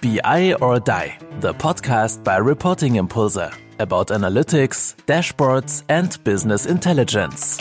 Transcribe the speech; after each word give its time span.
BI 0.00 0.54
or 0.60 0.78
Die, 0.78 1.18
the 1.40 1.52
podcast 1.54 2.22
by 2.22 2.36
Reporting 2.36 2.96
Impulse 2.96 3.50
about 3.80 4.08
analytics, 4.08 4.94
dashboards, 5.06 5.82
and 5.88 6.22
business 6.22 6.66
intelligence. 6.66 7.58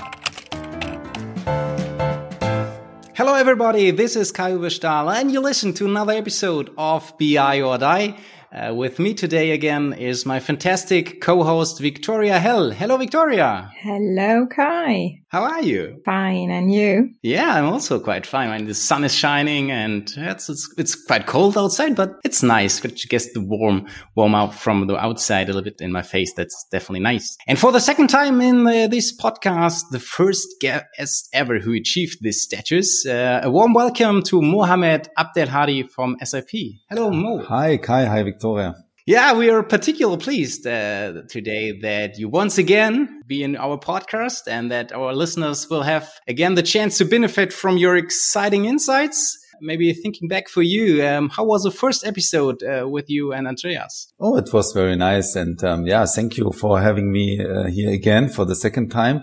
Hello, 3.15 3.33
everybody. 3.33 3.89
This 3.89 4.15
is 4.15 4.31
Kai 4.31 4.51
Uwe 4.51 5.19
and 5.19 5.31
you 5.31 5.39
listen 5.39 5.73
to 5.73 5.85
another 5.85 6.13
episode 6.13 6.69
of 6.77 7.11
BI 7.17 7.61
or 7.61 7.79
Die. 7.79 8.15
Uh, 8.51 8.73
with 8.73 8.99
me 8.99 9.13
today 9.13 9.51
again 9.51 9.93
is 9.93 10.25
my 10.25 10.39
fantastic 10.39 11.19
co-host 11.21 11.79
Victoria 11.79 12.39
Hell. 12.39 12.69
Hello, 12.69 12.97
Victoria. 12.97 13.71
Hello, 13.81 14.45
Kai. 14.45 15.23
How 15.29 15.43
are 15.43 15.61
you? 15.61 16.01
Fine, 16.05 16.51
and 16.51 16.73
you? 16.73 17.09
Yeah, 17.21 17.55
I'm 17.55 17.65
also 17.65 17.99
quite 17.99 18.25
fine. 18.25 18.49
I 18.49 18.57
mean, 18.57 18.67
the 18.67 18.73
sun 18.73 19.03
is 19.03 19.13
shining, 19.13 19.71
and 19.71 20.09
it's 20.15 20.47
it's, 20.47 20.73
it's 20.77 20.95
quite 20.95 21.25
cold 21.25 21.57
outside, 21.57 21.97
but 21.97 22.13
it's 22.23 22.41
nice. 22.41 22.79
Could 22.79 23.03
you 23.03 23.09
guess 23.09 23.33
the 23.33 23.41
warm 23.41 23.87
warm 24.15 24.33
out 24.35 24.55
from 24.55 24.87
the 24.87 24.95
outside 24.95 25.49
a 25.49 25.53
little 25.53 25.63
bit 25.63 25.81
in 25.81 25.91
my 25.91 26.01
face? 26.01 26.33
That's 26.33 26.65
definitely 26.71 27.01
nice. 27.01 27.35
And 27.45 27.59
for 27.59 27.73
the 27.73 27.81
second 27.81 28.07
time 28.07 28.39
in 28.39 28.65
uh, 28.65 28.87
this 28.87 29.13
podcast, 29.17 29.89
the 29.91 29.99
first 29.99 30.47
guest 30.61 31.27
ever 31.33 31.59
who 31.59 31.73
achieved 31.73 32.19
this 32.21 32.41
status, 32.41 33.05
uh, 33.05 33.41
a 33.43 33.51
warm 33.51 33.73
welcome 33.73 34.23
to 34.23 34.41
Mohamed 34.41 35.09
Abdelhadi 35.17 35.89
from 35.89 36.15
SAP. 36.23 36.51
Hello, 36.89 37.11
Mo. 37.11 37.43
Hi, 37.43 37.75
Kai. 37.75 38.05
Hi, 38.05 38.23
Victoria. 38.23 38.75
Yeah, 39.07 39.37
we 39.37 39.49
are 39.49 39.63
particularly 39.63 40.21
pleased 40.21 40.67
uh, 40.67 41.21
today 41.29 41.79
that 41.79 42.19
you 42.19 42.27
once 42.27 42.57
again 42.57 43.21
be 43.25 43.41
in 43.41 43.55
our 43.55 43.77
podcast 43.77 44.49
and 44.49 44.69
that 44.69 44.91
our 44.91 45.13
listeners 45.13 45.69
will 45.69 45.83
have 45.83 46.09
again 46.27 46.55
the 46.55 46.61
chance 46.61 46.97
to 46.97 47.05
benefit 47.05 47.53
from 47.53 47.77
your 47.77 47.95
exciting 47.95 48.65
insights. 48.65 49.39
Maybe 49.61 49.93
thinking 49.93 50.27
back 50.27 50.49
for 50.49 50.61
you, 50.61 51.07
um, 51.07 51.29
how 51.29 51.45
was 51.45 51.63
the 51.63 51.71
first 51.71 52.05
episode 52.05 52.61
uh, 52.63 52.89
with 52.89 53.09
you 53.09 53.31
and 53.31 53.47
Andreas? 53.47 54.11
Oh, 54.19 54.35
it 54.35 54.51
was 54.51 54.73
very 54.73 54.97
nice. 54.97 55.37
And 55.37 55.63
um, 55.63 55.87
yeah, 55.87 56.05
thank 56.05 56.35
you 56.35 56.51
for 56.51 56.81
having 56.81 57.09
me 57.09 57.39
uh, 57.39 57.67
here 57.67 57.91
again 57.91 58.27
for 58.27 58.43
the 58.43 58.55
second 58.55 58.89
time. 58.89 59.21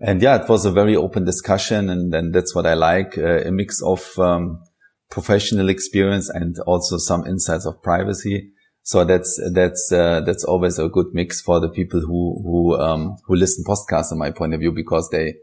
And 0.00 0.22
yeah, 0.22 0.42
it 0.42 0.48
was 0.48 0.64
a 0.64 0.72
very 0.72 0.96
open 0.96 1.26
discussion. 1.26 1.90
And, 1.90 2.14
and 2.14 2.34
that's 2.34 2.54
what 2.54 2.64
I 2.64 2.72
like, 2.72 3.18
uh, 3.18 3.42
a 3.42 3.52
mix 3.52 3.82
of 3.82 4.18
um, 4.18 4.60
professional 5.10 5.68
experience 5.68 6.30
and 6.30 6.56
also 6.60 6.96
some 6.96 7.26
insights 7.26 7.66
of 7.66 7.82
privacy. 7.82 8.54
So 8.90 9.04
that's, 9.04 9.40
that's, 9.52 9.92
uh, 9.92 10.20
that's 10.22 10.42
always 10.42 10.80
a 10.80 10.88
good 10.88 11.14
mix 11.14 11.40
for 11.40 11.60
the 11.60 11.68
people 11.68 12.00
who, 12.00 12.42
who, 12.42 12.76
um, 12.76 13.18
who 13.24 13.36
listen 13.36 13.62
podcasts 13.64 14.10
in 14.10 14.18
my 14.18 14.32
point 14.32 14.52
of 14.52 14.58
view, 14.58 14.72
because 14.72 15.08
they, 15.10 15.34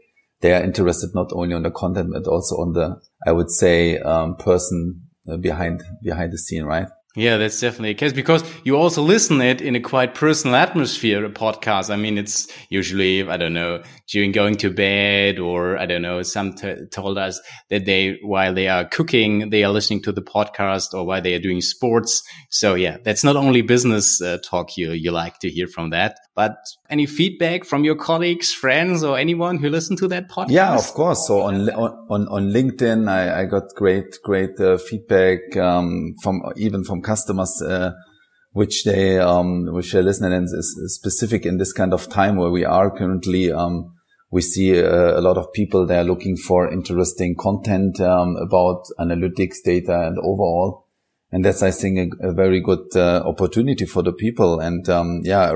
they 0.42 0.52
are 0.52 0.62
interested 0.62 1.14
not 1.14 1.30
only 1.32 1.54
on 1.54 1.62
the 1.62 1.70
content, 1.70 2.10
but 2.12 2.26
also 2.26 2.56
on 2.56 2.74
the, 2.74 3.00
I 3.26 3.32
would 3.32 3.50
say, 3.50 4.00
um, 4.00 4.36
person 4.36 5.04
behind, 5.40 5.82
behind 6.02 6.30
the 6.34 6.36
scene, 6.36 6.64
right? 6.64 6.88
Yeah, 7.16 7.38
that's 7.38 7.58
definitely 7.58 7.90
a 7.90 7.94
case 7.94 8.12
because 8.12 8.44
you 8.64 8.76
also 8.76 9.02
listen 9.02 9.40
it 9.40 9.60
in 9.60 9.74
a 9.74 9.80
quite 9.80 10.14
personal 10.14 10.54
atmosphere, 10.54 11.24
a 11.24 11.30
podcast. 11.30 11.90
I 11.90 11.96
mean, 11.96 12.16
it's 12.16 12.46
usually, 12.68 13.28
I 13.28 13.36
don't 13.36 13.54
know, 13.54 13.82
during 14.12 14.30
going 14.30 14.56
to 14.58 14.70
bed 14.70 15.38
or 15.38 15.78
I 15.78 15.86
don't 15.86 16.02
know, 16.02 16.22
some 16.22 16.54
told 16.92 17.18
us 17.18 17.40
that 17.70 17.86
they, 17.86 18.18
while 18.22 18.54
they 18.54 18.68
are 18.68 18.84
cooking, 18.84 19.50
they 19.50 19.64
are 19.64 19.72
listening 19.72 20.02
to 20.02 20.12
the 20.12 20.22
podcast 20.22 20.92
or 20.94 21.04
while 21.06 21.22
they 21.22 21.34
are 21.34 21.40
doing 21.40 21.62
sports. 21.62 22.22
So 22.50 22.74
yeah, 22.74 22.98
that's 23.02 23.24
not 23.24 23.36
only 23.36 23.62
business 23.62 24.20
uh, 24.20 24.38
talk 24.44 24.76
you, 24.76 24.92
you 24.92 25.10
like 25.10 25.38
to 25.40 25.50
hear 25.50 25.66
from 25.66 25.90
that, 25.90 26.18
but 26.38 26.58
any 26.88 27.04
feedback 27.04 27.64
from 27.64 27.82
your 27.82 27.96
colleagues, 27.96 28.52
friends 28.52 29.02
or 29.02 29.18
anyone 29.18 29.58
who 29.58 29.68
listened 29.68 29.98
to 29.98 30.06
that 30.06 30.28
podcast? 30.28 30.50
Yeah, 30.50 30.76
of 30.76 30.86
course. 30.94 31.26
So 31.26 31.40
on, 31.40 31.68
on, 31.68 32.28
on 32.28 32.52
LinkedIn, 32.52 33.08
I, 33.10 33.40
I 33.40 33.44
got 33.46 33.64
great, 33.74 34.22
great 34.22 34.60
uh, 34.60 34.78
feedback, 34.78 35.56
um, 35.56 36.14
from 36.22 36.42
even 36.54 36.84
from 36.84 37.02
customers, 37.02 37.60
uh, 37.60 37.90
which 38.52 38.84
they, 38.84 39.18
um, 39.18 39.66
which 39.72 39.92
are 39.96 40.02
listening 40.02 40.32
and 40.32 40.44
is 40.44 40.94
specific 40.94 41.44
in 41.44 41.58
this 41.58 41.72
kind 41.72 41.92
of 41.92 42.08
time 42.08 42.36
where 42.36 42.50
we 42.50 42.64
are 42.64 42.96
currently, 42.96 43.50
um, 43.50 43.92
we 44.30 44.40
see 44.40 44.80
uh, 44.80 45.18
a 45.18 45.20
lot 45.20 45.38
of 45.38 45.52
people 45.52 45.88
there 45.88 46.04
looking 46.04 46.36
for 46.36 46.72
interesting 46.72 47.34
content 47.34 48.00
um, 48.00 48.36
about 48.36 48.84
analytics, 49.00 49.56
data, 49.64 50.06
and 50.06 50.18
overall. 50.20 50.86
And 51.30 51.44
that's, 51.44 51.62
I 51.62 51.70
think, 51.70 52.14
a, 52.20 52.28
a 52.28 52.32
very 52.32 52.60
good 52.60 52.86
uh, 52.96 53.22
opportunity 53.26 53.84
for 53.84 54.02
the 54.02 54.12
people. 54.12 54.60
And 54.60 54.88
um, 54.88 55.20
yeah, 55.24 55.52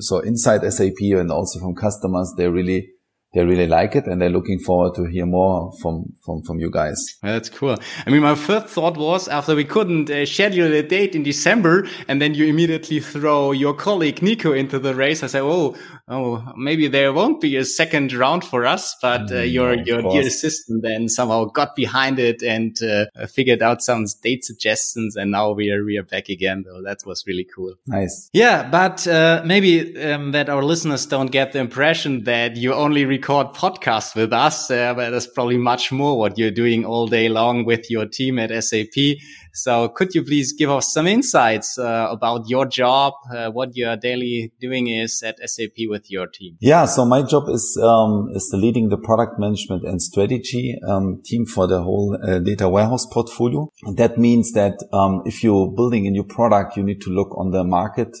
so 0.00 0.18
inside 0.18 0.70
SAP 0.72 1.00
and 1.00 1.30
also 1.30 1.60
from 1.60 1.74
customers, 1.74 2.34
they 2.36 2.48
really 2.48 2.93
they 3.34 3.44
really 3.44 3.66
like 3.66 3.96
it 3.96 4.06
and 4.06 4.20
they're 4.20 4.30
looking 4.30 4.58
forward 4.58 4.94
to 4.94 5.04
hear 5.04 5.26
more 5.26 5.72
from 5.80 6.04
from 6.24 6.42
from 6.42 6.58
you 6.58 6.70
guys. 6.70 6.98
That's 7.22 7.48
cool. 7.48 7.76
I 8.06 8.10
mean 8.10 8.22
my 8.22 8.34
first 8.34 8.68
thought 8.68 8.96
was 8.96 9.28
after 9.28 9.54
we 9.54 9.64
couldn't 9.64 10.10
uh, 10.10 10.26
schedule 10.26 10.72
a 10.72 10.82
date 10.82 11.14
in 11.14 11.22
december 11.22 11.86
and 12.08 12.20
then 12.20 12.34
you 12.34 12.46
immediately 12.46 13.00
throw 13.00 13.52
your 13.52 13.74
colleague 13.74 14.22
nico 14.22 14.52
into 14.52 14.78
the 14.78 14.94
race 14.94 15.22
i 15.22 15.26
said 15.26 15.42
oh 15.42 15.74
oh 16.08 16.52
maybe 16.56 16.86
there 16.88 17.12
won't 17.12 17.40
be 17.40 17.56
a 17.56 17.64
second 17.64 18.12
round 18.12 18.44
for 18.44 18.66
us 18.66 18.94
but 19.00 19.22
uh, 19.22 19.36
mm, 19.36 19.52
your 19.52 19.74
your 19.74 20.02
dear 20.02 20.26
assistant 20.26 20.82
then 20.82 21.08
somehow 21.08 21.44
got 21.44 21.74
behind 21.74 22.18
it 22.18 22.42
and 22.42 22.82
uh, 22.82 23.06
figured 23.26 23.62
out 23.62 23.82
some 23.82 24.04
date 24.22 24.44
suggestions 24.44 25.16
and 25.16 25.30
now 25.30 25.50
we 25.50 25.70
are 25.70 25.84
we 25.84 25.96
are 25.96 26.02
back 26.02 26.28
again. 26.28 26.64
Though 26.66 26.82
that 26.82 26.98
was 27.06 27.24
really 27.26 27.46
cool. 27.54 27.74
Nice. 27.86 28.28
Yeah 28.32 28.68
but 28.68 29.06
uh, 29.06 29.42
maybe 29.44 30.00
um, 30.02 30.32
that 30.32 30.48
our 30.48 30.62
listeners 30.62 31.06
don't 31.06 31.30
get 31.30 31.52
the 31.52 31.58
impression 31.58 32.24
that 32.24 32.56
you 32.56 32.74
only 32.74 33.04
record 33.24 33.54
podcasts 33.54 34.14
with 34.14 34.34
us, 34.34 34.70
uh, 34.70 34.92
but 34.92 35.08
there's 35.08 35.26
probably 35.26 35.56
much 35.56 35.90
more 35.90 36.18
what 36.18 36.36
you're 36.36 36.50
doing 36.50 36.84
all 36.84 37.06
day 37.06 37.30
long 37.30 37.64
with 37.64 37.90
your 37.90 38.04
team 38.04 38.38
at 38.38 38.50
SAP. 38.62 39.16
So 39.54 39.88
could 39.88 40.14
you 40.14 40.22
please 40.22 40.52
give 40.52 40.68
us 40.68 40.92
some 40.92 41.06
insights 41.06 41.78
uh, 41.78 42.08
about 42.10 42.50
your 42.50 42.66
job, 42.66 43.14
uh, 43.34 43.50
what 43.50 43.74
your 43.76 43.96
daily 43.96 44.52
doing 44.60 44.88
is 44.88 45.22
at 45.22 45.38
SAP 45.48 45.88
with 45.88 46.10
your 46.10 46.26
team? 46.26 46.58
Yeah, 46.60 46.84
so 46.84 47.06
my 47.06 47.22
job 47.22 47.48
is 47.48 47.78
um, 47.82 48.28
is 48.34 48.50
leading 48.52 48.90
the 48.90 48.98
product 48.98 49.38
management 49.38 49.84
and 49.84 50.02
strategy 50.02 50.76
um, 50.86 51.22
team 51.24 51.46
for 51.46 51.66
the 51.66 51.82
whole 51.82 52.18
uh, 52.22 52.40
data 52.40 52.68
warehouse 52.68 53.06
portfolio. 53.06 53.70
That 53.96 54.18
means 54.18 54.52
that 54.52 54.74
um, 54.92 55.22
if 55.24 55.42
you're 55.42 55.72
building 55.72 56.06
a 56.06 56.10
new 56.10 56.24
product, 56.24 56.76
you 56.76 56.82
need 56.82 57.00
to 57.02 57.10
look 57.10 57.34
on 57.38 57.52
the 57.52 57.64
market 57.64 58.14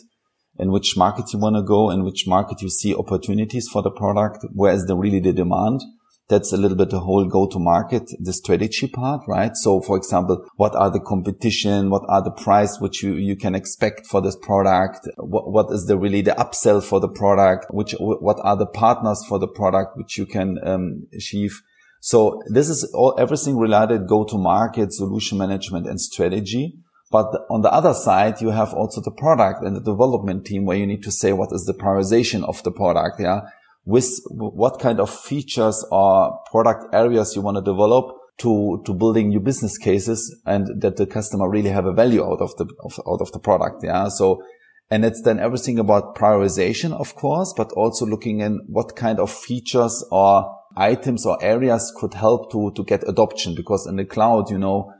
in 0.58 0.70
which 0.70 0.96
market 0.96 1.32
you 1.32 1.38
want 1.38 1.56
to 1.56 1.62
go, 1.62 1.90
in 1.90 2.04
which 2.04 2.26
market 2.26 2.62
you 2.62 2.70
see 2.70 2.94
opportunities 2.94 3.68
for 3.68 3.82
the 3.82 3.90
product, 3.90 4.44
where 4.52 4.72
is 4.72 4.86
the 4.86 4.96
really 4.96 5.20
the 5.20 5.32
demand. 5.32 5.82
That's 6.28 6.54
a 6.54 6.56
little 6.56 6.76
bit 6.76 6.88
the 6.88 7.00
whole 7.00 7.26
go 7.26 7.46
to 7.46 7.58
market, 7.58 8.10
the 8.18 8.32
strategy 8.32 8.88
part, 8.88 9.22
right? 9.28 9.54
So 9.56 9.82
for 9.82 9.96
example, 9.98 10.46
what 10.56 10.74
are 10.74 10.90
the 10.90 11.00
competition? 11.00 11.90
What 11.90 12.04
are 12.08 12.22
the 12.22 12.30
price 12.30 12.80
which 12.80 13.02
you, 13.02 13.12
you 13.12 13.36
can 13.36 13.54
expect 13.54 14.06
for 14.06 14.22
this 14.22 14.34
product? 14.34 15.06
What, 15.18 15.52
what 15.52 15.70
is 15.70 15.84
the 15.84 15.98
really 15.98 16.22
the 16.22 16.30
upsell 16.32 16.82
for 16.82 16.98
the 16.98 17.10
product? 17.10 17.66
Which, 17.70 17.94
what 17.98 18.38
are 18.42 18.56
the 18.56 18.66
partners 18.66 19.22
for 19.28 19.38
the 19.38 19.48
product 19.48 19.98
which 19.98 20.16
you 20.16 20.24
can 20.24 20.58
um, 20.66 21.06
achieve? 21.12 21.60
So 22.00 22.42
this 22.46 22.70
is 22.70 22.84
all, 22.94 23.14
everything 23.18 23.58
related 23.58 24.06
go 24.06 24.24
to 24.24 24.38
market, 24.38 24.94
solution 24.94 25.36
management 25.36 25.86
and 25.86 26.00
strategy. 26.00 26.74
But 27.14 27.46
on 27.48 27.62
the 27.62 27.72
other 27.72 27.94
side, 27.94 28.40
you 28.40 28.50
have 28.50 28.74
also 28.74 29.00
the 29.00 29.12
product 29.12 29.62
and 29.62 29.76
the 29.76 29.80
development 29.80 30.44
team 30.44 30.64
where 30.64 30.76
you 30.76 30.84
need 30.84 31.04
to 31.04 31.12
say 31.12 31.32
what 31.32 31.50
is 31.52 31.64
the 31.64 31.72
prioritization 31.72 32.42
of 32.42 32.60
the 32.64 32.72
product. 32.72 33.20
Yeah. 33.20 33.42
With 33.84 34.10
what 34.30 34.80
kind 34.80 34.98
of 34.98 35.10
features 35.14 35.86
or 35.92 36.40
product 36.50 36.92
areas 36.92 37.36
you 37.36 37.42
want 37.42 37.56
to 37.56 37.62
develop 37.62 38.16
to, 38.38 38.82
to 38.84 38.92
building 38.92 39.28
new 39.28 39.38
business 39.38 39.78
cases 39.78 40.36
and 40.44 40.82
that 40.82 40.96
the 40.96 41.06
customer 41.06 41.48
really 41.48 41.70
have 41.70 41.86
a 41.86 41.92
value 41.92 42.24
out 42.24 42.40
of 42.40 42.56
the, 42.56 42.66
of, 42.82 42.98
out 43.06 43.20
of 43.20 43.30
the 43.30 43.38
product. 43.38 43.84
Yeah. 43.84 44.08
So, 44.08 44.42
and 44.90 45.04
it's 45.04 45.22
then 45.22 45.38
everything 45.38 45.78
about 45.78 46.16
prioritization, 46.16 46.92
of 46.92 47.14
course, 47.14 47.54
but 47.56 47.70
also 47.74 48.06
looking 48.06 48.40
in 48.40 48.58
what 48.66 48.96
kind 48.96 49.20
of 49.20 49.30
features 49.30 50.04
or 50.10 50.52
items 50.76 51.24
or 51.24 51.38
areas 51.40 51.94
could 51.96 52.14
help 52.14 52.50
to, 52.50 52.72
to 52.74 52.82
get 52.82 53.08
adoption. 53.08 53.54
Because 53.54 53.86
in 53.86 53.94
the 53.94 54.04
cloud, 54.04 54.50
you 54.50 54.58
know, 54.58 54.92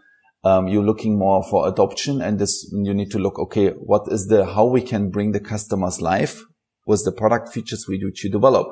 um, 0.44 0.68
you're 0.68 0.84
looking 0.84 1.18
more 1.18 1.42
for 1.42 1.66
adoption 1.66 2.20
and 2.20 2.38
this, 2.38 2.70
you 2.72 2.92
need 2.92 3.10
to 3.10 3.18
look, 3.18 3.38
okay, 3.38 3.70
what 3.70 4.02
is 4.12 4.26
the, 4.26 4.44
how 4.44 4.66
we 4.66 4.82
can 4.82 5.10
bring 5.10 5.32
the 5.32 5.40
customers 5.40 6.00
live 6.00 6.44
with 6.86 7.04
the 7.04 7.12
product 7.12 7.52
features 7.52 7.86
we 7.88 7.98
do 7.98 8.10
to 8.14 8.28
develop. 8.28 8.66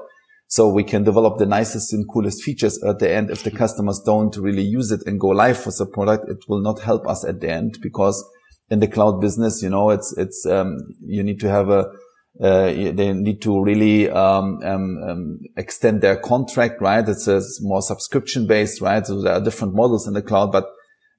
So 0.48 0.69
we 0.69 0.84
can 0.84 1.02
develop 1.02 1.38
the 1.38 1.46
nicest 1.46 1.94
and 1.94 2.06
coolest 2.06 2.42
features 2.42 2.82
at 2.82 2.98
the 2.98 3.10
end. 3.10 3.30
If 3.30 3.42
the 3.42 3.50
customers 3.50 4.02
don't 4.04 4.36
really 4.36 4.62
use 4.62 4.92
it 4.92 5.00
and 5.06 5.19
go 5.19 5.28
live 5.28 5.64
with 5.64 5.78
the 5.78 5.86
product, 5.86 6.28
it 6.28 6.44
will 6.46 6.60
not 6.60 6.80
help 6.80 7.08
us 7.08 7.24
at 7.24 7.40
the 7.40 7.50
end 7.50 7.78
because 7.80 8.22
in 8.69 8.80
the 8.80 8.86
cloud 8.86 9.22
business, 9.22 9.62
you 9.62 9.70
know, 9.70 9.88
it's, 9.88 10.14
it's, 10.19 10.44
um, 10.44 10.76
you 11.00 11.22
need 11.22 11.40
to 11.40 11.48
have 11.48 11.70
a, 11.70 11.86
uh, 12.40 12.66
they 12.66 13.12
need 13.12 13.40
to 13.42 13.62
really 13.62 14.10
um, 14.10 14.60
um, 14.62 15.02
um, 15.08 15.38
extend 15.56 16.02
their 16.02 16.16
contract, 16.16 16.80
right? 16.82 17.06
It's 17.08 17.28
a 17.28 17.40
more 17.60 17.82
subscription 17.82 18.46
based, 18.46 18.82
right? 18.82 19.06
So 19.06 19.22
there 19.22 19.34
are 19.34 19.40
different 19.40 19.74
models 19.74 20.06
in 20.06 20.12
the 20.12 20.22
cloud, 20.22 20.52
but 20.52 20.66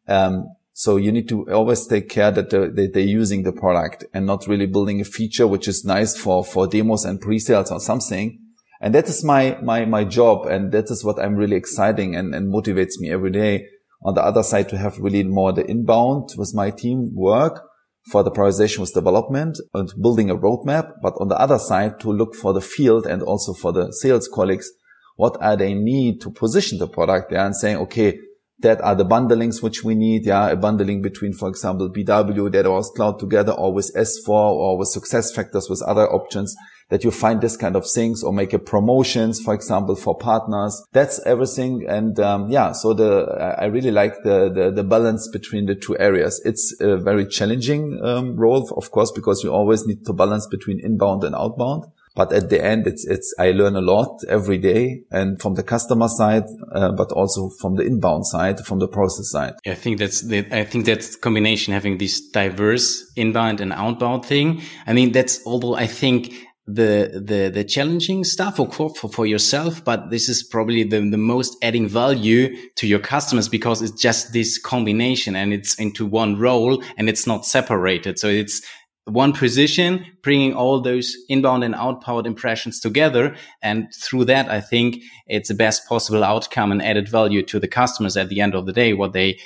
um, 0.07 0.55
so 0.71 0.97
you 0.97 1.11
need 1.11 1.29
to 1.29 1.49
always 1.51 1.85
take 1.85 2.09
care 2.09 2.31
that 2.31 2.49
they're, 2.49 2.69
they're, 2.69 3.03
using 3.03 3.43
the 3.43 3.51
product 3.51 4.05
and 4.11 4.25
not 4.25 4.47
really 4.47 4.65
building 4.65 4.99
a 4.99 5.05
feature 5.05 5.45
which 5.45 5.67
is 5.67 5.85
nice 5.85 6.17
for, 6.17 6.43
for 6.43 6.65
demos 6.65 7.05
and 7.05 7.21
pre-sales 7.21 7.71
or 7.71 7.79
something. 7.79 8.39
And 8.81 8.93
that 8.95 9.07
is 9.07 9.23
my, 9.23 9.57
my, 9.61 9.85
my 9.85 10.03
job. 10.03 10.47
And 10.47 10.71
that 10.71 10.89
is 10.89 11.03
what 11.03 11.19
I'm 11.19 11.35
really 11.35 11.55
exciting 11.55 12.15
and, 12.15 12.33
and 12.33 12.51
motivates 12.51 12.99
me 12.99 13.11
every 13.11 13.31
day. 13.31 13.67
On 14.03 14.15
the 14.15 14.23
other 14.23 14.43
side, 14.43 14.67
to 14.69 14.77
have 14.77 14.97
really 14.97 15.23
more 15.23 15.53
the 15.53 15.65
inbound 15.65 16.31
with 16.37 16.53
my 16.55 16.71
team 16.71 17.11
work 17.13 17.63
for 18.11 18.23
the 18.23 18.31
prioritization 18.31 18.79
with 18.79 18.93
development 18.93 19.59
and 19.73 19.93
building 20.01 20.29
a 20.29 20.35
roadmap, 20.35 20.91
but 21.01 21.13
on 21.19 21.29
the 21.29 21.39
other 21.39 21.57
side 21.57 21.99
to 22.01 22.11
look 22.11 22.35
for 22.35 22.51
the 22.51 22.59
field 22.59 23.05
and 23.05 23.21
also 23.21 23.53
for 23.53 23.71
the 23.71 23.91
sales 23.93 24.27
colleagues, 24.27 24.69
what 25.15 25.37
are 25.39 25.55
they 25.55 25.73
need 25.73 26.19
to 26.19 26.31
position 26.31 26.79
the 26.79 26.87
product 26.87 27.29
there 27.29 27.45
and 27.45 27.55
saying, 27.55 27.77
okay, 27.77 28.19
that 28.63 28.81
are 28.81 28.95
the 28.95 29.05
bundlings 29.05 29.61
which 29.61 29.83
we 29.83 29.93
need. 29.93 30.25
Yeah. 30.25 30.49
A 30.49 30.55
bundling 30.55 31.01
between, 31.01 31.33
for 31.33 31.47
example, 31.49 31.89
BW, 31.89 32.51
Data 32.51 32.69
Warehouse 32.69 32.89
Cloud 32.95 33.19
together 33.19 33.51
or 33.51 33.73
with 33.73 33.91
S4 33.95 34.27
or 34.29 34.77
with 34.77 34.89
SuccessFactors 34.95 35.69
with 35.69 35.83
other 35.83 36.09
options 36.09 36.55
that 36.89 37.03
you 37.03 37.11
find 37.11 37.41
this 37.41 37.57
kind 37.57 37.75
of 37.75 37.85
things 37.89 38.23
or 38.23 38.33
make 38.33 38.53
a 38.53 38.59
promotions, 38.59 39.39
for 39.39 39.53
example, 39.53 39.95
for 39.95 40.17
partners. 40.17 40.83
That's 40.91 41.19
everything. 41.25 41.85
And, 41.87 42.19
um, 42.19 42.49
yeah, 42.49 42.71
so 42.71 42.93
the, 42.93 43.55
I 43.59 43.65
really 43.65 43.91
like 43.91 44.15
the, 44.23 44.51
the, 44.53 44.71
the, 44.71 44.83
balance 44.83 45.27
between 45.29 45.65
the 45.65 45.75
two 45.75 45.97
areas. 45.97 46.41
It's 46.45 46.75
a 46.79 46.97
very 46.97 47.25
challenging, 47.25 47.99
um, 48.03 48.35
role, 48.35 48.69
of 48.77 48.91
course, 48.91 49.11
because 49.11 49.43
you 49.43 49.51
always 49.51 49.87
need 49.87 50.05
to 50.05 50.13
balance 50.13 50.45
between 50.47 50.79
inbound 50.79 51.23
and 51.23 51.35
outbound. 51.35 51.85
But 52.15 52.31
at 52.31 52.49
the 52.49 52.63
end, 52.63 52.85
it's, 52.85 53.05
it's, 53.07 53.33
I 53.39 53.51
learn 53.51 53.75
a 53.75 53.81
lot 53.81 54.19
every 54.29 54.59
day 54.59 55.01
and 55.09 55.41
from 55.41 55.55
the 55.55 55.63
customer 55.63 56.07
side, 56.07 56.43
uh, 56.71 56.91
but 56.91 57.11
also 57.11 57.49
from 57.59 57.75
the 57.75 57.83
inbound 57.83 58.27
side, 58.27 58.59
from 58.65 58.79
the 58.79 58.87
process 58.87 59.31
side. 59.31 59.53
I 59.65 59.73
think 59.73 59.97
that's 59.97 60.21
the, 60.21 60.45
I 60.51 60.63
think 60.63 60.85
that's 60.85 61.15
combination 61.15 61.73
having 61.73 61.97
this 61.97 62.21
diverse 62.29 63.11
inbound 63.15 63.61
and 63.61 63.73
outbound 63.73 64.25
thing. 64.25 64.61
I 64.85 64.93
mean, 64.93 65.11
that's 65.11 65.45
although 65.45 65.75
I 65.75 65.87
think 65.87 66.33
the 66.65 67.21
the 67.25 67.49
the 67.53 67.63
challenging 67.63 68.23
stuff 68.23 68.55
for 68.55 68.69
for, 68.69 69.09
for 69.09 69.25
yourself 69.25 69.83
but 69.83 70.09
this 70.11 70.29
is 70.29 70.43
probably 70.43 70.83
the, 70.83 71.01
the 71.09 71.17
most 71.17 71.57
adding 71.61 71.89
value 71.89 72.55
to 72.75 72.87
your 72.87 72.99
customers 72.99 73.49
because 73.49 73.81
it's 73.81 74.01
just 74.01 74.31
this 74.31 74.57
combination 74.57 75.35
and 75.35 75.51
it's 75.51 75.75
into 75.75 76.05
one 76.05 76.39
role 76.39 76.81
and 76.95 77.09
it's 77.09 77.27
not 77.27 77.45
separated 77.45 78.17
so 78.17 78.29
it's 78.29 78.61
one 79.05 79.33
position, 79.33 80.05
bringing 80.21 80.53
all 80.53 80.79
those 80.79 81.15
inbound 81.27 81.63
and 81.63 81.75
outbound 81.75 82.25
impressions 82.25 82.79
together. 82.79 83.35
And 83.61 83.87
through 83.93 84.25
that, 84.25 84.49
I 84.49 84.61
think 84.61 85.03
it's 85.27 85.49
the 85.49 85.55
best 85.55 85.87
possible 85.87 86.23
outcome 86.23 86.71
and 86.71 86.81
added 86.81 87.09
value 87.09 87.43
to 87.43 87.59
the 87.59 87.67
customers 87.67 88.15
at 88.15 88.29
the 88.29 88.39
end 88.39 88.55
of 88.55 88.65
the 88.65 88.71
day, 88.71 88.93
what 88.93 89.13
they 89.13 89.39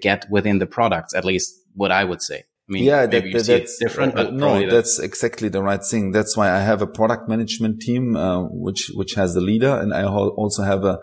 get 0.00 0.26
within 0.30 0.58
the 0.58 0.66
products, 0.66 1.14
at 1.14 1.24
least 1.24 1.52
what 1.74 1.92
I 1.92 2.04
would 2.04 2.22
say. 2.22 2.44
I 2.68 2.72
mean, 2.72 2.84
yeah, 2.84 3.06
that, 3.06 3.44
that's 3.46 3.78
different, 3.78 4.14
uh, 4.14 4.24
but 4.24 4.34
no, 4.34 4.60
that's, 4.60 4.72
that's 4.72 4.98
exactly 5.00 5.48
the 5.48 5.62
right 5.62 5.84
thing. 5.84 6.12
That's 6.12 6.36
why 6.36 6.50
I 6.50 6.60
have 6.60 6.80
a 6.80 6.86
product 6.86 7.28
management 7.28 7.82
team, 7.82 8.16
uh, 8.16 8.44
which, 8.48 8.90
which 8.94 9.14
has 9.14 9.34
the 9.34 9.40
leader. 9.40 9.74
And 9.76 9.92
I 9.92 10.04
also 10.04 10.62
have 10.62 10.84
a, 10.84 10.98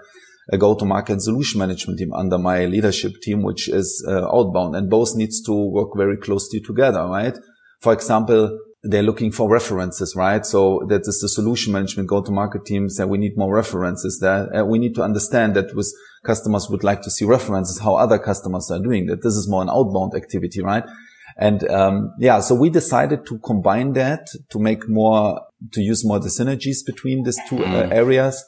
a 0.52 0.58
go-to-market 0.58 1.22
solution 1.22 1.60
management 1.60 2.00
team 2.00 2.12
under 2.14 2.40
my 2.40 2.66
leadership 2.66 3.22
team, 3.22 3.44
which 3.44 3.68
is 3.70 4.04
uh, 4.08 4.26
outbound 4.34 4.76
and 4.76 4.90
both 4.90 5.16
needs 5.16 5.42
to 5.44 5.54
work 5.54 5.90
very 5.96 6.18
closely 6.18 6.60
together, 6.60 7.06
right? 7.06 7.38
For 7.80 7.94
example, 7.94 8.60
they're 8.84 9.04
looking 9.04 9.32
for 9.32 9.50
references, 9.50 10.16
right? 10.16 10.46
So 10.46 10.86
that 10.88 11.02
is 11.02 11.20
the 11.22 11.28
solution 11.28 11.74
management 11.74 12.08
go-to-market 12.08 12.66
teams 12.66 12.96
that 12.96 13.10
we 13.10 13.18
need 13.18 13.38
more 13.38 13.54
references 13.54 14.20
that 14.20 14.58
uh, 14.58 14.66
we 14.66 14.80
need 14.80 14.96
to 14.96 15.04
understand 15.04 15.56
that 15.56 15.76
with 15.76 15.94
customers 16.24 16.70
would 16.70 16.84
like 16.84 17.02
to 17.02 17.12
see 17.12 17.26
references, 17.26 17.80
how 17.80 17.96
other 17.96 18.18
customers 18.18 18.72
are 18.72 18.80
doing 18.80 19.08
that. 19.08 19.22
This 19.22 19.36
is 19.36 19.50
more 19.50 19.62
an 19.62 19.70
outbound 19.70 20.16
activity, 20.16 20.62
right? 20.62 20.84
And, 21.38 21.70
um, 21.70 22.14
yeah, 22.20 22.40
so 22.40 22.56
we 22.56 22.70
decided 22.70 23.26
to 23.28 23.40
combine 23.40 23.94
that 23.94 24.28
to 24.50 24.60
make 24.60 24.88
more, 24.88 25.42
to 25.72 25.82
use 25.82 26.06
more 26.06 26.20
the 26.20 26.30
synergies 26.30 26.86
between 26.86 27.24
these 27.24 27.40
two 27.50 27.64
uh, 27.64 27.84
mm. 27.84 27.92
areas 27.92 28.44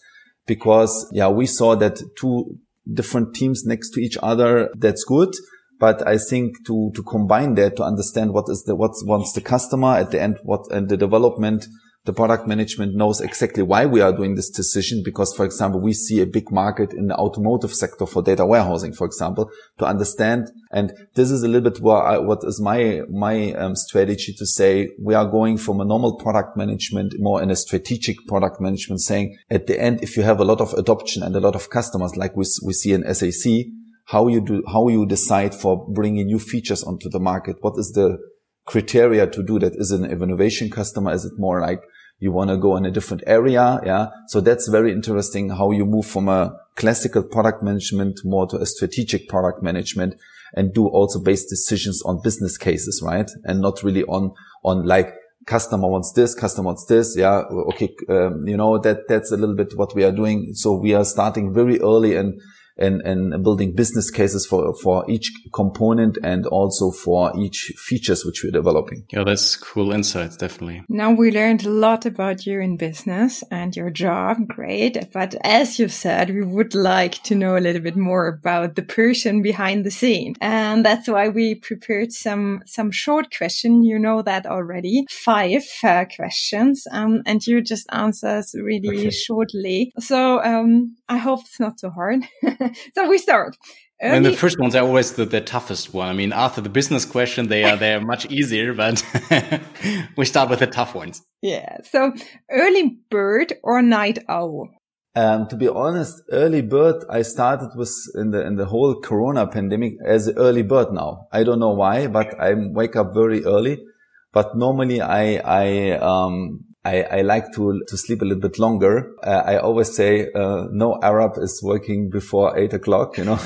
because, 0.45 1.09
yeah, 1.13 1.27
we 1.27 1.45
saw 1.45 1.75
that 1.75 2.01
two 2.17 2.57
different 2.91 3.35
teams 3.35 3.65
next 3.65 3.91
to 3.91 4.01
each 4.01 4.17
other, 4.21 4.69
that's 4.77 5.03
good 5.03 5.33
but 5.81 6.07
I 6.07 6.19
think 6.19 6.63
to, 6.67 6.91
to 6.93 7.01
combine 7.01 7.55
that, 7.55 7.75
to 7.77 7.83
understand 7.83 8.33
what 8.33 8.45
is 8.49 8.63
the, 8.65 8.75
what 8.75 8.91
wants 9.03 9.33
the 9.33 9.41
customer 9.41 9.95
at 9.95 10.11
the 10.11 10.21
end, 10.21 10.37
what, 10.43 10.71
and 10.71 10.87
the 10.87 10.95
development, 10.95 11.65
the 12.05 12.13
product 12.13 12.47
management 12.47 12.93
knows 12.95 13.19
exactly 13.19 13.63
why 13.63 13.87
we 13.87 13.99
are 13.99 14.15
doing 14.15 14.35
this 14.35 14.51
decision. 14.51 15.01
Because, 15.03 15.33
for 15.35 15.43
example, 15.43 15.81
we 15.81 15.93
see 15.93 16.21
a 16.21 16.27
big 16.27 16.51
market 16.51 16.93
in 16.93 17.07
the 17.07 17.15
automotive 17.15 17.73
sector 17.73 18.05
for 18.05 18.21
data 18.21 18.45
warehousing, 18.45 18.93
for 18.93 19.07
example, 19.07 19.49
to 19.79 19.85
understand. 19.85 20.51
And 20.71 20.93
this 21.15 21.31
is 21.31 21.41
a 21.41 21.47
little 21.47 21.71
bit 21.71 21.81
what, 21.81 22.05
I, 22.05 22.19
what 22.19 22.43
is 22.43 22.61
my, 22.61 23.01
my 23.09 23.51
um, 23.53 23.75
strategy 23.75 24.35
to 24.37 24.45
say 24.45 24.89
we 24.99 25.15
are 25.15 25.25
going 25.25 25.57
from 25.57 25.81
a 25.81 25.85
normal 25.85 26.15
product 26.17 26.55
management 26.55 27.15
more 27.17 27.41
in 27.41 27.49
a 27.49 27.55
strategic 27.55 28.17
product 28.27 28.61
management 28.61 29.01
saying 29.01 29.35
at 29.49 29.65
the 29.65 29.81
end, 29.81 30.03
if 30.03 30.15
you 30.15 30.21
have 30.21 30.39
a 30.39 30.45
lot 30.45 30.61
of 30.61 30.73
adoption 30.73 31.23
and 31.23 31.35
a 31.35 31.39
lot 31.39 31.55
of 31.55 31.71
customers 31.71 32.15
like 32.15 32.35
we, 32.35 32.45
we 32.63 32.73
see 32.73 32.93
in 32.93 33.03
SAC, 33.15 33.65
how 34.11 34.27
you 34.27 34.41
do, 34.41 34.61
how 34.67 34.89
you 34.89 35.05
decide 35.05 35.55
for 35.55 35.87
bringing 35.93 36.25
new 36.27 36.39
features 36.39 36.83
onto 36.83 37.09
the 37.09 37.19
market. 37.19 37.55
What 37.61 37.75
is 37.77 37.93
the 37.93 38.19
criteria 38.65 39.25
to 39.27 39.41
do 39.41 39.57
that? 39.59 39.73
Is 39.75 39.91
it 39.91 40.01
an 40.01 40.11
innovation 40.11 40.69
customer? 40.69 41.13
Is 41.13 41.23
it 41.23 41.33
more 41.37 41.61
like 41.61 41.81
you 42.19 42.31
want 42.33 42.49
to 42.49 42.57
go 42.57 42.75
in 42.75 42.85
a 42.85 42.91
different 42.91 43.23
area? 43.25 43.79
Yeah. 43.85 44.07
So 44.27 44.41
that's 44.41 44.67
very 44.67 44.91
interesting 44.91 45.49
how 45.49 45.71
you 45.71 45.85
move 45.85 46.05
from 46.05 46.27
a 46.27 46.53
classical 46.75 47.23
product 47.23 47.63
management 47.63 48.19
more 48.25 48.47
to 48.47 48.57
a 48.57 48.65
strategic 48.65 49.29
product 49.29 49.63
management 49.63 50.15
and 50.53 50.73
do 50.73 50.87
also 50.87 51.19
based 51.19 51.47
decisions 51.49 52.01
on 52.03 52.21
business 52.21 52.57
cases, 52.57 53.01
right? 53.01 53.31
And 53.45 53.61
not 53.61 53.81
really 53.81 54.03
on, 54.03 54.33
on 54.63 54.85
like, 54.85 55.13
customer 55.47 55.87
wants 55.87 56.11
this, 56.13 56.35
customer 56.35 56.67
wants 56.67 56.85
this. 56.85 57.15
Yeah. 57.17 57.43
Okay. 57.71 57.89
Um, 58.09 58.47
you 58.47 58.57
know, 58.57 58.77
that, 58.77 59.07
that's 59.07 59.31
a 59.31 59.37
little 59.37 59.55
bit 59.55 59.75
what 59.75 59.95
we 59.95 60.03
are 60.03 60.11
doing. 60.11 60.53
So 60.53 60.73
we 60.75 60.93
are 60.93 61.05
starting 61.05 61.53
very 61.53 61.79
early 61.79 62.15
and 62.15 62.39
and, 62.77 63.01
and 63.01 63.43
building 63.43 63.73
business 63.75 64.09
cases 64.09 64.45
for, 64.45 64.73
for 64.75 65.09
each 65.09 65.31
component 65.53 66.17
and 66.23 66.45
also 66.47 66.91
for 66.91 67.31
each 67.39 67.71
features 67.77 68.25
which 68.25 68.43
we're 68.43 68.51
developing. 68.51 69.05
Yeah, 69.11 69.23
that's 69.23 69.55
cool 69.55 69.91
insights, 69.91 70.37
definitely. 70.37 70.83
Now 70.89 71.11
we 71.11 71.31
learned 71.31 71.65
a 71.65 71.69
lot 71.69 72.05
about 72.05 72.45
you 72.45 72.59
in 72.59 72.77
business 72.77 73.43
and 73.51 73.75
your 73.75 73.89
job. 73.89 74.47
Great. 74.47 75.11
But 75.13 75.35
as 75.43 75.79
you 75.79 75.87
said, 75.87 76.29
we 76.29 76.43
would 76.43 76.73
like 76.73 77.21
to 77.23 77.35
know 77.35 77.57
a 77.57 77.59
little 77.59 77.81
bit 77.81 77.97
more 77.97 78.27
about 78.27 78.75
the 78.75 78.83
person 78.83 79.41
behind 79.41 79.85
the 79.85 79.91
scene. 79.91 80.35
And 80.41 80.85
that's 80.85 81.07
why 81.07 81.29
we 81.29 81.55
prepared 81.55 82.11
some, 82.11 82.63
some 82.65 82.91
short 82.91 83.35
questions. 83.35 83.85
You 83.85 83.99
know 83.99 84.21
that 84.21 84.45
already. 84.45 85.05
Five 85.09 85.63
uh, 85.83 86.05
questions. 86.15 86.85
Um, 86.91 87.21
and 87.25 87.45
you 87.45 87.61
just 87.61 87.87
answer 87.91 88.27
us 88.27 88.55
really 88.55 88.99
okay. 88.99 89.09
shortly. 89.09 89.91
So, 89.99 90.41
um, 90.43 90.95
I 91.09 91.17
hope 91.17 91.41
it's 91.41 91.59
not 91.59 91.77
too 91.77 91.89
hard. 91.89 92.23
so 92.95 93.09
we 93.09 93.17
start. 93.17 93.57
Early 94.01 94.17
and 94.17 94.25
the 94.25 94.33
first 94.33 94.59
ones 94.59 94.75
are 94.75 94.83
always 94.83 95.13
the, 95.13 95.25
the, 95.25 95.41
toughest 95.41 95.93
one. 95.93 96.07
I 96.07 96.13
mean, 96.13 96.33
after 96.33 96.59
the 96.59 96.69
business 96.69 97.05
question, 97.05 97.49
they 97.49 97.63
are 97.63 97.77
they 97.77 97.93
are 97.93 98.01
much 98.01 98.25
easier, 98.31 98.73
but 98.73 99.03
we 100.17 100.25
start 100.25 100.49
with 100.49 100.59
the 100.59 100.67
tough 100.67 100.95
ones. 100.95 101.21
Yeah. 101.41 101.77
So 101.83 102.11
early 102.49 102.97
bird 103.11 103.53
or 103.63 103.83
night 103.83 104.17
owl? 104.27 104.69
Um, 105.13 105.47
to 105.49 105.55
be 105.55 105.67
honest, 105.67 106.23
early 106.31 106.61
bird, 106.61 107.03
I 107.09 107.21
started 107.21 107.71
with 107.75 107.93
in 108.15 108.31
the 108.31 108.45
in 108.45 108.55
the 108.55 108.65
whole 108.65 108.99
Corona 109.01 109.45
pandemic 109.45 109.93
as 110.03 110.29
early 110.29 110.63
bird 110.63 110.91
now. 110.91 111.27
I 111.31 111.43
don't 111.43 111.59
know 111.59 111.73
why, 111.73 112.07
but 112.07 112.39
I 112.39 112.53
wake 112.55 112.95
up 112.95 113.13
very 113.13 113.43
early. 113.43 113.83
But 114.31 114.55
normally 114.55 115.01
I 115.01 115.35
I 115.35 115.91
um 115.97 116.70
I, 116.83 117.03
I 117.03 117.21
like 117.21 117.53
to, 117.53 117.83
to 117.87 117.97
sleep 117.97 118.21
a 118.21 118.25
little 118.25 118.41
bit 118.41 118.57
longer. 118.57 119.13
Uh, 119.23 119.43
I 119.45 119.57
always 119.57 119.95
say, 119.95 120.31
uh, 120.33 120.67
no 120.71 120.99
Arab 121.01 121.33
is 121.37 121.61
working 121.61 122.09
before 122.09 122.57
eight 122.57 122.73
o'clock, 122.73 123.19
you 123.19 123.25
know. 123.25 123.35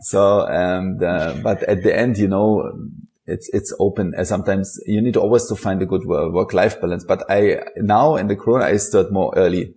so, 0.00 0.46
and, 0.46 1.00
uh, 1.02 1.34
but 1.42 1.62
at 1.62 1.84
the 1.84 1.96
end, 1.96 2.18
you 2.18 2.26
know, 2.26 2.72
it's, 3.26 3.48
it's 3.52 3.72
open. 3.78 4.14
Sometimes 4.24 4.80
you 4.86 5.00
need 5.00 5.16
always 5.16 5.46
to 5.46 5.54
find 5.54 5.80
a 5.80 5.86
good 5.86 6.04
work-life 6.06 6.80
balance. 6.80 7.04
But 7.04 7.22
I, 7.30 7.60
now 7.76 8.16
in 8.16 8.26
the 8.26 8.34
Corona, 8.34 8.64
I 8.64 8.76
start 8.76 9.12
more 9.12 9.32
early, 9.36 9.74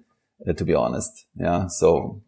uh, 0.47 0.53
to 0.53 0.65
be 0.65 0.73
honest. 0.73 1.27
Yeah. 1.35 1.67
So 1.67 2.23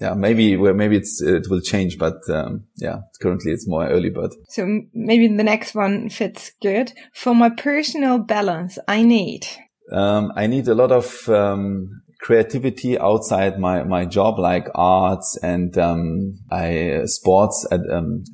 yeah, 0.00 0.14
maybe 0.14 0.56
where 0.56 0.74
maybe 0.74 0.96
it's 0.96 1.20
it 1.20 1.46
will 1.50 1.60
change, 1.60 1.98
but 1.98 2.18
um, 2.30 2.64
yeah, 2.76 3.00
currently 3.20 3.52
it's 3.52 3.68
more 3.68 3.86
early 3.86 4.10
bird. 4.10 4.30
So 4.48 4.66
maybe 4.94 5.28
the 5.28 5.44
next 5.44 5.74
one 5.74 6.08
fits 6.08 6.52
good 6.62 6.92
for 7.12 7.34
my 7.34 7.50
personal 7.50 8.18
balance. 8.18 8.78
I 8.88 9.02
need. 9.02 9.46
Um, 9.92 10.32
I 10.36 10.46
need 10.46 10.68
a 10.68 10.74
lot 10.74 10.90
of 10.90 11.28
um, 11.28 12.02
creativity 12.20 12.98
outside 12.98 13.58
my 13.58 13.82
my 13.82 14.06
job, 14.06 14.38
like 14.38 14.68
arts 14.74 15.38
and 15.42 15.76
um, 15.76 16.38
I 16.50 17.02
sports 17.04 17.66
at 17.70 17.80
um, 17.90 18.24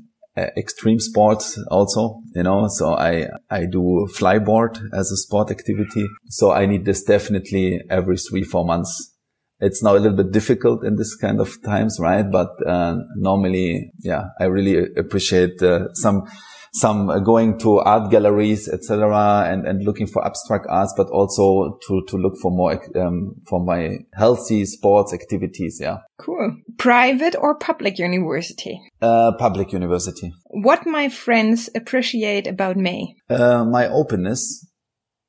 extreme 0.57 1.01
sports 1.01 1.59
also, 1.71 2.21
you 2.35 2.43
know, 2.43 2.69
so 2.69 2.93
I, 2.93 3.27
I 3.51 3.65
do 3.65 4.07
flyboard 4.15 4.79
as 4.93 5.11
a 5.11 5.17
sport 5.17 5.51
activity. 5.51 6.07
So 6.29 6.53
I 6.53 6.67
need 6.67 6.85
this 6.85 7.03
definitely 7.03 7.81
every 7.89 8.19
three, 8.19 8.43
four 8.43 8.65
months 8.65 9.16
it's 9.61 9.83
now 9.83 9.93
a 9.97 9.99
little 9.99 10.17
bit 10.17 10.33
difficult 10.33 10.85
in 10.85 10.97
this 10.97 11.17
kind 11.17 11.41
of 11.41 11.51
times, 11.63 11.99
right? 12.01 12.31
But 12.31 12.51
uh, 12.67 12.97
normally, 13.15 13.93
yeah, 14.01 14.25
I 14.39 14.45
really 14.45 14.87
appreciate 14.97 15.63
uh, 15.63 15.93
some 15.95 16.25
some 16.73 17.09
uh, 17.09 17.19
going 17.21 17.59
to 17.61 17.79
art 17.79 18.11
galleries, 18.11 18.69
etc., 18.69 19.45
and 19.47 19.67
and 19.67 19.83
looking 19.83 20.07
for 20.07 20.25
abstract 20.27 20.67
arts, 20.69 20.93
but 20.97 21.09
also 21.09 21.79
to 21.87 22.03
to 22.09 22.17
look 22.17 22.35
for 22.41 22.51
more 22.51 22.81
um, 22.97 23.37
for 23.49 23.65
my 23.65 23.99
healthy 24.15 24.65
sports 24.67 25.15
activities. 25.15 25.79
Yeah. 25.81 25.99
Cool. 26.19 26.57
Private 26.77 27.35
or 27.39 27.57
public 27.59 27.99
university? 27.99 28.81
Uh, 29.01 29.33
public 29.39 29.73
university. 29.73 30.33
What 30.51 30.87
my 30.87 31.09
friends 31.09 31.71
appreciate 31.75 32.47
about 32.47 32.77
me? 32.77 33.17
Uh, 33.31 33.65
my 33.65 33.89
openness. 33.89 34.67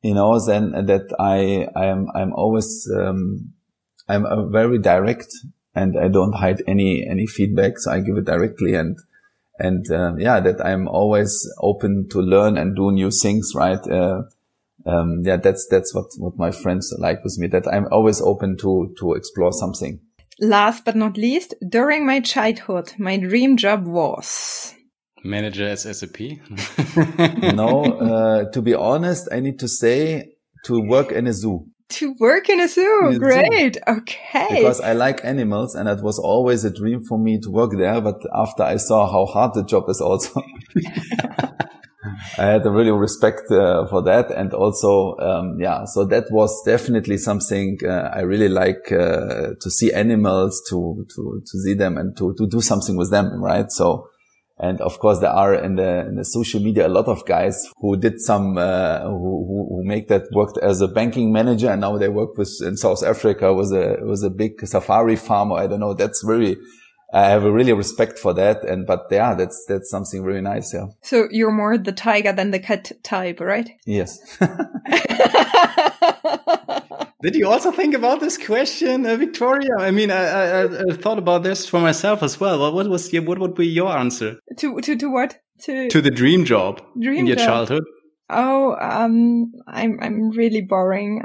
You 0.03 0.13
know, 0.13 0.39
then 0.45 0.71
that 0.85 1.07
I 1.17 1.67
I 1.75 1.85
am 1.87 2.07
I'm 2.13 2.33
always 2.33 2.87
um, 2.95 3.53
I'm 4.07 4.51
very 4.51 4.79
direct 4.79 5.27
and 5.75 5.97
I 5.97 6.07
don't 6.07 6.33
hide 6.33 6.63
any 6.67 7.05
any 7.07 7.27
feedback, 7.27 7.77
so 7.77 7.91
I 7.91 7.99
give 7.99 8.17
it 8.17 8.25
directly 8.25 8.73
and 8.73 8.97
and 9.59 9.89
uh, 9.91 10.13
yeah, 10.17 10.39
that 10.39 10.63
I'm 10.63 10.87
always 10.87 11.49
open 11.59 12.07
to 12.09 12.19
learn 12.19 12.57
and 12.57 12.75
do 12.75 12.91
new 12.91 13.09
things, 13.11 13.53
right? 13.55 13.79
Uh, 13.87 14.23
um, 14.85 15.23
yeah, 15.23 15.37
that's 15.37 15.67
that's 15.69 15.93
what 15.93 16.05
what 16.17 16.37
my 16.37 16.51
friends 16.51 16.93
like 16.97 17.23
with 17.23 17.37
me. 17.37 17.47
That 17.47 17.67
I'm 17.67 17.87
always 17.91 18.21
open 18.21 18.57
to 18.57 18.93
to 18.99 19.13
explore 19.13 19.51
something. 19.51 19.99
Last 20.39 20.85
but 20.85 20.95
not 20.95 21.17
least, 21.17 21.55
during 21.67 22.05
my 22.05 22.19
childhood, 22.19 22.93
my 22.99 23.17
dream 23.17 23.57
job 23.57 23.87
was 23.87 24.75
manager 25.23 25.67
as 25.67 25.81
SAP. 25.83 26.19
no, 27.55 27.83
uh, 27.83 28.51
to 28.51 28.61
be 28.61 28.73
honest, 28.73 29.27
I 29.31 29.39
need 29.39 29.59
to 29.59 29.67
say 29.67 30.33
to 30.65 30.79
work 30.79 31.11
in 31.11 31.27
a 31.27 31.33
zoo 31.33 31.67
to 31.89 32.13
work 32.19 32.49
in 32.49 32.59
a 32.59 32.67
zoo. 32.67 33.17
Great. 33.17 33.77
Okay. 33.87 34.47
Because 34.49 34.81
I 34.81 34.93
like 34.93 35.23
animals 35.23 35.75
and 35.75 35.87
it 35.87 36.01
was 36.01 36.19
always 36.19 36.63
a 36.65 36.71
dream 36.71 37.03
for 37.03 37.17
me 37.17 37.39
to 37.39 37.49
work 37.49 37.71
there. 37.77 38.01
But 38.01 38.21
after 38.33 38.63
I 38.63 38.77
saw 38.77 39.09
how 39.11 39.25
hard 39.25 39.53
the 39.53 39.63
job 39.63 39.85
is 39.89 40.01
also, 40.01 40.41
I 42.37 42.45
had 42.45 42.65
a 42.65 42.71
really 42.71 42.91
respect 42.91 43.49
uh, 43.51 43.87
for 43.87 44.01
that. 44.03 44.31
And 44.31 44.53
also, 44.53 45.15
um, 45.17 45.57
yeah, 45.59 45.85
so 45.85 46.05
that 46.05 46.25
was 46.29 46.61
definitely 46.65 47.17
something 47.17 47.79
uh, 47.85 48.11
I 48.13 48.21
really 48.21 48.49
like 48.49 48.91
uh, 48.91 49.53
to 49.59 49.69
see 49.69 49.93
animals, 49.93 50.61
to, 50.69 51.05
to, 51.15 51.41
to 51.45 51.59
see 51.59 51.73
them 51.73 51.97
and 51.97 52.17
to, 52.17 52.33
to 52.37 52.47
do 52.47 52.61
something 52.61 52.97
with 52.97 53.11
them. 53.11 53.41
Right. 53.41 53.71
So, 53.71 54.09
and 54.59 54.81
of 54.81 54.99
course, 54.99 55.19
there 55.19 55.29
are 55.29 55.53
in 55.53 55.75
the, 55.75 56.07
in 56.07 56.15
the 56.15 56.25
social 56.25 56.59
media 56.59 56.87
a 56.87 56.89
lot 56.89 57.07
of 57.07 57.25
guys 57.25 57.67
who 57.77 57.95
did 57.95 58.19
some, 58.19 58.57
uh, 58.57 59.01
who, 59.01 59.67
who, 59.69 59.83
make 59.83 60.07
that 60.07 60.23
worked 60.31 60.57
as 60.57 60.81
a 60.81 60.87
banking 60.87 61.31
manager, 61.31 61.69
and 61.69 61.81
now 61.81 61.97
they 61.97 62.09
work 62.09 62.37
with 62.37 62.51
in 62.65 62.75
South 62.75 63.03
Africa 63.03 63.53
was 63.53 63.71
a 63.71 63.97
was 64.01 64.23
a 64.23 64.29
big 64.29 64.65
safari 64.67 65.15
farmer. 65.15 65.57
I 65.57 65.67
don't 65.67 65.79
know. 65.79 65.93
That's 65.93 66.23
really, 66.25 66.57
I 67.13 67.29
have 67.29 67.45
a 67.45 67.51
really 67.51 67.73
respect 67.73 68.17
for 68.17 68.33
that. 68.33 68.63
And 68.63 68.87
but 68.87 69.05
yeah, 69.11 69.35
that's 69.35 69.63
that's 69.67 69.91
something 69.91 70.23
really 70.23 70.41
nice. 70.41 70.73
Yeah. 70.73 70.87
So 71.03 71.27
you're 71.29 71.51
more 71.51 71.77
the 71.77 71.91
tiger 71.91 72.33
than 72.33 72.49
the 72.49 72.59
cat 72.59 72.91
type, 73.03 73.39
right? 73.39 73.69
Yes. 73.85 74.39
Did 77.23 77.35
you 77.35 77.47
also 77.47 77.71
think 77.71 77.95
about 77.95 78.19
this 78.19 78.37
question, 78.37 79.05
uh, 79.05 79.15
Victoria? 79.15 79.71
I 79.79 79.89
mean, 79.89 80.11
I, 80.11 80.23
I, 80.23 80.63
I, 80.65 80.93
thought 80.93 81.17
about 81.17 81.41
this 81.41 81.67
for 81.67 81.79
myself 81.79 82.21
as 82.21 82.39
well. 82.39 82.59
What, 82.59 82.75
what 82.75 82.87
was 82.89 83.11
your, 83.11 83.23
what 83.23 83.39
would 83.39 83.55
be 83.55 83.65
your 83.65 83.89
answer? 83.97 84.37
To 84.57 84.79
to 84.81 84.95
to 84.95 85.09
what? 85.09 85.39
To 85.61 85.89
to 85.89 86.01
the 86.01 86.11
dream 86.11 86.45
job 86.45 86.79
dream 86.99 87.21
in 87.21 87.27
your 87.27 87.37
job. 87.37 87.45
childhood. 87.47 87.83
Oh, 88.29 88.75
um, 88.79 89.51
I'm 89.67 89.97
I'm 89.99 90.29
really 90.29 90.61
boring. 90.61 91.23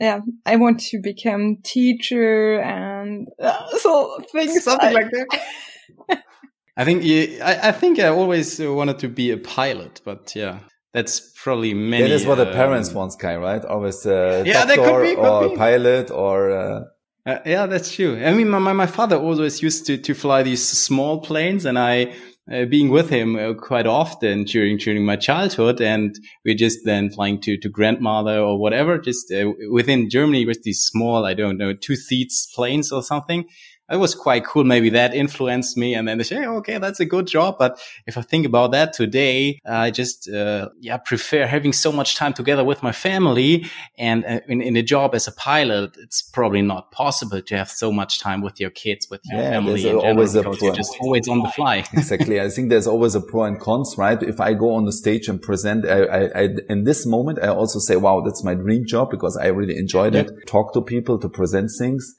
yeah, 0.00 0.20
I 0.46 0.56
want 0.56 0.80
to 0.80 1.00
become 1.00 1.58
teacher 1.62 2.60
and 2.60 3.28
uh, 3.40 3.68
so 3.78 4.18
things 4.32 4.64
something 4.64 4.88
I, 4.88 4.92
like 4.92 5.10
that. 5.12 6.22
I 6.76 6.84
think 6.84 7.04
yeah, 7.04 7.46
I, 7.46 7.68
I 7.68 7.72
think 7.72 8.00
I 8.00 8.08
always 8.08 8.58
wanted 8.58 8.98
to 8.98 9.08
be 9.08 9.30
a 9.30 9.36
pilot, 9.36 10.00
but 10.04 10.34
yeah, 10.34 10.58
that's 10.94 11.32
probably 11.42 11.74
many. 11.74 12.04
That 12.04 12.12
is 12.12 12.24
what 12.24 12.36
the 12.36 12.46
parents 12.46 12.90
um, 12.90 12.94
want, 12.94 13.18
Kai, 13.18 13.36
right? 13.36 13.62
Always 13.64 14.06
uh, 14.06 14.44
yeah, 14.46 14.64
doctor 14.64 14.82
could 14.82 15.02
be, 15.02 15.14
could 15.16 15.24
or 15.24 15.48
be. 15.50 15.56
pilot 15.56 16.10
or. 16.10 16.50
Uh... 16.50 16.84
Uh, 17.26 17.38
yeah, 17.44 17.66
that's 17.66 17.92
true. 17.92 18.22
I 18.24 18.32
mean, 18.32 18.48
my, 18.48 18.58
my 18.60 18.86
father 18.86 19.16
always 19.16 19.60
used 19.60 19.86
to, 19.86 19.98
to 19.98 20.14
fly 20.14 20.44
these 20.44 20.66
small 20.66 21.20
planes 21.20 21.64
and 21.64 21.78
I, 21.78 22.14
uh, 22.52 22.66
being 22.66 22.90
with 22.90 23.08
him 23.08 23.34
uh, 23.34 23.54
quite 23.54 23.86
often 23.86 24.44
during, 24.44 24.76
during 24.76 25.04
my 25.04 25.16
childhood. 25.16 25.80
And 25.80 26.14
we're 26.44 26.54
just 26.54 26.80
then 26.84 27.10
flying 27.10 27.40
to, 27.40 27.56
to 27.56 27.68
grandmother 27.68 28.38
or 28.38 28.60
whatever, 28.60 28.98
just 28.98 29.32
uh, 29.32 29.52
within 29.72 30.10
Germany 30.10 30.46
with 30.46 30.62
these 30.62 30.80
small, 30.80 31.24
I 31.24 31.34
don't 31.34 31.58
know, 31.58 31.72
two 31.72 31.96
seats 31.96 32.46
planes 32.54 32.92
or 32.92 33.02
something 33.02 33.46
it 33.90 33.96
was 33.96 34.14
quite 34.14 34.46
cool. 34.46 34.64
Maybe 34.64 34.90
that 34.90 35.14
influenced 35.14 35.76
me. 35.76 35.94
And 35.94 36.08
then 36.08 36.16
they 36.16 36.24
say, 36.24 36.44
okay, 36.44 36.78
that's 36.78 37.00
a 37.00 37.04
good 37.04 37.26
job. 37.26 37.56
But 37.58 37.78
if 38.06 38.16
I 38.16 38.22
think 38.22 38.46
about 38.46 38.72
that 38.72 38.94
today, 38.94 39.60
I 39.66 39.90
just, 39.90 40.28
uh, 40.28 40.70
yeah, 40.80 40.96
prefer 40.96 41.46
having 41.46 41.74
so 41.74 41.92
much 41.92 42.16
time 42.16 42.32
together 42.32 42.64
with 42.64 42.82
my 42.82 42.92
family. 42.92 43.70
And 43.98 44.24
uh, 44.24 44.40
in, 44.48 44.62
in 44.62 44.76
a 44.76 44.82
job 44.82 45.14
as 45.14 45.28
a 45.28 45.32
pilot, 45.32 45.96
it's 45.98 46.22
probably 46.22 46.62
not 46.62 46.92
possible 46.92 47.42
to 47.42 47.56
have 47.56 47.70
so 47.70 47.92
much 47.92 48.20
time 48.20 48.40
with 48.40 48.58
your 48.58 48.70
kids, 48.70 49.10
with 49.10 49.20
your 49.24 49.40
yeah, 49.40 49.50
family. 49.50 49.82
There's 49.82 49.94
always 49.94 50.34
a 50.34 50.42
pro. 50.42 50.54
You're 50.54 50.74
just 50.74 50.96
always 51.00 51.28
on 51.28 51.40
the 51.40 51.50
fly. 51.50 51.84
exactly. 51.92 52.40
I 52.40 52.48
think 52.48 52.70
there's 52.70 52.86
always 52.86 53.14
a 53.14 53.20
pro 53.20 53.44
and 53.44 53.60
cons, 53.60 53.96
right? 53.98 54.22
If 54.22 54.40
I 54.40 54.54
go 54.54 54.72
on 54.74 54.86
the 54.86 54.92
stage 54.92 55.28
and 55.28 55.42
present, 55.42 55.86
I, 55.86 56.04
I, 56.04 56.20
I 56.42 56.48
in 56.70 56.84
this 56.84 57.04
moment, 57.04 57.38
I 57.42 57.48
also 57.48 57.78
say, 57.80 57.96
wow, 57.96 58.22
that's 58.22 58.42
my 58.42 58.54
dream 58.54 58.86
job 58.86 59.10
because 59.10 59.36
I 59.36 59.48
really 59.48 59.76
enjoyed 59.76 60.14
yeah. 60.14 60.22
it. 60.22 60.46
Talk 60.46 60.72
to 60.72 60.80
people 60.80 61.18
to 61.18 61.28
present 61.28 61.70
things 61.78 62.14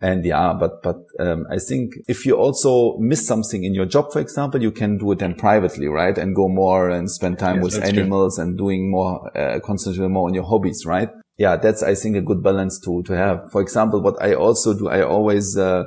and 0.00 0.24
yeah, 0.24 0.54
but, 0.58 0.82
but, 0.82 0.96
um, 1.18 1.46
I 1.50 1.58
think 1.58 1.94
if 2.06 2.24
you 2.24 2.36
also 2.36 2.96
miss 2.98 3.26
something 3.26 3.64
in 3.64 3.74
your 3.74 3.86
job, 3.86 4.12
for 4.12 4.20
example, 4.20 4.62
you 4.62 4.70
can 4.70 4.98
do 4.98 5.12
it 5.12 5.18
then 5.18 5.34
privately, 5.34 5.86
right? 5.86 6.16
And 6.16 6.34
go 6.34 6.48
more 6.48 6.90
and 6.90 7.10
spend 7.10 7.38
time 7.38 7.56
yes, 7.56 7.64
with 7.64 7.84
animals 7.84 8.36
true. 8.36 8.44
and 8.44 8.58
doing 8.58 8.90
more, 8.90 9.36
uh, 9.36 9.58
concentrate 9.60 10.08
more 10.08 10.28
on 10.28 10.34
your 10.34 10.44
hobbies, 10.44 10.84
right? 10.86 11.08
Yeah, 11.36 11.56
that's, 11.56 11.82
I 11.82 11.94
think, 11.94 12.16
a 12.16 12.20
good 12.20 12.42
balance 12.42 12.80
to, 12.80 13.02
to 13.04 13.16
have. 13.16 13.50
For 13.52 13.60
example, 13.60 14.00
what 14.00 14.20
I 14.22 14.34
also 14.34 14.76
do, 14.76 14.88
I 14.88 15.02
always, 15.02 15.56
uh, 15.56 15.84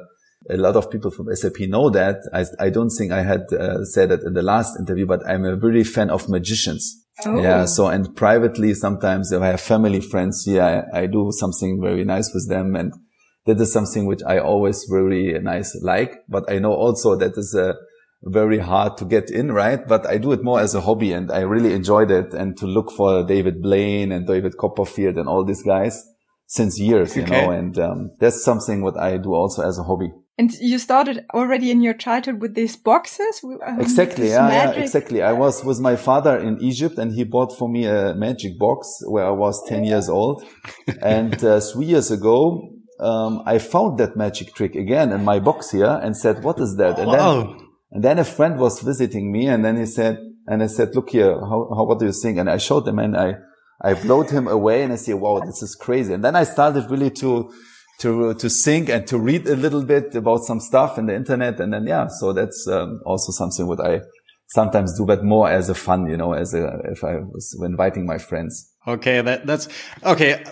a 0.50 0.58
lot 0.58 0.76
of 0.76 0.90
people 0.90 1.12
from 1.12 1.34
SAP 1.36 1.60
know 1.62 1.90
that. 1.90 2.18
I, 2.34 2.46
I 2.66 2.70
don't 2.70 2.90
think 2.90 3.12
I 3.12 3.22
had 3.22 3.42
uh, 3.54 3.86
said 3.86 4.12
it 4.12 4.22
in 4.24 4.34
the 4.34 4.42
last 4.42 4.80
interview, 4.80 5.06
but 5.06 5.26
I'm 5.28 5.46
a 5.46 5.56
really 5.56 5.84
fan 5.84 6.10
of 6.10 6.28
magicians. 6.28 6.98
Oh. 7.26 7.42
Yeah. 7.42 7.66
So, 7.66 7.88
and 7.88 8.16
privately, 8.16 8.74
sometimes 8.74 9.32
if 9.32 9.42
I 9.42 9.48
have 9.48 9.62
family 9.62 10.02
friends 10.02 10.44
here, 10.44 10.64
I, 10.94 11.02
I 11.02 11.06
do 11.06 11.32
something 11.32 11.80
very 11.82 12.04
nice 12.04 12.34
with 12.34 12.50
them 12.50 12.76
and 12.76 12.94
that 13.46 13.60
is 13.60 13.74
something 13.74 14.06
which 14.06 14.22
I 14.26 14.40
always 14.40 14.86
really 14.90 15.38
nice 15.40 15.76
like, 15.82 16.24
but 16.30 16.50
I 16.52 16.60
know 16.60 16.74
also 16.74 17.16
that 17.16 17.38
is 17.38 17.56
a 17.56 17.76
very 18.24 18.60
hard 18.60 18.98
to 18.98 19.06
get 19.06 19.32
in, 19.32 19.52
right? 19.52 19.88
But 19.88 20.06
I 20.06 20.18
do 20.18 20.32
it 20.32 20.44
more 20.44 20.60
as 20.60 20.76
a 20.76 20.82
hobby 20.82 21.12
and 21.12 21.32
I 21.32 21.40
really 21.40 21.74
enjoyed 21.74 22.12
it 22.12 22.34
and 22.34 22.56
to 22.58 22.68
look 22.68 22.92
for 22.92 23.24
David 23.24 23.62
Blaine 23.62 24.12
and 24.12 24.28
David 24.28 24.58
Copperfield 24.58 25.18
and 25.18 25.28
all 25.28 25.44
these 25.44 25.64
guys 25.64 26.04
since 26.46 26.80
years, 26.80 27.16
you 27.16 27.24
okay. 27.24 27.46
know, 27.46 27.52
and 27.52 27.80
um, 27.80 28.12
that's 28.20 28.44
something 28.44 28.82
what 28.82 28.98
I 28.98 29.18
do 29.18 29.34
also 29.34 29.68
as 29.68 29.80
a 29.80 29.84
hobby. 29.84 30.12
And 30.38 30.52
you 30.60 30.80
started 30.80 31.26
already 31.34 31.72
in 31.72 31.82
your 31.82 31.94
childhood 31.94 32.42
with 32.42 32.56
these 32.56 32.76
boxes? 32.76 33.42
Um, 33.44 33.80
exactly. 33.80 34.30
Yeah, 34.30 34.50
yeah, 34.50 34.72
exactly. 34.72 35.22
I 35.22 35.34
was 35.34 35.64
with 35.64 35.80
my 35.80 35.96
father 35.96 36.38
in 36.38 36.62
Egypt 36.62 36.98
and 36.98 37.14
he 37.14 37.24
bought 37.24 37.58
for 37.58 37.70
me 37.70 37.86
a 37.86 38.14
magic 38.16 38.58
box 38.58 39.02
where 39.08 39.26
I 39.26 39.30
was 39.30 39.64
10 39.68 39.84
years 39.84 40.10
old. 40.10 40.44
and 41.02 41.42
uh, 41.44 41.60
three 41.60 41.86
years 41.86 42.12
ago, 42.12 42.70
um, 43.02 43.42
I 43.46 43.58
found 43.58 43.98
that 43.98 44.16
magic 44.16 44.54
trick 44.54 44.76
again 44.76 45.12
in 45.12 45.26
my 45.26 45.40
box 45.40 45.72
here 45.72 46.00
and 46.04 46.16
said, 46.16 46.44
what 46.44 46.60
is 46.60 46.76
that? 46.78 47.00
And 47.00 47.08
wow. 47.08 47.44
then, 47.44 47.68
and 47.92 48.04
then 48.04 48.20
a 48.20 48.24
friend 48.24 48.60
was 48.60 48.80
visiting 48.82 49.32
me 49.32 49.48
and 49.48 49.66
then 49.66 49.78
he 49.78 49.86
said, 49.86 50.20
and 50.48 50.62
I 50.62 50.68
said, 50.68 50.96
look 50.96 51.10
here, 51.10 51.34
how, 51.34 51.70
how, 51.76 51.84
what 51.84 52.00
do 52.00 52.06
you 52.06 52.12
think? 52.12 52.38
And 52.38 52.50
I 52.50 52.58
showed 52.58 52.88
him 52.88 53.00
and 53.00 53.18
I, 53.18 53.36
I 53.82 53.96
blowed 53.96 54.30
him 54.30 54.48
away 54.48 54.84
and 54.84 54.94
I 54.94 54.98
said, 54.98 55.16
wow, 55.16 55.40
this 55.40 55.64
is 55.64 55.76
crazy. 55.76 56.14
And 56.14 56.24
then 56.24 56.36
I 56.36 56.44
started 56.44 56.90
really 56.90 57.10
to, 57.12 57.52
to, 58.00 58.34
to 58.36 58.50
think 58.50 58.90
and 58.90 59.08
to 59.08 59.18
read 59.18 59.48
a 59.48 59.56
little 59.56 59.84
bit 59.84 60.16
about 60.16 60.44
some 60.44 60.60
stuff 60.60 60.98
in 60.98 61.08
the 61.08 61.16
internet. 61.16 61.60
And 61.60 61.74
then, 61.74 61.88
yeah, 61.88 62.08
so 62.08 62.34
that's 62.34 62.68
um, 62.68 63.02
also 63.06 63.32
something 63.32 63.68
what 63.68 63.80
I 63.80 64.02
sometimes 64.52 64.98
do, 64.98 65.06
but 65.06 65.24
more 65.24 65.50
as 65.50 65.70
a 65.70 65.76
fun, 65.76 66.08
you 66.08 66.18
know, 66.18 66.34
as 66.34 66.54
a, 66.54 66.82
if 66.92 67.04
I 67.04 67.20
was 67.20 67.58
inviting 67.64 68.06
my 68.06 68.18
friends. 68.18 68.68
Okay, 68.88 69.22
that, 69.22 69.46
that's 69.46 69.70
okay. 70.04 70.44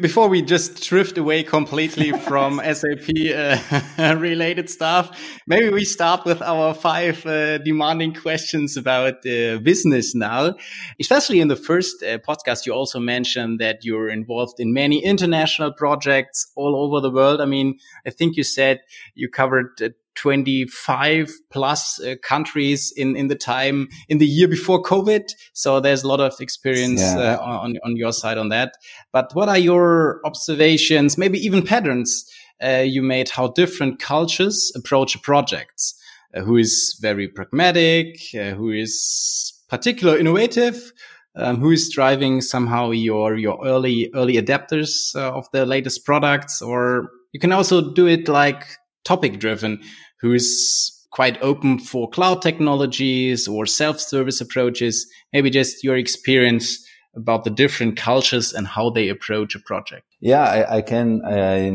before 0.00 0.28
we 0.28 0.40
just 0.40 0.82
drift 0.82 1.18
away 1.18 1.42
completely 1.42 2.12
from 2.28 2.58
SAP 2.58 3.10
uh, 3.32 4.16
related 4.18 4.70
stuff, 4.70 5.20
maybe 5.46 5.68
we 5.68 5.84
start 5.84 6.24
with 6.24 6.40
our 6.40 6.72
five 6.72 7.24
uh, 7.26 7.58
demanding 7.58 8.14
questions 8.14 8.76
about 8.78 9.16
uh, 9.26 9.58
business 9.58 10.14
now. 10.14 10.54
Especially 10.98 11.40
in 11.40 11.48
the 11.48 11.56
first 11.56 12.02
uh, 12.02 12.18
podcast, 12.18 12.64
you 12.64 12.72
also 12.72 12.98
mentioned 12.98 13.60
that 13.60 13.84
you're 13.84 14.08
involved 14.08 14.58
in 14.58 14.72
many 14.72 15.04
international 15.04 15.72
projects 15.72 16.50
all 16.56 16.74
over 16.74 17.00
the 17.00 17.10
world. 17.10 17.40
I 17.40 17.44
mean, 17.44 17.78
I 18.06 18.10
think 18.10 18.36
you 18.36 18.44
said 18.44 18.80
you 19.14 19.28
covered 19.28 19.80
uh, 19.82 19.90
25 20.16 21.30
plus 21.50 22.00
uh, 22.00 22.14
countries 22.22 22.92
in, 22.96 23.16
in 23.16 23.28
the 23.28 23.34
time 23.34 23.88
in 24.08 24.18
the 24.18 24.26
year 24.26 24.48
before 24.48 24.82
COVID. 24.82 25.32
So 25.52 25.80
there's 25.80 26.02
a 26.02 26.08
lot 26.08 26.20
of 26.20 26.40
experience 26.40 27.00
yeah. 27.00 27.34
uh, 27.34 27.38
on, 27.40 27.78
on 27.84 27.96
your 27.96 28.12
side 28.12 28.38
on 28.38 28.48
that. 28.50 28.76
But 29.12 29.34
what 29.34 29.48
are 29.48 29.58
your 29.58 30.20
observations, 30.24 31.18
maybe 31.18 31.38
even 31.38 31.62
patterns 31.62 32.30
uh, 32.62 32.84
you 32.86 33.02
made 33.02 33.28
how 33.28 33.48
different 33.48 33.98
cultures 33.98 34.72
approach 34.74 35.20
projects? 35.22 35.94
Uh, 36.34 36.40
who 36.40 36.56
is 36.56 36.98
very 37.00 37.28
pragmatic, 37.28 38.18
uh, 38.34 38.50
who 38.50 38.70
is 38.70 39.52
particular 39.68 40.18
innovative? 40.18 40.92
Um, 41.36 41.56
who 41.56 41.72
is 41.72 41.90
driving 41.92 42.40
somehow 42.40 42.92
your 42.92 43.36
your 43.36 43.58
early 43.66 44.08
early 44.14 44.34
adapters 44.34 45.16
uh, 45.16 45.32
of 45.32 45.48
the 45.50 45.66
latest 45.66 46.04
products, 46.04 46.62
or 46.62 47.10
you 47.32 47.40
can 47.40 47.50
also 47.50 47.92
do 47.92 48.06
it 48.06 48.28
like 48.28 48.64
topic 49.04 49.38
driven. 49.38 49.80
Who 50.20 50.32
is 50.32 50.90
quite 51.10 51.40
open 51.42 51.78
for 51.78 52.08
cloud 52.08 52.42
technologies 52.42 53.46
or 53.46 53.66
self 53.66 54.00
service 54.00 54.40
approaches? 54.40 55.06
Maybe 55.32 55.50
just 55.50 55.84
your 55.84 55.96
experience 55.96 56.84
about 57.16 57.44
the 57.44 57.50
different 57.50 57.96
cultures 57.96 58.52
and 58.52 58.66
how 58.66 58.90
they 58.90 59.08
approach 59.08 59.54
a 59.54 59.60
project. 59.60 60.04
Yeah, 60.20 60.42
I, 60.42 60.78
I 60.78 60.82
can. 60.82 61.22
I, 61.24 61.70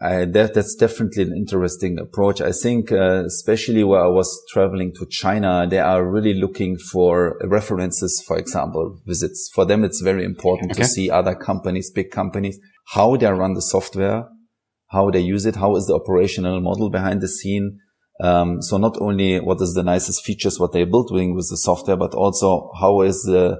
I, 0.00 0.24
that, 0.26 0.54
that's 0.54 0.74
definitely 0.74 1.22
an 1.22 1.34
interesting 1.34 1.98
approach. 1.98 2.40
I 2.40 2.52
think, 2.52 2.92
uh, 2.92 3.24
especially 3.24 3.82
where 3.84 4.04
I 4.04 4.08
was 4.08 4.28
traveling 4.50 4.92
to 4.96 5.06
China, 5.10 5.66
they 5.68 5.78
are 5.78 6.04
really 6.04 6.34
looking 6.34 6.76
for 6.76 7.38
references, 7.44 8.22
for 8.26 8.36
example, 8.36 9.00
visits. 9.06 9.50
For 9.54 9.64
them, 9.64 9.84
it's 9.84 10.00
very 10.00 10.24
important 10.24 10.72
okay. 10.72 10.82
to 10.82 10.88
see 10.88 11.10
other 11.10 11.34
companies, 11.34 11.90
big 11.90 12.10
companies, 12.10 12.58
how 12.92 13.16
they 13.16 13.26
run 13.26 13.54
the 13.54 13.62
software, 13.62 14.28
how 14.88 15.10
they 15.10 15.20
use 15.20 15.46
it, 15.46 15.56
how 15.56 15.76
is 15.76 15.86
the 15.86 15.94
operational 15.94 16.60
model 16.60 16.90
behind 16.90 17.20
the 17.20 17.28
scene. 17.28 17.78
Um, 18.20 18.60
so 18.62 18.78
not 18.78 19.00
only 19.00 19.38
what 19.38 19.60
is 19.60 19.74
the 19.74 19.82
nicest 19.82 20.24
features, 20.24 20.58
what 20.58 20.72
they're 20.72 20.86
building 20.86 21.34
with 21.34 21.48
the 21.50 21.56
software, 21.56 21.96
but 21.96 22.14
also 22.14 22.70
how 22.80 23.02
is 23.02 23.22
the 23.22 23.58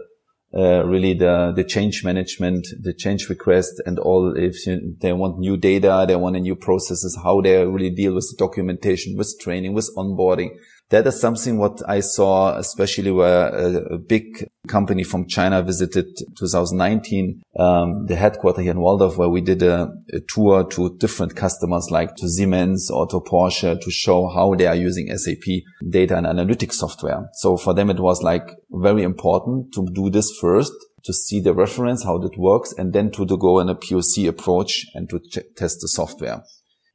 uh, 0.56 0.82
really 0.86 1.12
the 1.12 1.52
the 1.54 1.62
change 1.62 2.02
management, 2.02 2.66
the 2.80 2.94
change 2.94 3.28
request, 3.28 3.82
and 3.84 3.98
all. 3.98 4.34
If 4.34 4.66
you, 4.66 4.96
they 4.98 5.12
want 5.12 5.38
new 5.38 5.58
data, 5.58 6.06
they 6.08 6.16
want 6.16 6.36
a 6.36 6.40
new 6.40 6.56
processes, 6.56 7.18
how 7.22 7.42
they 7.42 7.66
really 7.66 7.90
deal 7.90 8.14
with 8.14 8.28
the 8.30 8.36
documentation, 8.38 9.16
with 9.16 9.34
training, 9.40 9.74
with 9.74 9.90
onboarding 9.94 10.56
that 10.90 11.06
is 11.06 11.20
something 11.20 11.58
what 11.58 11.82
I 11.86 12.00
saw, 12.00 12.56
especially 12.56 13.10
where 13.10 13.48
a, 13.48 13.94
a 13.94 13.98
big 13.98 14.48
company 14.68 15.04
from 15.04 15.26
China 15.26 15.62
visited 15.62 16.06
2019, 16.38 17.42
um, 17.58 18.06
the 18.06 18.16
headquarter 18.16 18.62
here 18.62 18.70
in 18.70 18.78
Walldorf, 18.78 19.18
where 19.18 19.28
we 19.28 19.42
did 19.42 19.62
a, 19.62 19.90
a, 20.12 20.20
tour 20.28 20.64
to 20.70 20.96
different 20.96 21.36
customers 21.36 21.88
like 21.90 22.16
to 22.16 22.28
Siemens 22.28 22.90
or 22.90 23.06
to 23.08 23.20
Porsche 23.20 23.78
to 23.78 23.90
show 23.90 24.28
how 24.28 24.54
they 24.54 24.66
are 24.66 24.74
using 24.74 25.14
SAP 25.16 25.62
data 25.90 26.16
and 26.16 26.26
analytics 26.26 26.74
software. 26.74 27.28
So 27.34 27.56
for 27.56 27.74
them, 27.74 27.90
it 27.90 28.00
was 28.00 28.22
like 28.22 28.48
very 28.70 29.02
important 29.02 29.72
to 29.74 29.86
do 29.92 30.08
this 30.08 30.36
first 30.40 30.72
to 31.04 31.12
see 31.12 31.40
the 31.40 31.54
reference, 31.54 32.04
how 32.04 32.18
that 32.18 32.36
works, 32.38 32.72
and 32.76 32.92
then 32.92 33.10
to, 33.12 33.26
to 33.26 33.36
go 33.36 33.60
in 33.60 33.68
a 33.68 33.74
POC 33.74 34.28
approach 34.28 34.86
and 34.94 35.08
to 35.10 35.20
test 35.56 35.78
the 35.80 35.88
software. 35.88 36.42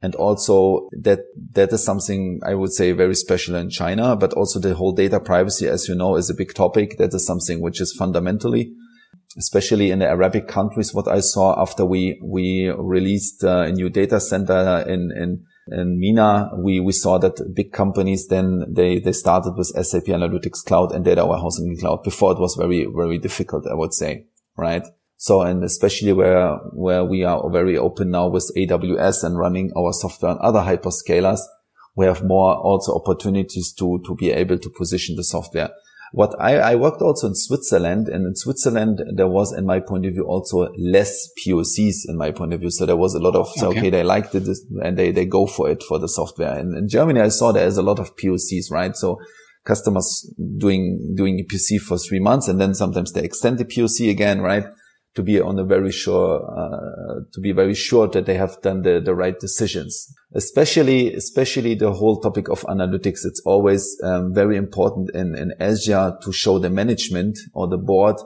And 0.04 0.14
also 0.16 0.90
that, 0.92 1.20
that 1.52 1.72
is 1.72 1.82
something 1.82 2.38
I 2.44 2.54
would 2.54 2.72
say 2.72 2.92
very 2.92 3.14
special 3.14 3.54
in 3.54 3.70
China, 3.70 4.14
but 4.16 4.34
also 4.34 4.60
the 4.60 4.74
whole 4.74 4.92
data 4.92 5.18
privacy, 5.18 5.66
as 5.66 5.88
you 5.88 5.94
know, 5.94 6.16
is 6.16 6.28
a 6.28 6.34
big 6.34 6.52
topic. 6.52 6.98
That 6.98 7.14
is 7.14 7.24
something 7.24 7.62
which 7.62 7.80
is 7.80 7.96
fundamentally, 7.98 8.74
especially 9.38 9.90
in 9.90 10.00
the 10.00 10.06
Arabic 10.06 10.46
countries, 10.46 10.92
what 10.92 11.08
I 11.08 11.20
saw 11.20 11.58
after 11.58 11.86
we, 11.86 12.20
we 12.22 12.70
released 12.76 13.44
uh, 13.44 13.62
a 13.62 13.72
new 13.72 13.88
data 13.88 14.20
center 14.20 14.84
in, 14.86 15.10
in, 15.16 15.46
in 15.68 15.98
MENA, 15.98 16.50
we, 16.58 16.80
we 16.80 16.92
saw 16.92 17.16
that 17.20 17.54
big 17.54 17.72
companies 17.72 18.28
then 18.28 18.66
they, 18.68 18.98
they 18.98 19.12
started 19.12 19.54
with 19.56 19.68
SAP 19.68 20.04
Analytics 20.04 20.62
Cloud 20.66 20.92
and 20.92 21.02
data 21.02 21.24
warehousing 21.24 21.78
cloud. 21.78 22.02
Before 22.04 22.32
it 22.32 22.38
was 22.38 22.56
very, 22.56 22.86
very 22.94 23.16
difficult, 23.16 23.66
I 23.66 23.74
would 23.74 23.94
say, 23.94 24.26
right? 24.54 24.86
So, 25.24 25.40
and 25.40 25.64
especially 25.64 26.12
where, 26.12 26.56
where 26.74 27.02
we 27.02 27.24
are 27.24 27.48
very 27.48 27.78
open 27.78 28.10
now 28.10 28.28
with 28.28 28.52
AWS 28.58 29.24
and 29.24 29.38
running 29.38 29.72
our 29.74 29.94
software 29.94 30.32
on 30.32 30.38
other 30.42 30.58
hyperscalers, 30.58 31.38
we 31.96 32.04
have 32.04 32.22
more 32.22 32.56
also 32.56 32.94
opportunities 32.94 33.72
to, 33.78 34.02
to 34.04 34.14
be 34.16 34.30
able 34.32 34.58
to 34.58 34.68
position 34.68 35.16
the 35.16 35.24
software. 35.24 35.70
What 36.12 36.38
I, 36.38 36.58
I 36.58 36.74
worked 36.74 37.00
also 37.00 37.28
in 37.28 37.34
Switzerland 37.34 38.06
and 38.10 38.26
in 38.26 38.36
Switzerland, 38.36 39.00
there 39.16 39.26
was, 39.26 39.54
in 39.54 39.64
my 39.64 39.80
point 39.80 40.04
of 40.04 40.12
view, 40.12 40.24
also 40.24 40.70
less 40.76 41.30
POCs 41.38 42.06
in 42.06 42.18
my 42.18 42.30
point 42.30 42.52
of 42.52 42.60
view. 42.60 42.70
So 42.70 42.84
there 42.84 42.98
was 42.98 43.14
a 43.14 43.18
lot 43.18 43.34
of, 43.34 43.48
okay, 43.56 43.78
okay 43.78 43.88
they 43.88 44.02
liked 44.02 44.34
it 44.34 44.46
and 44.82 44.98
they, 44.98 45.10
they 45.10 45.24
go 45.24 45.46
for 45.46 45.70
it 45.70 45.82
for 45.84 45.98
the 45.98 46.06
software. 46.06 46.52
And 46.52 46.76
in 46.76 46.86
Germany, 46.86 47.20
I 47.20 47.28
saw 47.28 47.50
there 47.50 47.66
is 47.66 47.78
a 47.78 47.82
lot 47.82 47.98
of 47.98 48.14
POCs, 48.16 48.70
right? 48.70 48.94
So 48.94 49.18
customers 49.64 50.30
doing, 50.58 51.14
doing 51.16 51.40
a 51.40 51.44
POC 51.44 51.80
for 51.80 51.96
three 51.96 52.20
months 52.20 52.46
and 52.46 52.60
then 52.60 52.74
sometimes 52.74 53.14
they 53.14 53.22
extend 53.22 53.56
the 53.56 53.64
POC 53.64 54.10
again, 54.10 54.42
right? 54.42 54.66
To 55.14 55.22
be 55.22 55.40
on 55.40 55.58
a 55.60 55.64
very 55.64 55.92
sure, 55.92 56.42
uh, 56.42 57.20
to 57.32 57.40
be 57.40 57.52
very 57.52 57.74
sure 57.74 58.08
that 58.08 58.26
they 58.26 58.34
have 58.34 58.60
done 58.62 58.82
the, 58.82 59.00
the 59.00 59.14
right 59.14 59.38
decisions. 59.38 60.12
Especially, 60.34 61.14
especially 61.14 61.76
the 61.76 61.92
whole 61.92 62.20
topic 62.20 62.48
of 62.48 62.62
analytics. 62.62 63.24
It's 63.24 63.40
always 63.44 63.96
um, 64.02 64.34
very 64.34 64.56
important 64.56 65.10
in, 65.14 65.36
in 65.36 65.52
Asia 65.60 66.18
to 66.22 66.32
show 66.32 66.58
the 66.58 66.70
management 66.70 67.38
or 67.52 67.68
the 67.68 67.78
board 67.78 68.16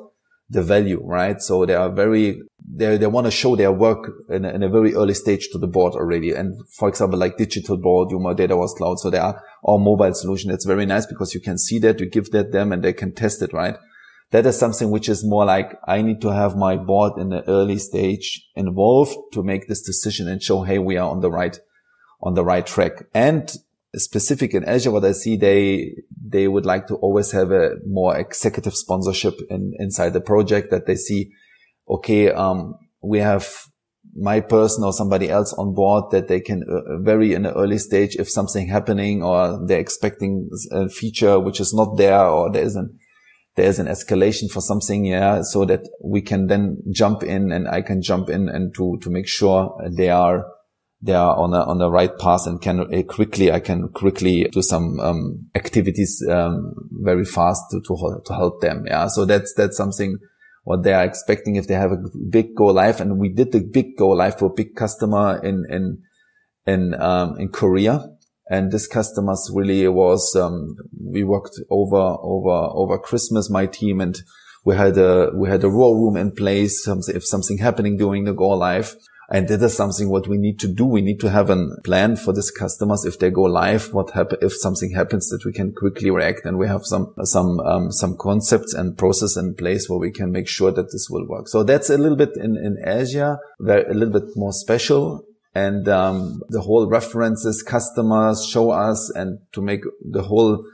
the 0.50 0.62
value, 0.62 1.00
right? 1.04 1.40
So 1.40 1.66
they 1.66 1.74
are 1.74 1.90
very, 1.90 2.40
they, 2.66 2.96
they 2.96 3.06
want 3.06 3.26
to 3.26 3.30
show 3.30 3.54
their 3.54 3.72
work 3.72 4.10
in 4.30 4.44
a, 4.44 4.50
in 4.50 4.62
a 4.62 4.68
very 4.68 4.94
early 4.94 5.14
stage 5.14 5.48
to 5.52 5.58
the 5.58 5.66
board 5.66 5.94
already. 5.94 6.32
And 6.32 6.56
for 6.70 6.88
example, 6.88 7.18
like 7.18 7.36
digital 7.36 7.76
board, 7.76 8.10
Yuma 8.10 8.34
Data 8.34 8.56
was 8.56 8.74
cloud. 8.74 8.98
So 8.98 9.10
they 9.10 9.18
are 9.18 9.42
all 9.62 9.78
mobile 9.78 10.14
solution. 10.14 10.50
It's 10.50 10.64
very 10.64 10.86
nice 10.86 11.04
because 11.04 11.34
you 11.34 11.40
can 11.40 11.58
see 11.58 11.78
that, 11.80 12.00
you 12.00 12.06
give 12.06 12.30
that 12.30 12.52
them 12.52 12.72
and 12.72 12.82
they 12.82 12.94
can 12.94 13.12
test 13.12 13.42
it, 13.42 13.52
right? 13.52 13.76
That 14.30 14.44
is 14.44 14.58
something 14.58 14.90
which 14.90 15.08
is 15.08 15.24
more 15.24 15.46
like 15.46 15.78
I 15.86 16.02
need 16.02 16.20
to 16.20 16.28
have 16.28 16.56
my 16.56 16.76
board 16.76 17.18
in 17.18 17.30
the 17.30 17.48
early 17.48 17.78
stage 17.78 18.46
involved 18.54 19.16
to 19.32 19.42
make 19.42 19.68
this 19.68 19.80
decision 19.82 20.28
and 20.28 20.42
show, 20.42 20.62
hey, 20.62 20.78
we 20.78 20.98
are 20.98 21.08
on 21.08 21.20
the 21.20 21.30
right, 21.30 21.58
on 22.22 22.34
the 22.34 22.44
right 22.44 22.66
track. 22.66 23.04
And 23.14 23.50
specific 23.96 24.52
in 24.52 24.68
Asia, 24.68 24.90
what 24.90 25.04
I 25.04 25.12
see, 25.12 25.36
they, 25.36 25.94
they 26.22 26.46
would 26.46 26.66
like 26.66 26.88
to 26.88 26.96
always 26.96 27.32
have 27.32 27.50
a 27.52 27.76
more 27.86 28.18
executive 28.18 28.74
sponsorship 28.74 29.34
in, 29.48 29.72
inside 29.78 30.12
the 30.12 30.20
project 30.20 30.70
that 30.70 30.84
they 30.84 30.96
see, 30.96 31.30
okay, 31.88 32.30
um, 32.30 32.74
we 33.02 33.20
have 33.20 33.48
my 34.14 34.40
person 34.40 34.84
or 34.84 34.92
somebody 34.92 35.30
else 35.30 35.54
on 35.54 35.74
board 35.74 36.10
that 36.10 36.28
they 36.28 36.40
can 36.40 36.62
uh, 36.68 36.98
very 36.98 37.32
in 37.32 37.42
the 37.44 37.54
early 37.54 37.78
stage 37.78 38.16
if 38.16 38.28
something 38.28 38.68
happening 38.68 39.22
or 39.22 39.64
they're 39.66 39.78
expecting 39.78 40.50
a 40.72 40.88
feature 40.88 41.38
which 41.38 41.60
is 41.60 41.72
not 41.72 41.96
there 41.96 42.26
or 42.26 42.50
there 42.50 42.64
isn't 42.64 42.90
there's 43.58 43.80
an 43.80 43.88
escalation 43.88 44.48
for 44.48 44.60
something, 44.60 45.04
yeah, 45.04 45.42
so 45.42 45.64
that 45.64 45.80
we 46.02 46.22
can 46.22 46.46
then 46.46 46.78
jump 46.92 47.24
in 47.24 47.50
and 47.50 47.68
I 47.68 47.82
can 47.82 48.00
jump 48.00 48.30
in 48.30 48.48
and 48.48 48.72
to, 48.76 48.98
to 49.02 49.10
make 49.10 49.26
sure 49.26 49.76
they 49.90 50.10
are, 50.10 50.46
they 51.02 51.14
are 51.14 51.36
on 51.36 51.52
a, 51.52 51.62
on 51.64 51.78
the 51.78 51.90
right 51.90 52.16
path 52.18 52.46
and 52.46 52.60
can 52.60 52.80
uh, 52.80 53.02
quickly, 53.02 53.50
I 53.50 53.58
can 53.58 53.88
quickly 53.88 54.44
do 54.44 54.62
some, 54.62 55.00
um, 55.00 55.48
activities, 55.56 56.24
um, 56.30 56.72
very 57.02 57.24
fast 57.24 57.62
to, 57.72 57.80
to, 57.80 58.22
to 58.26 58.32
help 58.32 58.60
them. 58.60 58.84
Yeah. 58.86 59.08
So 59.08 59.24
that's, 59.24 59.52
that's 59.54 59.76
something 59.76 60.18
what 60.62 60.84
they 60.84 60.92
are 60.92 61.04
expecting 61.04 61.56
if 61.56 61.66
they 61.66 61.74
have 61.74 61.90
a 61.90 61.98
big 62.30 62.54
go 62.54 62.66
live. 62.66 63.00
And 63.00 63.18
we 63.18 63.28
did 63.28 63.50
the 63.50 63.60
big 63.60 63.96
go 63.98 64.10
live 64.10 64.38
for 64.38 64.46
a 64.46 64.54
big 64.54 64.76
customer 64.76 65.40
in, 65.42 65.64
in, 65.68 66.02
in, 66.64 66.94
um, 66.94 67.36
in 67.40 67.48
Korea 67.48 68.04
and 68.50 68.72
this 68.72 68.86
customers 68.86 69.50
really 69.52 69.86
was, 69.88 70.34
um, 70.34 70.76
we 70.98 71.22
worked 71.22 71.60
over, 71.70 72.16
over, 72.22 72.70
over 72.72 72.98
Christmas, 72.98 73.50
my 73.50 73.66
team, 73.66 74.00
and 74.00 74.18
we 74.64 74.76
had 74.76 74.96
a, 74.96 75.30
we 75.34 75.48
had 75.48 75.64
a 75.64 75.68
raw 75.68 75.88
room 75.88 76.16
in 76.16 76.32
place. 76.32 76.86
If 76.88 77.26
something 77.26 77.58
happening 77.58 77.96
during 77.96 78.24
the 78.24 78.32
go 78.32 78.48
live. 78.48 78.96
And 79.30 79.46
that 79.48 79.62
is 79.62 79.76
something 79.76 80.08
what 80.08 80.26
we 80.26 80.38
need 80.38 80.58
to 80.60 80.68
do. 80.68 80.86
We 80.86 81.02
need 81.02 81.20
to 81.20 81.28
have 81.28 81.50
a 81.50 81.66
plan 81.84 82.16
for 82.16 82.32
these 82.32 82.50
customers. 82.50 83.04
If 83.04 83.18
they 83.18 83.30
go 83.30 83.42
live, 83.42 83.92
what 83.92 84.10
happen, 84.12 84.38
if 84.40 84.54
something 84.54 84.92
happens 84.92 85.28
that 85.28 85.44
we 85.44 85.52
can 85.52 85.72
quickly 85.72 86.10
react 86.10 86.46
and 86.46 86.56
we 86.56 86.66
have 86.66 86.86
some, 86.86 87.12
some, 87.24 87.60
um, 87.60 87.92
some 87.92 88.16
concepts 88.16 88.72
and 88.72 88.96
process 88.96 89.36
in 89.36 89.54
place 89.54 89.86
where 89.86 89.98
we 89.98 90.10
can 90.10 90.32
make 90.32 90.48
sure 90.48 90.70
that 90.70 90.92
this 90.92 91.08
will 91.10 91.28
work. 91.28 91.48
So 91.48 91.62
that's 91.62 91.90
a 91.90 91.98
little 91.98 92.16
bit 92.16 92.30
in, 92.36 92.56
in 92.56 92.78
Asia, 92.82 93.38
very, 93.60 93.84
a 93.84 93.92
little 93.92 94.18
bit 94.18 94.34
more 94.34 94.54
special 94.54 95.27
and 95.54 95.88
um, 95.88 96.40
the 96.48 96.60
whole 96.60 96.88
references 96.88 97.62
customers 97.62 98.46
show 98.46 98.70
us 98.70 99.10
and 99.10 99.38
to 99.52 99.62
make 99.62 99.80
the 100.10 100.22
whole 100.22 100.64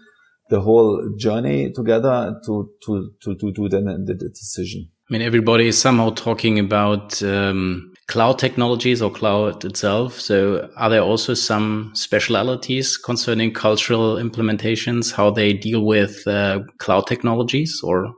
the 0.50 0.60
whole 0.60 1.14
journey 1.16 1.72
together 1.72 2.38
to 2.46 2.70
to 2.84 3.12
to 3.22 3.34
to 3.36 3.52
do 3.52 3.68
then 3.68 3.84
the, 4.04 4.14
the 4.14 4.28
decision. 4.28 4.88
I 5.10 5.12
mean, 5.12 5.22
everybody 5.22 5.68
is 5.68 5.78
somehow 5.78 6.10
talking 6.10 6.58
about 6.58 7.22
um, 7.22 7.92
cloud 8.08 8.38
technologies 8.38 9.02
or 9.02 9.10
cloud 9.10 9.62
itself. 9.62 10.18
So, 10.18 10.70
are 10.78 10.88
there 10.88 11.02
also 11.02 11.34
some 11.34 11.92
specialities 11.94 12.96
concerning 12.96 13.52
cultural 13.52 14.16
implementations, 14.16 15.12
how 15.12 15.30
they 15.30 15.52
deal 15.52 15.84
with 15.84 16.26
uh, 16.26 16.60
cloud 16.78 17.06
technologies, 17.06 17.82
or 17.84 18.14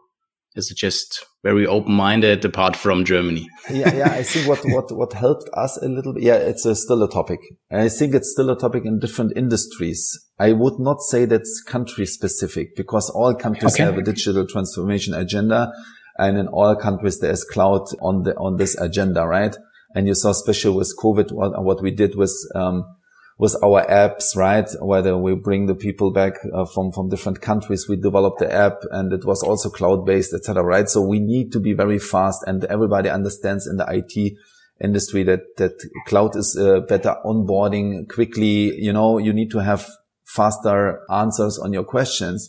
is 0.57 0.71
it 0.71 0.77
just 0.77 1.25
very 1.42 1.66
open-minded 1.66 2.45
apart 2.45 2.75
from 2.75 3.05
Germany? 3.05 3.47
yeah, 3.71 3.95
yeah. 3.95 4.11
I 4.11 4.23
think 4.23 4.49
what, 4.49 4.61
what, 4.64 4.90
what 4.97 5.12
helped 5.12 5.49
us 5.53 5.77
a 5.83 5.88
little 5.88 6.14
bit, 6.14 6.23
yeah, 6.23 6.37
it's 6.37 6.64
a, 6.64 6.75
still 6.75 7.03
a 7.03 7.11
topic. 7.11 7.40
And 7.71 7.83
I 7.83 7.88
think 7.88 8.14
it's 8.14 8.33
still 8.33 8.51
a 8.51 8.59
topic 8.59 8.85
in 8.85 8.99
different 8.99 9.37
industries. 9.37 10.19
I 10.38 10.53
would 10.53 10.79
not 10.79 11.03
say 11.03 11.27
that's 11.27 11.62
country 11.62 12.07
specific 12.07 12.75
because 12.75 13.11
all 13.11 13.35
countries 13.35 13.75
okay. 13.75 13.85
have 13.85 13.99
a 13.99 14.03
digital 14.03 14.47
transformation 14.47 15.14
agenda. 15.14 15.73
And 16.19 16.38
in 16.38 16.49
all 16.49 16.75
countries, 16.75 17.21
there's 17.21 17.45
cloud 17.45 17.85
on 18.01 18.23
the, 18.23 18.35
on 18.37 18.57
this 18.57 18.75
agenda, 18.79 19.27
right? 19.27 19.55
And 19.95 20.07
you 20.07 20.14
saw 20.14 20.31
especially 20.31 20.77
with 20.77 20.95
COVID, 20.99 21.33
what, 21.33 21.62
what 21.62 21.83
we 21.83 21.90
did 21.90 22.16
was, 22.16 22.51
um, 22.55 22.96
with 23.38 23.55
our 23.62 23.85
apps, 23.87 24.35
right? 24.35 24.68
Whether 24.81 25.16
we 25.16 25.35
bring 25.35 25.66
the 25.66 25.75
people 25.75 26.11
back 26.11 26.35
uh, 26.55 26.64
from, 26.64 26.90
from 26.92 27.11
different 27.11 27.40
countries, 27.40 27.87
we 27.88 27.96
developed 27.96 28.38
the 28.38 28.53
app 28.53 28.79
and 28.90 29.12
it 29.12 29.25
was 29.25 29.42
also 29.42 29.68
cloud 29.68 30.07
based, 30.07 30.33
etc. 30.33 30.62
Right. 30.62 30.88
So 30.88 31.03
we 31.03 31.20
need 31.20 31.53
to 31.53 31.61
be 31.61 31.75
very 31.75 31.99
fast 31.99 32.44
and 32.46 32.64
everybody 32.64 33.11
understands 33.11 33.66
in 33.66 33.77
the 33.77 33.87
IT 33.88 34.38
industry 34.83 35.22
that, 35.25 35.40
that 35.59 35.72
cloud 36.07 36.37
is 36.37 36.57
uh, 36.59 36.81
better 36.81 37.16
onboarding 37.25 38.09
quickly. 38.09 38.75
You 38.77 38.92
know, 38.92 39.18
you 39.18 39.33
need 39.33 39.51
to 39.51 39.59
have 39.59 39.87
faster 40.25 41.01
answers 41.11 41.59
on 41.59 41.72
your 41.72 41.85
questions. 41.85 42.49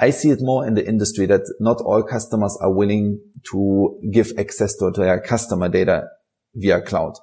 I 0.00 0.10
see 0.10 0.30
it 0.30 0.38
more 0.40 0.64
in 0.64 0.74
the 0.74 0.86
industry 0.86 1.26
that 1.26 1.42
not 1.58 1.80
all 1.80 2.04
customers 2.04 2.56
are 2.60 2.72
willing 2.72 3.20
to 3.50 3.98
give 4.12 4.32
access 4.38 4.76
to 4.76 4.92
their 4.94 5.20
customer 5.20 5.68
data 5.68 6.04
via 6.54 6.80
cloud. 6.80 7.14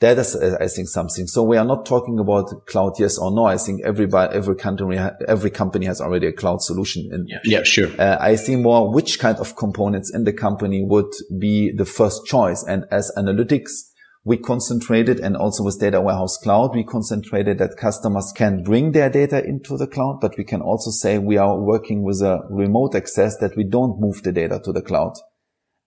That 0.00 0.18
is, 0.18 0.36
uh, 0.36 0.56
I 0.60 0.68
think, 0.68 0.88
something. 0.88 1.26
So 1.26 1.42
we 1.42 1.56
are 1.56 1.64
not 1.64 1.84
talking 1.84 2.20
about 2.20 2.66
cloud, 2.66 2.92
yes 3.00 3.18
or 3.18 3.32
no. 3.32 3.46
I 3.46 3.56
think 3.56 3.82
everybody, 3.84 4.32
every 4.34 4.54
country, 4.54 4.96
every 5.26 5.50
company 5.50 5.86
has 5.86 6.00
already 6.00 6.28
a 6.28 6.32
cloud 6.32 6.62
solution. 6.62 7.08
In. 7.12 7.26
Yeah, 7.26 7.38
yeah 7.44 7.62
sure. 7.64 7.88
Uh, 7.98 8.16
I 8.20 8.36
see 8.36 8.54
more 8.54 8.92
which 8.92 9.18
kind 9.18 9.38
of 9.38 9.56
components 9.56 10.14
in 10.14 10.22
the 10.22 10.32
company 10.32 10.84
would 10.84 11.12
be 11.38 11.72
the 11.72 11.84
first 11.84 12.26
choice. 12.26 12.62
And 12.62 12.84
as 12.92 13.10
analytics, 13.16 13.70
we 14.24 14.36
concentrated 14.36 15.18
and 15.20 15.36
also 15.36 15.64
with 15.64 15.80
data 15.80 16.00
warehouse 16.00 16.36
cloud, 16.36 16.76
we 16.76 16.84
concentrated 16.84 17.58
that 17.58 17.76
customers 17.76 18.32
can 18.36 18.62
bring 18.62 18.92
their 18.92 19.10
data 19.10 19.44
into 19.44 19.76
the 19.76 19.86
cloud, 19.86 20.18
but 20.20 20.36
we 20.36 20.44
can 20.44 20.60
also 20.60 20.90
say 20.90 21.18
we 21.18 21.38
are 21.38 21.58
working 21.58 22.02
with 22.02 22.20
a 22.20 22.40
remote 22.50 22.94
access 22.94 23.36
that 23.38 23.56
we 23.56 23.64
don't 23.64 23.98
move 23.98 24.22
the 24.22 24.32
data 24.32 24.60
to 24.64 24.72
the 24.72 24.82
cloud. 24.82 25.14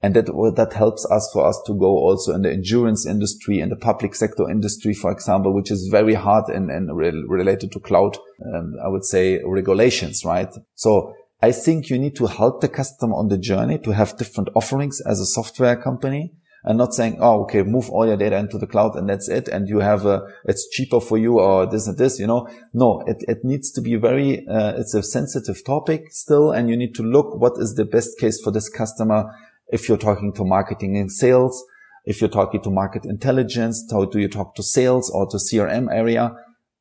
And 0.03 0.15
that, 0.15 0.25
that 0.55 0.73
helps 0.73 1.05
us 1.11 1.29
for 1.31 1.45
us 1.45 1.61
to 1.67 1.73
go 1.73 1.85
also 1.85 2.33
in 2.33 2.41
the 2.41 2.51
insurance 2.51 3.05
industry 3.05 3.59
and 3.59 3.71
the 3.71 3.75
public 3.75 4.15
sector 4.15 4.49
industry, 4.49 4.95
for 4.95 5.11
example, 5.11 5.53
which 5.53 5.69
is 5.69 5.89
very 5.91 6.15
hard 6.15 6.49
and, 6.49 6.71
and 6.71 6.95
re- 6.95 7.23
related 7.27 7.71
to 7.73 7.79
cloud, 7.79 8.17
um, 8.43 8.75
I 8.83 8.87
would 8.87 9.05
say 9.05 9.39
regulations, 9.45 10.25
right? 10.25 10.49
So 10.73 11.13
I 11.41 11.51
think 11.51 11.89
you 11.89 11.99
need 11.99 12.15
to 12.15 12.25
help 12.25 12.61
the 12.61 12.69
customer 12.69 13.15
on 13.15 13.27
the 13.27 13.37
journey 13.37 13.77
to 13.79 13.91
have 13.91 14.17
different 14.17 14.49
offerings 14.55 15.01
as 15.01 15.19
a 15.19 15.25
software 15.25 15.75
company 15.75 16.33
and 16.63 16.77
not 16.77 16.93
saying, 16.93 17.17
Oh, 17.19 17.43
okay, 17.43 17.63
move 17.63 17.89
all 17.89 18.07
your 18.07 18.17
data 18.17 18.37
into 18.37 18.57
the 18.57 18.67
cloud 18.67 18.95
and 18.95 19.09
that's 19.09 19.27
it. 19.27 19.47
And 19.47 19.67
you 19.67 19.79
have 19.79 20.05
a, 20.05 20.21
it's 20.45 20.69
cheaper 20.69 20.99
for 20.99 21.17
you 21.17 21.39
or 21.39 21.65
this 21.65 21.87
and 21.87 21.97
this, 21.97 22.19
you 22.19 22.27
know, 22.27 22.47
no, 22.73 23.03
it, 23.07 23.23
it 23.27 23.39
needs 23.43 23.71
to 23.71 23.81
be 23.81 23.95
very, 23.95 24.47
uh, 24.47 24.73
it's 24.77 24.93
a 24.93 25.01
sensitive 25.01 25.63
topic 25.63 26.11
still. 26.11 26.51
And 26.51 26.69
you 26.69 26.77
need 26.77 26.93
to 26.95 27.03
look 27.03 27.35
what 27.35 27.53
is 27.57 27.73
the 27.75 27.85
best 27.85 28.19
case 28.19 28.39
for 28.41 28.51
this 28.51 28.69
customer 28.69 29.25
if 29.71 29.87
you're 29.87 29.97
talking 29.97 30.33
to 30.33 30.43
marketing 30.43 30.97
and 30.97 31.11
sales, 31.11 31.63
if 32.05 32.19
you're 32.19 32.29
talking 32.29 32.61
to 32.61 32.69
market 32.69 33.05
intelligence, 33.05 33.87
how 33.91 34.05
do 34.05 34.19
you 34.19 34.27
talk 34.27 34.55
to 34.55 34.63
sales 34.63 35.09
or 35.09 35.27
to 35.27 35.37
CRM 35.37 35.87
area? 35.91 36.35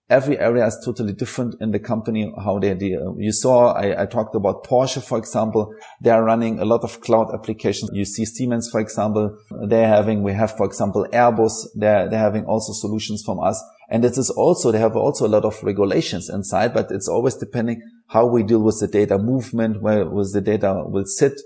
Every 0.09 0.41
area 0.41 0.67
is 0.67 0.77
totally 0.85 1.13
different 1.13 1.55
in 1.61 1.71
the 1.71 1.79
company, 1.79 2.33
how 2.37 2.59
they 2.59 2.75
deal. 2.75 3.11
Uh, 3.11 3.17
you 3.19 3.31
saw, 3.31 3.75
I, 3.75 4.03
I 4.03 4.07
talked 4.07 4.35
about 4.35 4.65
Porsche, 4.65 5.01
for 5.01 5.19
example. 5.19 5.73
They 6.01 6.11
are 6.11 6.25
running 6.25 6.59
a 6.59 6.65
lot 6.65 6.83
of 6.83 7.01
cloud 7.01 7.33
applications. 7.33 7.91
You 7.93 8.05
see 8.05 8.25
Siemens, 8.25 8.69
for 8.69 8.81
example, 8.81 9.39
they're 9.69 9.87
having, 9.87 10.25
we 10.25 10.33
have, 10.33 10.57
for 10.57 10.67
example, 10.67 11.07
Airbus. 11.13 11.69
They're, 11.77 12.11
they're 12.11 12.19
having 12.19 12.45
also 12.47 12.73
solutions 12.73 13.23
from 13.25 13.39
us. 13.39 13.63
And 13.89 14.05
it 14.05 14.19
is 14.19 14.31
also, 14.31 14.73
they 14.73 14.81
have 14.81 14.97
also 14.97 15.29
a 15.29 15.29
lot 15.29 15.45
of 15.45 15.63
regulations 15.63 16.29
inside, 16.29 16.75
but 16.75 16.91
it's 16.91 17.09
always 17.09 17.37
depending 17.37 17.81
how 18.09 18.27
we 18.27 18.43
deal 18.43 18.63
with 18.63 18.81
the 18.81 18.89
data 18.89 19.17
movement, 19.17 19.81
where 19.81 20.09
was 20.09 20.33
the 20.33 20.41
data 20.41 20.83
will 20.87 21.07
sit 21.07 21.41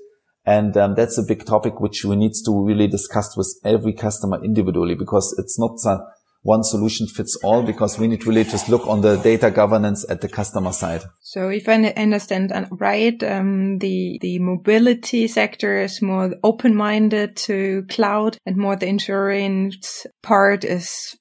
and 0.47 0.77
um, 0.77 0.95
that's 0.95 1.19
a 1.19 1.23
big 1.23 1.45
topic 1.45 1.81
which 1.81 2.05
we 2.05 2.17
need 2.17 2.33
to 2.45 2.65
really 2.65 2.87
discuss 2.87 3.37
with 3.37 3.55
every 3.65 3.93
customer 3.93 4.43
individually 4.45 4.95
because 4.95 5.35
it's 5.39 5.59
not 5.59 5.79
a 5.87 6.05
one 6.45 6.63
solution 6.63 7.07
fits 7.07 7.37
all 7.43 7.63
because 7.63 7.99
we 7.99 8.07
need 8.07 8.27
really 8.27 8.45
just 8.45 8.69
look 8.69 8.87
on 8.87 9.01
the 9.01 9.17
data 9.17 9.51
governance 9.51 10.05
at 10.11 10.21
the 10.21 10.29
customer 10.29 10.73
side. 10.73 11.03
So 11.23 11.49
if 11.49 11.69
I 11.69 11.83
understand 11.97 12.53
right, 12.73 13.21
um, 13.25 13.79
the, 13.79 14.19
the 14.21 14.39
mobility 14.41 15.27
sector 15.27 15.81
is 15.81 16.03
more 16.03 16.35
open-minded 16.45 17.37
to 17.37 17.87
cloud 17.89 18.37
and 18.45 18.59
more 18.59 18.77
the 18.77 18.87
insurance 18.87 20.07
part 20.23 20.65
is 20.65 21.17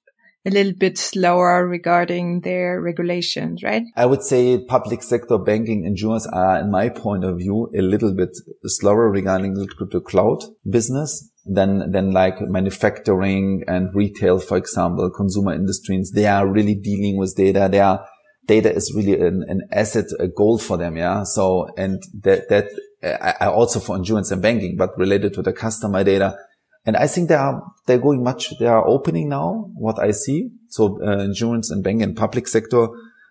a 0.45 0.49
little 0.49 0.73
bit 0.73 0.97
slower 0.97 1.65
regarding 1.65 2.41
their 2.41 2.81
regulations, 2.81 3.63
right? 3.63 3.83
I 3.95 4.05
would 4.05 4.23
say 4.23 4.63
public 4.65 5.01
sector 5.01 5.37
banking 5.37 5.85
insurance 5.85 6.27
are, 6.27 6.59
in 6.59 6.69
my 6.69 6.89
point 6.89 7.23
of 7.23 7.37
view, 7.37 7.69
a 7.77 7.81
little 7.81 8.13
bit 8.13 8.37
slower 8.65 9.09
regarding 9.09 9.53
the 9.53 10.01
cloud 10.05 10.43
business 10.69 11.31
than, 11.45 11.91
than 11.91 12.11
like 12.11 12.41
manufacturing 12.41 13.63
and 13.67 13.93
retail, 13.95 14.39
for 14.39 14.57
example, 14.57 15.09
consumer 15.09 15.53
industries. 15.53 16.11
They 16.11 16.25
are 16.25 16.47
really 16.47 16.75
dealing 16.75 17.17
with 17.17 17.35
data. 17.35 17.69
They 17.71 17.79
are, 17.79 18.05
data 18.45 18.73
is 18.73 18.93
really 18.93 19.19
an, 19.25 19.45
an 19.47 19.61
asset, 19.71 20.05
a 20.19 20.27
goal 20.27 20.57
for 20.57 20.77
them. 20.77 20.97
Yeah. 20.97 21.23
So, 21.23 21.69
and 21.77 22.03
that, 22.21 22.49
that, 22.49 22.65
I 23.39 23.47
also 23.47 23.79
for 23.79 23.95
insurance 23.95 24.31
and 24.31 24.41
banking, 24.41 24.77
but 24.77 24.97
related 24.97 25.33
to 25.35 25.41
the 25.41 25.53
customer 25.53 26.03
data, 26.03 26.37
and 26.85 26.97
I 26.97 27.07
think 27.07 27.29
they 27.29 27.35
are, 27.35 27.63
they're 27.85 27.97
going 27.97 28.23
much, 28.23 28.57
they 28.59 28.67
are 28.67 28.85
opening 28.87 29.29
now, 29.29 29.69
what 29.75 29.99
I 29.99 30.11
see. 30.11 30.49
So, 30.69 30.99
uh, 31.01 31.19
insurance 31.19 31.71
and 31.71 31.83
banking 31.83 32.03
and 32.03 32.17
public 32.17 32.47
sector, 32.47 32.87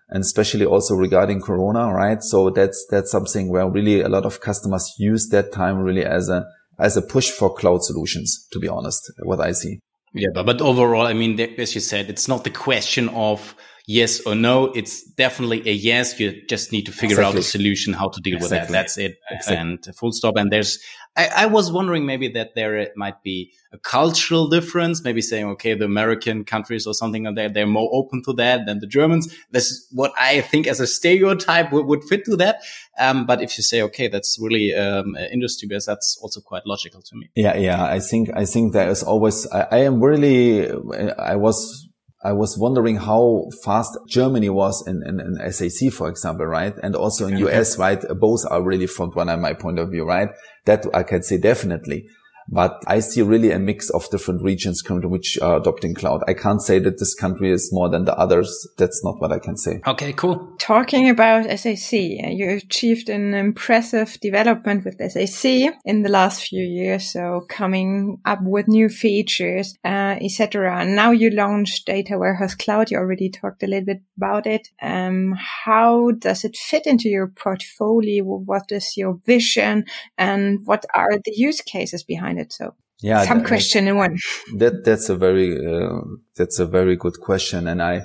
and 0.09 0.21
especially 0.21 0.65
also 0.65 0.95
regarding 0.95 1.41
Corona, 1.41 1.93
right? 1.93 2.21
So 2.21 2.49
that's, 2.49 2.85
that's 2.89 3.11
something 3.11 3.49
where 3.49 3.69
really 3.69 4.01
a 4.01 4.09
lot 4.09 4.25
of 4.25 4.41
customers 4.41 4.93
use 4.97 5.29
that 5.29 5.51
time 5.51 5.79
really 5.79 6.05
as 6.05 6.29
a, 6.29 6.45
as 6.79 6.97
a 6.97 7.01
push 7.01 7.29
for 7.29 7.53
cloud 7.53 7.83
solutions, 7.83 8.47
to 8.51 8.59
be 8.59 8.67
honest, 8.67 9.11
what 9.23 9.39
I 9.39 9.51
see. 9.51 9.79
Yeah, 10.13 10.29
but, 10.33 10.45
but 10.45 10.61
overall, 10.61 11.07
I 11.07 11.13
mean, 11.13 11.39
as 11.39 11.73
you 11.73 11.81
said, 11.81 12.09
it's 12.09 12.27
not 12.27 12.43
the 12.43 12.51
question 12.51 13.09
of 13.09 13.55
yes 13.85 14.21
or 14.21 14.35
no. 14.35 14.65
It's 14.65 15.03
definitely 15.03 15.67
a 15.67 15.73
yes. 15.73 16.19
You 16.19 16.41
just 16.47 16.71
need 16.71 16.85
to 16.85 16.91
figure 16.91 17.15
exactly. 17.19 17.39
out 17.39 17.39
a 17.39 17.43
solution, 17.43 17.93
how 17.93 18.09
to 18.09 18.21
deal 18.21 18.37
exactly. 18.37 18.59
with 18.59 18.67
that. 18.67 18.71
That's 18.71 18.97
it. 18.97 19.19
Exactly. 19.29 19.57
And 19.57 19.95
full 19.95 20.11
stop. 20.11 20.35
And 20.37 20.51
there's, 20.51 20.79
I, 21.15 21.29
I, 21.35 21.45
was 21.45 21.71
wondering 21.71 22.05
maybe 22.05 22.29
that 22.29 22.55
there 22.55 22.87
might 22.95 23.21
be 23.21 23.51
a 23.71 23.77
cultural 23.77 24.47
difference, 24.47 25.03
maybe 25.03 25.21
saying, 25.21 25.45
okay, 25.45 25.73
the 25.75 25.85
American 25.85 26.43
countries 26.43 26.87
or 26.87 26.93
something 26.93 27.25
like 27.25 27.35
that, 27.35 27.53
they're 27.53 27.67
more 27.67 27.89
open 27.93 28.23
to 28.23 28.33
that 28.33 28.65
than 28.65 28.79
the 28.79 28.87
Germans. 28.87 29.35
This 29.51 29.69
is 29.69 29.87
what 29.91 30.11
I 30.17 30.41
think 30.41 30.65
as 30.65 30.79
a 30.79 30.87
stereotype 30.87 31.71
would, 31.71 31.85
would 31.85 32.03
fit 32.05 32.25
to 32.25 32.37
that. 32.37 32.61
Um, 32.97 33.25
but 33.25 33.41
if 33.41 33.57
you 33.57 33.63
say, 33.63 33.81
okay, 33.83 34.07
that's 34.07 34.39
really, 34.39 34.73
um, 34.73 35.15
industry 35.31 35.67
based, 35.67 35.87
that's 35.87 36.17
also 36.21 36.41
quite 36.41 36.65
logical 36.65 37.01
to 37.01 37.15
me. 37.15 37.29
Yeah. 37.35 37.57
Yeah. 37.57 37.83
I 37.83 37.99
think, 37.99 38.29
I 38.33 38.45
think 38.45 38.73
there 38.73 38.89
is 38.89 39.03
always, 39.03 39.45
I, 39.51 39.67
I 39.71 39.77
am 39.79 40.01
really, 40.01 40.71
I 41.19 41.35
was, 41.35 41.89
I 42.23 42.31
was 42.31 42.57
wondering 42.57 42.97
how 42.97 43.49
fast 43.63 43.97
Germany 44.07 44.49
was 44.49 44.85
in, 44.87 45.03
in, 45.05 45.19
in, 45.19 45.51
SAC, 45.51 45.91
for 45.91 46.07
example, 46.07 46.45
right? 46.45 46.73
And 46.81 46.95
also 46.95 47.27
in 47.27 47.37
US, 47.39 47.77
right? 47.77 48.01
Both 48.17 48.45
are 48.49 48.61
really 48.61 48.87
front 48.87 49.15
runner 49.15 49.35
my 49.35 49.53
point 49.53 49.77
of 49.77 49.89
view, 49.91 50.05
right? 50.05 50.29
That 50.65 50.85
I 50.93 51.03
can 51.03 51.23
say 51.23 51.37
definitely. 51.37 52.07
But 52.47 52.83
I 52.87 52.99
see 52.99 53.21
really 53.21 53.51
a 53.51 53.59
mix 53.59 53.89
of 53.89 54.09
different 54.09 54.43
regions 54.43 54.81
currently 54.81 55.09
which 55.09 55.39
are 55.41 55.57
adopting 55.57 55.93
cloud. 55.93 56.23
I 56.27 56.33
can't 56.33 56.61
say 56.61 56.79
that 56.79 56.99
this 56.99 57.15
country 57.15 57.51
is 57.51 57.71
more 57.71 57.89
than 57.89 58.05
the 58.05 58.17
others. 58.17 58.67
That's 58.77 59.03
not 59.03 59.19
what 59.21 59.31
I 59.31 59.39
can 59.39 59.57
say. 59.57 59.81
Okay, 59.87 60.13
cool. 60.13 60.55
Talking 60.59 61.09
about 61.09 61.45
SAC, 61.59 61.93
you 61.93 62.49
achieved 62.49 63.09
an 63.09 63.33
impressive 63.33 64.19
development 64.21 64.85
with 64.85 64.99
SAC 65.11 65.73
in 65.85 66.03
the 66.03 66.09
last 66.09 66.47
few 66.47 66.63
years. 66.63 67.11
So 67.11 67.45
coming 67.49 68.19
up 68.25 68.39
with 68.41 68.67
new 68.67 68.89
features, 68.89 69.75
uh, 69.83 70.17
etc. 70.21 70.85
Now 70.85 71.11
you 71.11 71.29
launched 71.29 71.85
Data 71.85 72.17
Warehouse 72.17 72.55
Cloud. 72.55 72.91
You 72.91 72.97
already 72.97 73.29
talked 73.29 73.63
a 73.63 73.67
little 73.67 73.85
bit 73.85 74.01
about 74.17 74.47
it. 74.47 74.69
Um, 74.81 75.35
how 75.37 76.11
does 76.11 76.43
it 76.43 76.57
fit 76.57 76.85
into 76.85 77.09
your 77.09 77.27
portfolio? 77.27 78.23
What 78.23 78.71
is 78.71 78.97
your 78.97 79.19
vision 79.25 79.85
and 80.17 80.59
what 80.65 80.85
are 80.93 81.17
the 81.23 81.33
use 81.35 81.61
cases 81.61 82.03
behind 82.03 82.32
behind 82.33 82.45
it. 82.45 82.53
So 82.53 82.75
yeah, 83.01 83.25
some 83.25 83.39
that, 83.39 83.47
question 83.47 83.87
in 83.87 83.97
one. 83.97 84.17
That 84.57 84.83
that's 84.85 85.09
a 85.09 85.15
very 85.15 85.57
uh, 85.57 86.01
that's 86.35 86.59
a 86.59 86.65
very 86.65 86.95
good 86.95 87.19
question, 87.19 87.67
and 87.67 87.81
I 87.81 88.03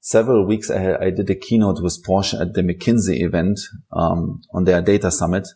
several 0.00 0.46
weeks 0.46 0.70
I, 0.70 0.96
I 0.96 1.10
did 1.10 1.30
a 1.30 1.34
keynote 1.34 1.82
with 1.82 2.02
Porsche 2.06 2.40
at 2.40 2.54
the 2.54 2.62
McKinsey 2.62 3.22
event 3.22 3.58
um, 3.92 4.40
on 4.54 4.64
their 4.64 4.82
data 4.82 5.10
summit, 5.10 5.46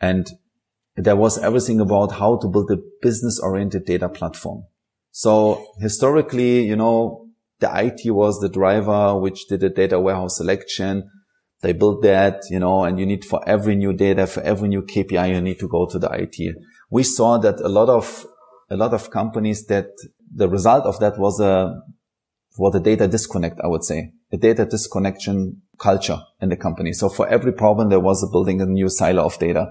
and 0.00 0.26
there 0.96 1.16
was 1.16 1.38
everything 1.38 1.80
about 1.80 2.12
how 2.12 2.38
to 2.38 2.48
build 2.48 2.70
a 2.70 2.78
business 3.02 3.40
oriented 3.40 3.84
data 3.84 4.08
platform. 4.08 4.64
So 5.10 5.66
historically, 5.80 6.64
you 6.66 6.76
know, 6.76 7.26
the 7.60 7.70
IT 7.72 8.10
was 8.10 8.40
the 8.40 8.48
driver, 8.48 9.18
which 9.18 9.46
did 9.48 9.62
a 9.62 9.70
data 9.70 9.98
warehouse 9.98 10.36
selection. 10.36 11.10
They 11.62 11.72
built 11.72 12.02
that, 12.02 12.42
you 12.50 12.58
know, 12.58 12.84
and 12.84 12.98
you 12.98 13.06
need 13.06 13.24
for 13.24 13.40
every 13.48 13.74
new 13.74 13.92
data, 13.92 14.26
for 14.26 14.42
every 14.42 14.68
new 14.68 14.82
KPI, 14.82 15.34
you 15.34 15.40
need 15.40 15.58
to 15.60 15.68
go 15.68 15.86
to 15.86 15.98
the 15.98 16.10
IT 16.12 16.56
we 16.96 17.02
saw 17.02 17.38
that 17.38 17.58
a 17.60 17.68
lot 17.78 17.88
of 17.88 18.24
a 18.70 18.76
lot 18.76 18.92
of 18.94 19.10
companies 19.10 19.66
that 19.66 19.90
the 20.40 20.48
result 20.48 20.84
of 20.90 20.98
that 21.00 21.18
was 21.18 21.40
a 21.40 21.54
was 22.56 22.74
a 22.76 22.80
data 22.80 23.08
disconnect, 23.08 23.58
I 23.64 23.66
would 23.66 23.82
say, 23.82 24.12
a 24.32 24.36
data 24.36 24.64
disconnection 24.64 25.62
culture 25.86 26.20
in 26.40 26.48
the 26.50 26.56
company. 26.56 26.92
So 26.92 27.08
for 27.08 27.26
every 27.36 27.52
problem, 27.52 27.88
there 27.88 28.04
was 28.10 28.22
a 28.22 28.30
building 28.30 28.60
a 28.60 28.66
new 28.66 28.88
silo 28.88 29.24
of 29.24 29.38
data. 29.38 29.64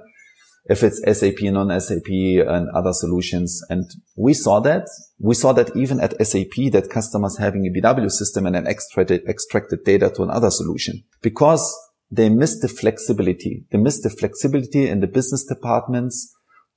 if 0.74 0.82
it's 0.88 1.00
SAP, 1.20 1.42
non-SAP 1.58 2.10
and 2.56 2.70
other 2.80 2.94
solutions. 2.94 3.50
And 3.70 3.86
we 4.16 4.34
saw 4.34 4.62
that. 4.62 4.86
We 5.30 5.36
saw 5.36 5.52
that 5.54 5.76
even 5.76 6.00
at 6.00 6.14
SAP 6.26 6.56
that 6.72 6.90
customers 6.98 7.38
having 7.38 7.64
a 7.66 7.74
BW 7.76 8.10
system 8.10 8.46
and 8.46 8.56
then 8.56 8.68
extracted, 8.68 9.22
extracted 9.28 9.80
data 9.84 10.10
to 10.16 10.24
another 10.24 10.52
solution 10.52 11.04
because 11.22 11.64
they 12.10 12.30
missed 12.30 12.62
the 12.62 12.72
flexibility. 12.82 13.66
They 13.72 13.78
missed 13.88 14.04
the 14.04 14.10
flexibility 14.10 14.84
in 14.88 15.02
the 15.02 15.12
business 15.18 15.44
departments 15.46 16.16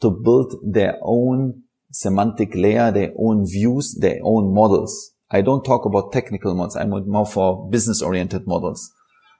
to 0.00 0.10
build 0.10 0.54
their 0.62 0.98
own 1.02 1.62
semantic 1.90 2.54
layer, 2.54 2.90
their 2.90 3.12
own 3.18 3.46
views, 3.46 3.96
their 4.00 4.18
own 4.22 4.52
models. 4.52 5.12
I 5.30 5.40
don't 5.40 5.64
talk 5.64 5.84
about 5.84 6.12
technical 6.12 6.54
models. 6.54 6.76
I'm 6.76 6.90
more 6.90 7.26
for 7.26 7.68
business 7.70 8.02
oriented 8.02 8.46
models. 8.46 8.92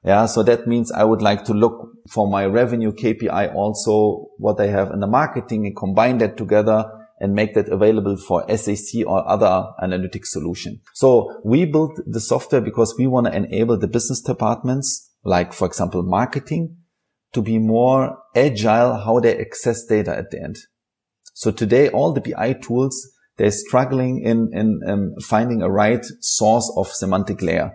Yeah. 0.05 0.27
So 0.27 0.43
that 0.45 0.67
means 0.67 0.93
I 0.93 1.05
would 1.05 1.23
like 1.23 1.45
to 1.45 1.53
look 1.53 1.91
for 2.09 2.29
my 2.29 2.47
revenue 2.47 2.93
KPI 2.93 3.55
also 3.55 4.29
what 4.39 4.61
I 4.61 4.67
have 4.67 4.91
in 4.91 5.01
the 5.01 5.07
marketing 5.07 5.67
and 5.67 5.77
combine 5.77 6.19
that 6.19 6.37
together 6.37 6.85
and 7.19 7.35
make 7.35 7.55
that 7.55 7.69
available 7.69 8.17
for 8.17 8.45
SAC 8.57 9.07
or 9.07 9.27
other 9.29 9.67
analytics 9.83 10.27
solution. 10.27 10.81
So 10.95 11.41
we 11.45 11.65
built 11.65 11.99
the 12.07 12.21
software 12.21 12.61
because 12.61 12.95
we 12.99 13.07
want 13.07 13.27
to 13.27 13.35
enable 13.35 13.79
the 13.79 13.89
business 13.89 14.21
departments, 14.21 15.11
like 15.25 15.53
for 15.53 15.67
example, 15.67 16.03
marketing 16.03 16.77
to 17.33 17.43
be 17.43 17.59
more 17.59 18.19
agile 18.35 18.97
how 18.97 19.21
they 19.21 19.39
access 19.39 19.85
data 19.85 20.17
at 20.17 20.31
the 20.31 20.43
end. 20.43 20.57
So 21.35 21.51
today, 21.51 21.91
all 21.91 22.13
the 22.13 22.21
BI 22.21 22.55
tools, 22.55 23.11
they're 23.37 23.51
struggling 23.51 24.23
in, 24.23 24.51
in 24.53 24.81
um, 24.87 25.15
finding 25.23 25.61
a 25.61 25.71
right 25.71 26.05
source 26.21 26.73
of 26.77 26.89
semantic 26.89 27.43
layer. 27.43 27.73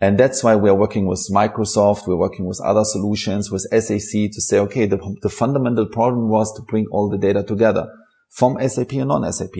And 0.00 0.18
that's 0.18 0.44
why 0.44 0.54
we're 0.54 0.74
working 0.74 1.06
with 1.06 1.28
Microsoft. 1.32 2.06
We're 2.06 2.16
working 2.16 2.46
with 2.46 2.60
other 2.64 2.84
solutions 2.84 3.50
with 3.50 3.62
SAC 3.72 4.30
to 4.32 4.40
say, 4.40 4.58
okay, 4.58 4.86
the, 4.86 4.98
the 5.22 5.28
fundamental 5.28 5.86
problem 5.86 6.28
was 6.28 6.52
to 6.56 6.62
bring 6.62 6.86
all 6.90 7.08
the 7.08 7.18
data 7.18 7.42
together 7.42 7.88
from 8.30 8.56
SAP 8.68 8.92
and 8.92 9.08
non-SAP. 9.08 9.54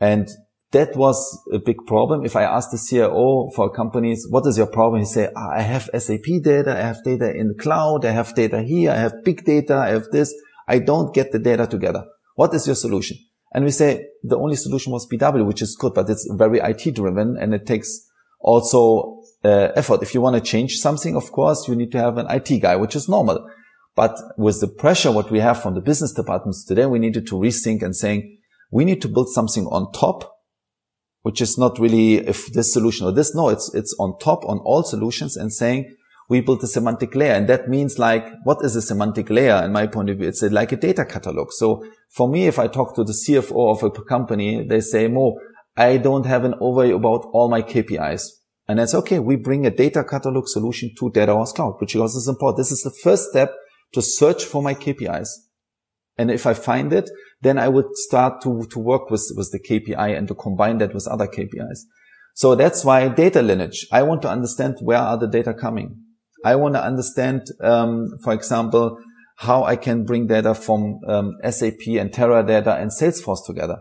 And 0.00 0.28
that 0.74 0.96
was 0.96 1.16
a 1.52 1.60
big 1.60 1.86
problem. 1.86 2.24
If 2.24 2.34
I 2.34 2.42
ask 2.42 2.70
the 2.70 2.78
CIO 2.78 3.48
for 3.54 3.70
companies, 3.70 4.26
what 4.28 4.44
is 4.46 4.58
your 4.58 4.66
problem? 4.66 5.00
He 5.00 5.06
say, 5.06 5.30
ah, 5.34 5.50
I 5.52 5.62
have 5.62 5.88
SAP 5.96 6.26
data. 6.42 6.72
I 6.76 6.82
have 6.82 7.04
data 7.04 7.32
in 7.32 7.48
the 7.48 7.54
cloud. 7.54 8.04
I 8.04 8.10
have 8.10 8.34
data 8.34 8.60
here. 8.60 8.90
I 8.90 8.96
have 8.96 9.22
big 9.24 9.44
data. 9.44 9.76
I 9.76 9.90
have 9.90 10.08
this. 10.10 10.34
I 10.66 10.80
don't 10.80 11.14
get 11.14 11.30
the 11.30 11.38
data 11.38 11.68
together. 11.68 12.04
What 12.34 12.52
is 12.54 12.66
your 12.66 12.74
solution? 12.74 13.16
And 13.52 13.64
we 13.64 13.70
say 13.70 14.04
the 14.24 14.36
only 14.36 14.56
solution 14.56 14.92
was 14.92 15.06
BW, 15.08 15.46
which 15.46 15.62
is 15.62 15.76
good, 15.76 15.94
but 15.94 16.10
it's 16.10 16.28
very 16.34 16.58
IT 16.58 16.96
driven 16.96 17.36
and 17.38 17.54
it 17.54 17.66
takes 17.66 18.10
also 18.40 19.22
uh, 19.44 19.68
effort. 19.76 20.02
If 20.02 20.12
you 20.12 20.20
want 20.20 20.34
to 20.34 20.42
change 20.42 20.78
something, 20.78 21.14
of 21.14 21.30
course, 21.30 21.68
you 21.68 21.76
need 21.76 21.92
to 21.92 21.98
have 21.98 22.18
an 22.18 22.26
IT 22.28 22.60
guy, 22.60 22.74
which 22.74 22.96
is 22.96 23.08
normal. 23.08 23.48
But 23.94 24.18
with 24.36 24.60
the 24.60 24.66
pressure 24.66 25.12
what 25.12 25.30
we 25.30 25.38
have 25.38 25.62
from 25.62 25.74
the 25.74 25.80
business 25.80 26.12
departments 26.12 26.64
today, 26.64 26.86
we 26.86 26.98
needed 26.98 27.28
to 27.28 27.36
rethink 27.36 27.82
and 27.82 27.94
saying 27.94 28.38
we 28.72 28.84
need 28.84 29.00
to 29.02 29.08
build 29.08 29.28
something 29.28 29.66
on 29.66 29.92
top, 29.92 30.33
which 31.24 31.40
is 31.40 31.56
not 31.56 31.78
really 31.78 32.16
if 32.16 32.52
this 32.52 32.70
solution 32.70 33.06
or 33.06 33.12
this. 33.12 33.34
No, 33.34 33.48
it's 33.48 33.74
it's 33.74 33.96
on 33.98 34.18
top 34.18 34.44
on 34.44 34.58
all 34.58 34.82
solutions 34.82 35.36
and 35.36 35.50
saying 35.50 35.96
we 36.28 36.42
built 36.42 36.62
a 36.62 36.66
semantic 36.66 37.14
layer. 37.14 37.32
And 37.32 37.48
that 37.48 37.68
means 37.68 37.98
like, 37.98 38.26
what 38.44 38.58
is 38.62 38.76
a 38.76 38.82
semantic 38.82 39.30
layer? 39.30 39.62
In 39.64 39.72
my 39.72 39.86
point 39.86 40.10
of 40.10 40.18
view, 40.18 40.28
it's 40.28 40.42
a, 40.42 40.50
like 40.50 40.72
a 40.72 40.76
data 40.76 41.06
catalog. 41.06 41.48
So 41.52 41.82
for 42.10 42.28
me, 42.28 42.46
if 42.46 42.58
I 42.58 42.66
talk 42.66 42.94
to 42.96 43.04
the 43.04 43.12
CFO 43.12 43.74
of 43.74 43.82
a 43.82 43.90
company, 44.04 44.66
they 44.66 44.80
say, 44.80 45.08
Mo, 45.08 45.38
I 45.76 45.96
don't 45.96 46.26
have 46.26 46.44
an 46.44 46.54
overview 46.60 46.96
about 46.96 47.26
all 47.32 47.48
my 47.48 47.62
KPIs. 47.62 48.22
And 48.68 48.78
that's 48.78 48.94
okay. 48.94 49.18
We 49.18 49.36
bring 49.36 49.66
a 49.66 49.70
data 49.70 50.04
catalog 50.04 50.44
solution 50.48 50.90
to 50.98 51.10
Data 51.10 51.32
Warehouse 51.32 51.52
Cloud, 51.52 51.76
which 51.78 51.94
is 51.94 52.00
also 52.00 52.30
important. 52.30 52.58
This 52.58 52.72
is 52.72 52.82
the 52.82 52.94
first 53.02 53.30
step 53.30 53.54
to 53.92 54.02
search 54.02 54.44
for 54.44 54.62
my 54.62 54.74
KPIs. 54.74 55.28
And 56.16 56.30
if 56.30 56.46
I 56.46 56.54
find 56.54 56.92
it, 56.92 57.10
then 57.40 57.58
I 57.58 57.68
would 57.68 57.94
start 57.94 58.40
to, 58.42 58.64
to 58.70 58.78
work 58.78 59.10
with, 59.10 59.30
with 59.36 59.50
the 59.52 59.58
KPI 59.60 60.16
and 60.16 60.28
to 60.28 60.34
combine 60.34 60.78
that 60.78 60.94
with 60.94 61.08
other 61.08 61.26
KPIs. 61.26 61.80
So 62.34 62.54
that's 62.54 62.84
why 62.84 63.08
data 63.08 63.42
lineage. 63.42 63.86
I 63.92 64.02
want 64.02 64.22
to 64.22 64.28
understand 64.28 64.76
where 64.80 64.98
are 64.98 65.18
the 65.18 65.28
data 65.28 65.54
coming. 65.54 65.96
I 66.44 66.56
want 66.56 66.74
to 66.74 66.84
understand, 66.84 67.42
um, 67.60 68.08
for 68.22 68.32
example, 68.32 68.98
how 69.36 69.64
I 69.64 69.76
can 69.76 70.04
bring 70.04 70.26
data 70.26 70.54
from 70.54 71.00
um, 71.08 71.34
SAP 71.48 71.86
and 71.88 72.12
Teradata 72.12 72.80
and 72.80 72.90
Salesforce 72.90 73.44
together. 73.46 73.78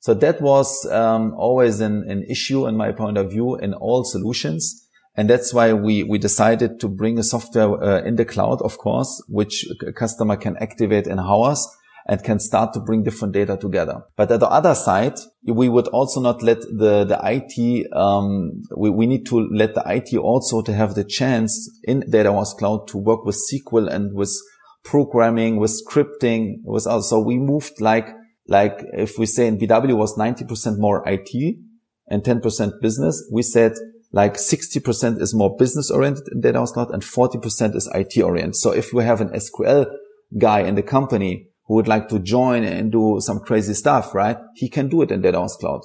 So 0.00 0.14
that 0.14 0.40
was 0.40 0.86
um, 0.90 1.34
always 1.36 1.80
an, 1.80 2.04
an 2.08 2.24
issue 2.28 2.66
in 2.66 2.76
my 2.76 2.92
point 2.92 3.16
of 3.16 3.30
view 3.30 3.56
in 3.56 3.74
all 3.74 4.04
solutions. 4.04 4.83
And 5.16 5.30
that's 5.30 5.54
why 5.54 5.72
we, 5.72 6.02
we 6.02 6.18
decided 6.18 6.80
to 6.80 6.88
bring 6.88 7.18
a 7.18 7.22
software 7.22 7.82
uh, 7.82 8.02
in 8.02 8.16
the 8.16 8.24
cloud, 8.24 8.60
of 8.62 8.78
course, 8.78 9.22
which 9.28 9.66
a 9.86 9.92
customer 9.92 10.36
can 10.36 10.56
activate 10.56 11.06
in 11.06 11.20
hours 11.20 11.66
and 12.06 12.22
can 12.22 12.38
start 12.38 12.74
to 12.74 12.80
bring 12.80 13.02
different 13.02 13.32
data 13.32 13.56
together. 13.56 14.02
But 14.16 14.30
at 14.30 14.40
the 14.40 14.48
other 14.48 14.74
side, 14.74 15.14
we 15.46 15.68
would 15.68 15.88
also 15.88 16.20
not 16.20 16.42
let 16.42 16.60
the, 16.60 17.04
the 17.04 17.18
IT, 17.22 17.86
um, 17.96 18.62
we, 18.76 18.90
we 18.90 19.06
need 19.06 19.24
to 19.26 19.48
let 19.52 19.74
the 19.74 19.82
IT 19.86 20.16
also 20.16 20.60
to 20.62 20.74
have 20.74 20.94
the 20.94 21.04
chance 21.04 21.70
in 21.84 22.00
Data 22.00 22.30
Warehouse 22.30 22.54
Cloud 22.54 22.88
to 22.88 22.98
work 22.98 23.24
with 23.24 23.40
SQL 23.50 23.88
and 23.88 24.14
with 24.14 24.36
programming, 24.82 25.56
with 25.56 25.72
scripting, 25.72 26.56
with 26.64 26.86
us. 26.86 27.08
So 27.08 27.20
we 27.20 27.38
moved 27.38 27.80
like 27.80 28.10
like 28.46 28.84
if 28.92 29.18
we 29.18 29.26
say 29.26 29.46
in 29.46 29.58
BW 29.58 29.96
was 29.96 30.16
90% 30.16 30.78
more 30.78 31.02
IT 31.08 31.56
and 32.08 32.22
10% 32.22 32.80
business, 32.80 33.26
we 33.32 33.42
said 33.42 33.72
like 34.14 34.34
60% 34.34 35.20
is 35.20 35.34
more 35.34 35.56
business 35.56 35.90
oriented 35.90 36.28
in 36.30 36.40
data 36.40 36.64
cloud 36.72 36.90
and 36.92 37.02
40% 37.02 37.74
is 37.74 37.90
IT 37.92 38.22
oriented. 38.22 38.54
So 38.54 38.70
if 38.70 38.92
we 38.92 39.02
have 39.02 39.20
an 39.20 39.30
SQL 39.30 39.86
guy 40.38 40.60
in 40.60 40.76
the 40.76 40.84
company 40.84 41.48
who 41.66 41.74
would 41.74 41.88
like 41.88 42.08
to 42.10 42.20
join 42.20 42.62
and 42.62 42.92
do 42.92 43.18
some 43.20 43.40
crazy 43.40 43.74
stuff, 43.74 44.14
right? 44.14 44.38
He 44.54 44.68
can 44.68 44.88
do 44.88 45.02
it 45.02 45.10
in 45.10 45.20
data 45.20 45.44
cloud. 45.58 45.80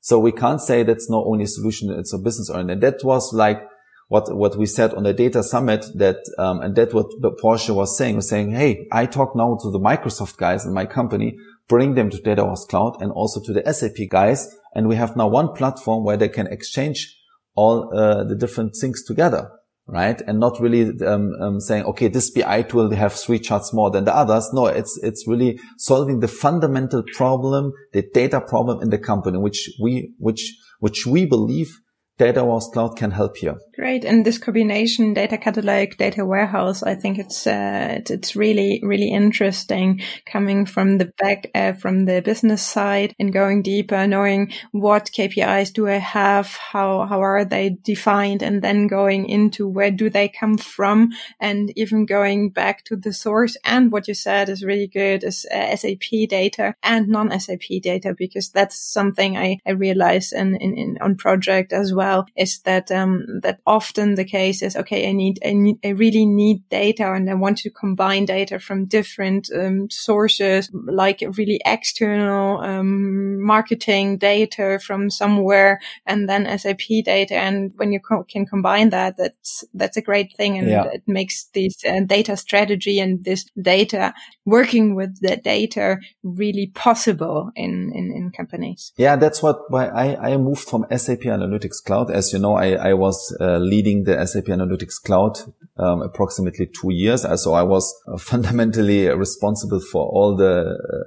So 0.00 0.18
we 0.18 0.32
can't 0.32 0.60
say 0.60 0.82
that's 0.82 1.08
not 1.08 1.24
only 1.24 1.44
a 1.44 1.46
solution, 1.48 1.90
it's 1.90 2.12
a 2.12 2.18
business 2.18 2.50
oriented. 2.50 2.72
And 2.72 2.82
That 2.82 3.04
was 3.04 3.32
like 3.32 3.62
what, 4.08 4.34
what 4.34 4.58
we 4.58 4.66
said 4.66 4.92
on 4.94 5.04
the 5.04 5.12
data 5.12 5.44
summit 5.44 5.86
that, 5.94 6.18
um, 6.36 6.60
and 6.60 6.74
that 6.74 6.92
what 6.92 7.06
Porsche 7.40 7.72
was 7.72 7.96
saying, 7.96 8.16
was 8.16 8.28
saying, 8.28 8.50
Hey, 8.50 8.88
I 8.90 9.06
talk 9.06 9.36
now 9.36 9.56
to 9.62 9.70
the 9.70 9.78
Microsoft 9.78 10.36
guys 10.36 10.66
in 10.66 10.72
my 10.72 10.84
company 10.84 11.36
bring 11.68 11.94
them 11.94 12.10
to 12.10 12.20
Data 12.20 12.56
Cloud 12.68 13.00
and 13.00 13.12
also 13.12 13.40
to 13.42 13.52
the 13.52 13.72
SAP 13.72 14.08
guys. 14.08 14.56
And 14.74 14.88
we 14.88 14.96
have 14.96 15.16
now 15.16 15.28
one 15.28 15.52
platform 15.52 16.02
where 16.02 16.16
they 16.16 16.28
can 16.28 16.46
exchange 16.46 17.17
all 17.58 17.76
uh, 17.92 18.22
the 18.30 18.36
different 18.36 18.72
things 18.80 19.02
together, 19.02 19.50
right? 19.86 20.20
And 20.26 20.38
not 20.38 20.60
really 20.60 20.82
um, 21.12 21.32
um, 21.40 21.60
saying, 21.60 21.84
okay, 21.90 22.08
this 22.08 22.30
BI 22.30 22.62
tool 22.62 22.88
they 22.88 22.96
have 22.96 23.14
three 23.14 23.40
charts 23.40 23.72
more 23.72 23.90
than 23.90 24.04
the 24.04 24.14
others. 24.14 24.50
No, 24.52 24.66
it's 24.66 24.94
it's 25.02 25.26
really 25.26 25.58
solving 25.76 26.20
the 26.20 26.28
fundamental 26.28 27.02
problem, 27.16 27.72
the 27.92 28.04
data 28.20 28.40
problem 28.40 28.80
in 28.80 28.90
the 28.90 28.98
company, 29.10 29.38
which 29.38 29.60
we 29.82 30.12
which 30.18 30.42
which 30.78 31.04
we 31.04 31.26
believe 31.26 31.70
Data 32.18 32.44
Warehouse 32.44 32.70
Cloud 32.72 32.96
can 32.96 33.10
help 33.10 33.36
here. 33.36 33.56
Great. 33.78 34.04
And 34.04 34.26
this 34.26 34.38
combination, 34.38 35.14
data 35.14 35.38
catalog, 35.38 35.96
data 35.98 36.26
warehouse, 36.26 36.82
I 36.82 36.96
think 36.96 37.16
it's, 37.16 37.46
uh, 37.46 38.00
it's 38.10 38.34
really, 38.34 38.80
really 38.82 39.08
interesting 39.08 40.02
coming 40.26 40.66
from 40.66 40.98
the 40.98 41.12
back, 41.16 41.48
uh, 41.54 41.74
from 41.74 42.04
the 42.04 42.20
business 42.20 42.60
side 42.60 43.14
and 43.20 43.32
going 43.32 43.62
deeper, 43.62 44.04
knowing 44.08 44.50
what 44.72 45.12
KPIs 45.16 45.72
do 45.72 45.86
I 45.86 45.98
have? 45.98 46.48
How, 46.56 47.06
how 47.06 47.22
are 47.22 47.44
they 47.44 47.70
defined? 47.80 48.42
And 48.42 48.62
then 48.62 48.88
going 48.88 49.28
into 49.28 49.68
where 49.68 49.92
do 49.92 50.10
they 50.10 50.28
come 50.28 50.58
from? 50.58 51.10
And 51.38 51.72
even 51.76 52.04
going 52.04 52.50
back 52.50 52.82
to 52.86 52.96
the 52.96 53.12
source. 53.12 53.56
And 53.64 53.92
what 53.92 54.08
you 54.08 54.14
said 54.14 54.48
is 54.48 54.64
really 54.64 54.88
good 54.88 55.22
is 55.22 55.46
uh, 55.54 55.76
SAP 55.76 56.28
data 56.28 56.74
and 56.82 57.06
non-SAP 57.06 57.80
data, 57.80 58.12
because 58.18 58.48
that's 58.48 58.76
something 58.76 59.36
I, 59.36 59.60
I 59.64 59.70
realized 59.70 60.32
in, 60.32 60.56
in, 60.56 60.76
in 60.76 60.98
on 61.00 61.14
project 61.14 61.72
as 61.72 61.94
well 61.94 62.26
is 62.36 62.58
that, 62.62 62.90
um, 62.90 63.38
that 63.44 63.60
often 63.68 64.14
the 64.14 64.24
case 64.24 64.62
is, 64.62 64.74
okay, 64.74 65.08
I 65.08 65.12
need, 65.12 65.38
I 65.44 65.52
need, 65.52 65.76
I 65.84 65.88
really 65.88 66.24
need 66.24 66.66
data 66.70 67.12
and 67.12 67.28
I 67.28 67.34
want 67.34 67.58
to 67.58 67.70
combine 67.70 68.24
data 68.24 68.58
from 68.58 68.86
different 68.86 69.50
um, 69.54 69.90
sources, 69.90 70.70
like 70.72 71.22
really 71.36 71.60
external 71.66 72.60
um, 72.62 73.40
marketing 73.42 74.16
data 74.16 74.80
from 74.84 75.10
somewhere 75.10 75.80
and 76.06 76.28
then 76.28 76.58
SAP 76.58 77.04
data. 77.04 77.34
And 77.34 77.72
when 77.76 77.92
you 77.92 78.00
co- 78.00 78.24
can 78.24 78.46
combine 78.46 78.88
that, 78.90 79.18
that's, 79.18 79.64
that's 79.74 79.98
a 79.98 80.02
great 80.02 80.34
thing. 80.34 80.58
And 80.58 80.68
yeah. 80.68 80.84
it 80.84 81.02
makes 81.06 81.44
this 81.52 81.76
uh, 81.84 82.00
data 82.06 82.36
strategy 82.36 82.98
and 82.98 83.22
this 83.22 83.44
data 83.60 84.14
working 84.46 84.94
with 84.94 85.20
the 85.20 85.36
data 85.36 85.98
really 86.22 86.72
possible 86.74 87.50
in, 87.54 87.92
in, 87.94 88.12
in 88.16 88.32
companies. 88.34 88.92
Yeah, 88.96 89.16
that's 89.16 89.42
what 89.42 89.70
why 89.70 89.86
I, 89.88 90.32
I 90.32 90.36
moved 90.38 90.68
from 90.68 90.86
SAP 90.90 91.20
Analytics 91.20 91.84
Cloud. 91.84 92.10
As 92.10 92.32
you 92.32 92.38
know, 92.38 92.54
I, 92.54 92.90
I 92.90 92.94
was 92.94 93.36
uh, 93.40 93.57
leading 93.58 94.04
the 94.04 94.26
SAP 94.26 94.44
Analytics 94.44 95.02
Cloud 95.04 95.38
um, 95.76 96.02
approximately 96.02 96.66
two 96.66 96.92
years. 96.92 97.26
So 97.42 97.54
I 97.54 97.62
was 97.62 97.94
uh, 98.06 98.18
fundamentally 98.18 99.08
responsible 99.08 99.80
for 99.80 100.06
all 100.06 100.36
the 100.36 100.76
uh, 100.76 101.04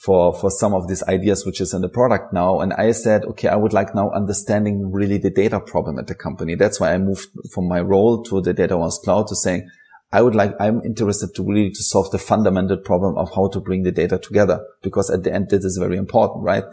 for 0.00 0.34
for 0.34 0.50
some 0.50 0.74
of 0.74 0.86
these 0.86 1.02
ideas 1.04 1.46
which 1.46 1.60
is 1.60 1.72
in 1.72 1.80
the 1.80 1.88
product 1.88 2.32
now. 2.32 2.60
And 2.60 2.72
I 2.74 2.92
said, 2.92 3.24
okay, 3.24 3.48
I 3.48 3.56
would 3.56 3.72
like 3.72 3.94
now 3.94 4.10
understanding 4.10 4.92
really 4.92 5.18
the 5.18 5.30
data 5.30 5.60
problem 5.60 5.98
at 5.98 6.06
the 6.06 6.14
company. 6.14 6.54
That's 6.54 6.78
why 6.78 6.92
I 6.92 6.98
moved 6.98 7.28
from 7.52 7.68
my 7.68 7.80
role 7.80 8.22
to 8.24 8.40
the 8.40 8.52
Data 8.52 8.76
Warehouse 8.76 8.98
Cloud 8.98 9.28
to 9.28 9.36
saying 9.36 9.68
I 10.10 10.22
would 10.22 10.34
like, 10.34 10.54
I'm 10.58 10.80
interested 10.84 11.34
to 11.34 11.42
really 11.42 11.70
to 11.70 11.82
solve 11.82 12.10
the 12.10 12.18
fundamental 12.18 12.78
problem 12.78 13.18
of 13.18 13.30
how 13.34 13.48
to 13.48 13.60
bring 13.60 13.82
the 13.82 13.92
data 13.92 14.18
together 14.18 14.64
because 14.82 15.10
at 15.10 15.22
the 15.22 15.32
end, 15.32 15.50
this 15.50 15.64
is 15.64 15.76
very 15.76 15.98
important, 15.98 16.44
right? 16.44 16.64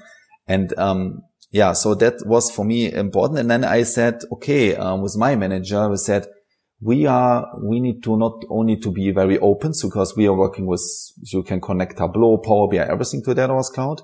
And, 0.48 0.78
um, 0.78 1.24
yeah, 1.56 1.72
so 1.72 1.96
that 1.96 2.16
was 2.26 2.52
for 2.52 2.66
me 2.66 2.92
important. 2.92 3.40
And 3.40 3.50
then 3.50 3.64
I 3.64 3.84
said, 3.84 4.16
okay, 4.30 4.76
um, 4.76 5.02
with 5.02 5.16
my 5.16 5.38
manager, 5.38 5.88
we 5.88 5.96
said, 5.96 6.28
we 6.82 7.06
are, 7.06 7.48
we 7.64 7.80
need 7.80 8.04
to 8.04 8.18
not 8.18 8.44
only 8.50 8.76
to 8.82 8.92
be 8.92 9.12
very 9.12 9.40
open 9.40 9.72
because 9.82 10.18
we 10.18 10.28
are 10.28 10.34
working 10.34 10.66
with, 10.66 10.84
you 11.32 11.44
can 11.44 11.62
connect 11.62 11.98
Tableau, 11.98 12.40
Power 12.40 12.68
BI, 12.68 12.80
everything 12.80 13.24
to 13.24 13.34
Data 13.34 13.54
Warehouse 13.54 13.70
Cloud. 13.70 14.02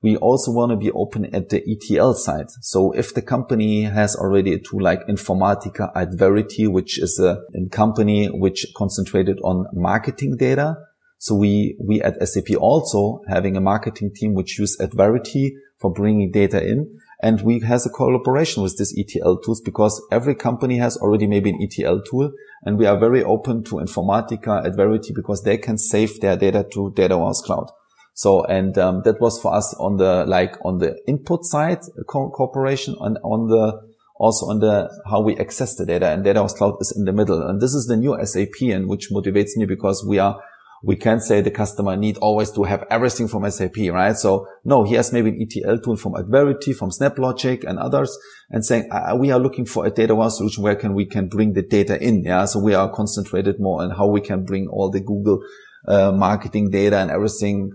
We 0.00 0.16
also 0.16 0.50
want 0.50 0.70
to 0.70 0.76
be 0.78 0.90
open 0.92 1.26
at 1.34 1.50
the 1.50 1.62
ETL 1.70 2.14
side. 2.14 2.46
So 2.62 2.92
if 2.92 3.12
the 3.12 3.20
company 3.20 3.82
has 3.82 4.16
already 4.16 4.54
a 4.54 4.58
tool 4.58 4.80
like 4.80 5.06
Informatica 5.06 5.92
Adverity, 5.94 6.68
which 6.68 6.98
is 6.98 7.18
a, 7.18 7.42
a 7.54 7.68
company 7.68 8.28
which 8.28 8.64
concentrated 8.74 9.40
on 9.44 9.66
marketing 9.74 10.38
data. 10.38 10.76
So 11.18 11.34
we, 11.34 11.76
we 11.86 12.00
at 12.00 12.26
SAP 12.26 12.56
also 12.58 13.20
having 13.28 13.58
a 13.58 13.60
marketing 13.60 14.12
team 14.14 14.32
which 14.32 14.58
use 14.58 14.78
Adverity 14.80 15.54
for 15.84 15.92
bringing 15.92 16.30
data 16.30 16.66
in. 16.66 16.98
And 17.20 17.42
we 17.42 17.60
has 17.60 17.84
a 17.84 17.90
collaboration 17.90 18.62
with 18.62 18.78
this 18.78 18.96
ETL 18.96 19.36
tools 19.42 19.60
because 19.60 20.02
every 20.10 20.34
company 20.34 20.78
has 20.78 20.96
already 20.96 21.26
maybe 21.26 21.50
an 21.50 21.60
ETL 21.62 22.00
tool. 22.00 22.32
And 22.62 22.78
we 22.78 22.86
are 22.86 22.98
very 22.98 23.22
open 23.22 23.64
to 23.64 23.74
Informatica 23.76 24.64
Adverity 24.64 25.12
because 25.14 25.42
they 25.42 25.58
can 25.58 25.76
save 25.76 26.20
their 26.20 26.38
data 26.38 26.66
to 26.72 26.90
Data 26.92 27.18
Warehouse 27.18 27.42
Cloud. 27.42 27.70
So, 28.14 28.44
and 28.44 28.78
um, 28.78 29.02
that 29.04 29.20
was 29.20 29.38
for 29.42 29.54
us 29.54 29.74
on 29.74 29.98
the, 29.98 30.24
like 30.24 30.56
on 30.64 30.78
the 30.78 30.96
input 31.06 31.44
side, 31.44 31.80
co- 32.08 32.30
cooperation 32.30 32.96
and 32.98 33.18
on 33.22 33.48
the, 33.48 33.82
also 34.16 34.46
on 34.46 34.60
the, 34.60 34.88
how 35.10 35.20
we 35.20 35.36
access 35.36 35.76
the 35.76 35.84
data 35.84 36.08
and 36.08 36.24
data 36.24 36.40
warehouse 36.40 36.56
cloud 36.56 36.76
is 36.80 36.94
in 36.96 37.04
the 37.04 37.12
middle. 37.12 37.42
And 37.46 37.60
this 37.60 37.74
is 37.74 37.86
the 37.86 37.96
new 37.98 38.16
SAP 38.24 38.70
and 38.72 38.88
which 38.88 39.10
motivates 39.10 39.54
me 39.56 39.66
because 39.66 40.02
we 40.08 40.18
are, 40.18 40.40
we 40.84 40.96
can't 40.96 41.22
say 41.22 41.40
the 41.40 41.50
customer 41.50 41.96
need 41.96 42.18
always 42.18 42.50
to 42.52 42.64
have 42.64 42.84
everything 42.90 43.26
from 43.26 43.50
SAP, 43.50 43.76
right? 43.90 44.16
So 44.16 44.46
no, 44.64 44.84
he 44.84 44.94
has 44.94 45.12
maybe 45.12 45.30
an 45.30 45.40
ETL 45.40 45.78
tool 45.78 45.96
from 45.96 46.14
Adverity, 46.14 46.74
from 46.74 46.90
SnapLogic 46.90 47.64
and 47.64 47.78
others 47.78 48.16
and 48.50 48.64
saying, 48.64 48.88
uh, 48.90 49.16
we 49.18 49.30
are 49.30 49.38
looking 49.38 49.64
for 49.64 49.86
a 49.86 49.90
data 49.90 50.14
warehouse 50.14 50.36
solution 50.36 50.62
where 50.62 50.76
can 50.76 50.94
we 50.94 51.06
can 51.06 51.28
bring 51.28 51.54
the 51.54 51.62
data 51.62 52.00
in. 52.02 52.22
Yeah. 52.24 52.44
So 52.44 52.60
we 52.60 52.74
are 52.74 52.90
concentrated 52.90 53.58
more 53.58 53.82
on 53.82 53.92
how 53.92 54.06
we 54.06 54.20
can 54.20 54.44
bring 54.44 54.68
all 54.68 54.90
the 54.90 55.00
Google 55.00 55.42
uh, 55.88 56.12
marketing 56.12 56.70
data 56.70 56.98
and 56.98 57.10
everything 57.10 57.72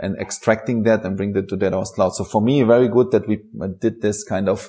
and 0.00 0.18
extracting 0.18 0.82
that 0.82 1.04
and 1.04 1.16
bring 1.16 1.32
that 1.32 1.48
to 1.48 1.56
Data 1.56 1.76
Warehouse 1.76 1.92
Cloud. 1.92 2.14
So 2.14 2.24
for 2.24 2.42
me, 2.42 2.62
very 2.62 2.88
good 2.88 3.10
that 3.12 3.26
we 3.26 3.40
did 3.80 4.02
this 4.02 4.24
kind 4.24 4.48
of 4.48 4.68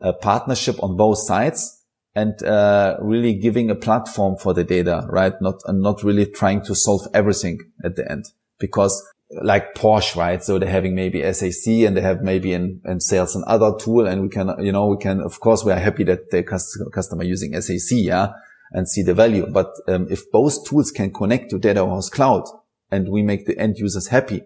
uh, 0.00 0.12
partnership 0.12 0.82
on 0.82 0.96
both 0.96 1.18
sides 1.18 1.83
and 2.14 2.40
uh, 2.42 2.96
really 3.00 3.34
giving 3.34 3.70
a 3.70 3.74
platform 3.74 4.36
for 4.36 4.54
the 4.54 4.64
data, 4.64 5.06
right? 5.10 5.34
Not 5.40 5.56
and 5.66 5.82
not 5.82 6.02
really 6.02 6.26
trying 6.26 6.62
to 6.64 6.74
solve 6.74 7.02
everything 7.12 7.58
at 7.84 7.96
the 7.96 8.10
end 8.10 8.26
because 8.58 9.02
like 9.42 9.74
Porsche, 9.74 10.16
right? 10.16 10.42
So 10.42 10.58
they're 10.58 10.68
having 10.68 10.94
maybe 10.94 11.20
SAC 11.32 11.66
and 11.86 11.96
they 11.96 12.00
have 12.00 12.22
maybe 12.22 12.52
in, 12.52 12.80
in 12.84 13.00
sales 13.00 13.34
another 13.34 13.72
tool. 13.78 14.06
And 14.06 14.22
we 14.22 14.28
can, 14.28 14.54
you 14.60 14.72
know, 14.72 14.86
we 14.86 14.96
can, 14.96 15.20
of 15.20 15.40
course, 15.40 15.64
we 15.64 15.72
are 15.72 15.78
happy 15.78 16.04
that 16.04 16.30
the 16.30 16.42
customer 16.42 17.24
using 17.24 17.60
SAC, 17.60 17.98
yeah, 17.98 18.28
and 18.72 18.88
see 18.88 19.02
the 19.02 19.14
value. 19.14 19.46
But 19.46 19.72
um, 19.88 20.06
if 20.10 20.30
both 20.30 20.64
tools 20.66 20.90
can 20.90 21.12
connect 21.12 21.50
to 21.50 21.58
Data 21.58 21.84
Warehouse 21.84 22.10
Cloud 22.10 22.44
and 22.90 23.08
we 23.08 23.22
make 23.22 23.46
the 23.46 23.58
end 23.58 23.78
users 23.78 24.08
happy, 24.08 24.42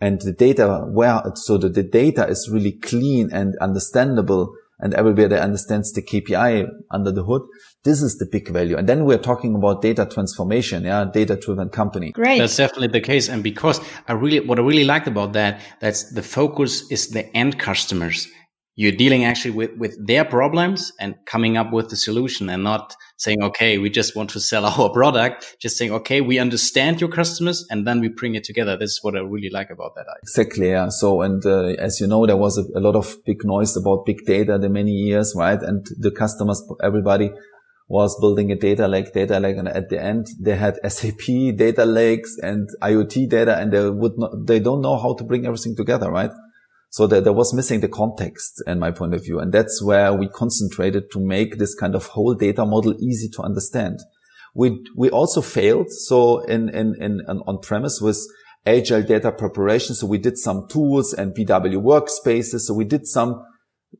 and 0.00 0.20
the 0.20 0.32
data 0.32 0.84
where, 0.88 1.22
so 1.36 1.58
that 1.58 1.74
the 1.74 1.84
data 1.84 2.26
is 2.26 2.50
really 2.52 2.72
clean 2.72 3.30
and 3.32 3.54
understandable 3.60 4.52
and 4.82 4.92
everybody 4.94 5.36
understands 5.36 5.92
the 5.92 6.02
KPI 6.02 6.68
under 6.90 7.12
the 7.12 7.22
hood. 7.24 7.42
This 7.84 8.02
is 8.02 8.18
the 8.18 8.26
big 8.30 8.48
value. 8.48 8.76
And 8.76 8.88
then 8.88 9.04
we're 9.04 9.18
talking 9.18 9.54
about 9.54 9.80
data 9.80 10.06
transformation. 10.06 10.84
Yeah. 10.84 11.04
Data 11.04 11.36
driven 11.36 11.68
company. 11.68 12.10
Great. 12.10 12.38
That's 12.38 12.56
definitely 12.56 12.88
the 12.88 13.00
case. 13.00 13.28
And 13.28 13.42
because 13.42 13.80
I 14.08 14.12
really, 14.12 14.40
what 14.40 14.58
I 14.58 14.62
really 14.62 14.84
liked 14.84 15.06
about 15.06 15.32
that, 15.32 15.60
that's 15.80 16.12
the 16.12 16.22
focus 16.22 16.90
is 16.90 17.08
the 17.08 17.34
end 17.36 17.58
customers 17.58 18.28
you're 18.82 18.90
dealing 18.90 19.24
actually 19.24 19.52
with, 19.52 19.70
with 19.76 19.94
their 20.04 20.24
problems 20.24 20.92
and 20.98 21.14
coming 21.24 21.56
up 21.56 21.72
with 21.72 21.88
the 21.88 21.94
solution 21.94 22.50
and 22.50 22.64
not 22.64 22.96
saying, 23.16 23.40
okay, 23.40 23.78
we 23.78 23.88
just 23.88 24.16
want 24.16 24.28
to 24.30 24.40
sell 24.40 24.66
our 24.72 24.90
product, 24.90 25.56
just 25.60 25.76
saying, 25.76 25.92
okay, 25.92 26.20
we 26.20 26.40
understand 26.40 27.00
your 27.00 27.08
customers 27.08 27.64
and 27.70 27.86
then 27.86 28.00
we 28.00 28.08
bring 28.08 28.34
it 28.34 28.42
together. 28.42 28.76
This 28.76 28.90
is 28.90 28.98
what 29.02 29.14
I 29.14 29.20
really 29.20 29.50
like 29.50 29.70
about 29.70 29.94
that. 29.94 30.06
Exactly. 30.24 30.70
Yeah. 30.70 30.88
So, 30.88 31.22
and 31.22 31.46
uh, 31.46 31.66
as 31.78 32.00
you 32.00 32.08
know, 32.08 32.26
there 32.26 32.36
was 32.36 32.58
a, 32.58 32.64
a, 32.76 32.80
lot 32.80 32.96
of 32.96 33.14
big 33.24 33.44
noise 33.44 33.76
about 33.76 34.04
big 34.04 34.26
data 34.26 34.58
the 34.58 34.68
many 34.68 34.90
years, 34.90 35.32
right? 35.36 35.62
And 35.62 35.86
the 36.00 36.10
customers, 36.10 36.60
everybody 36.82 37.30
was 37.86 38.18
building 38.20 38.50
a 38.50 38.56
data 38.56 38.88
lake, 38.88 39.12
data 39.12 39.38
lake. 39.38 39.58
And 39.58 39.68
at 39.68 39.90
the 39.90 40.02
end, 40.02 40.26
they 40.40 40.56
had 40.56 40.80
SAP 40.90 41.54
data 41.54 41.84
lakes 41.84 42.36
and 42.42 42.68
IoT 42.82 43.28
data 43.28 43.56
and 43.60 43.72
they 43.72 43.88
would 43.88 44.18
not, 44.18 44.44
they 44.44 44.58
don't 44.58 44.80
know 44.80 44.96
how 44.96 45.14
to 45.14 45.22
bring 45.22 45.46
everything 45.46 45.76
together, 45.76 46.10
right? 46.10 46.32
So 46.92 47.06
there, 47.06 47.22
there 47.22 47.32
was 47.32 47.54
missing 47.54 47.80
the 47.80 47.88
context 47.88 48.62
in 48.66 48.78
my 48.78 48.90
point 48.90 49.14
of 49.14 49.24
view. 49.24 49.38
And 49.38 49.50
that's 49.50 49.82
where 49.82 50.12
we 50.12 50.28
concentrated 50.28 51.10
to 51.12 51.20
make 51.20 51.56
this 51.56 51.74
kind 51.74 51.94
of 51.94 52.04
whole 52.08 52.34
data 52.34 52.66
model 52.66 52.94
easy 53.02 53.30
to 53.30 53.42
understand. 53.42 54.00
We, 54.54 54.84
we 54.94 55.08
also 55.08 55.40
failed. 55.40 55.90
So 55.90 56.40
in, 56.40 56.68
in, 56.68 56.94
in, 57.00 57.22
on 57.26 57.60
premise 57.62 57.98
with 58.02 58.20
agile 58.66 59.02
data 59.02 59.32
preparation. 59.32 59.94
So 59.94 60.06
we 60.06 60.18
did 60.18 60.36
some 60.36 60.68
tools 60.68 61.14
and 61.14 61.34
BW 61.34 61.82
workspaces. 61.82 62.60
So 62.60 62.74
we 62.74 62.84
did 62.84 63.06
some, 63.06 63.42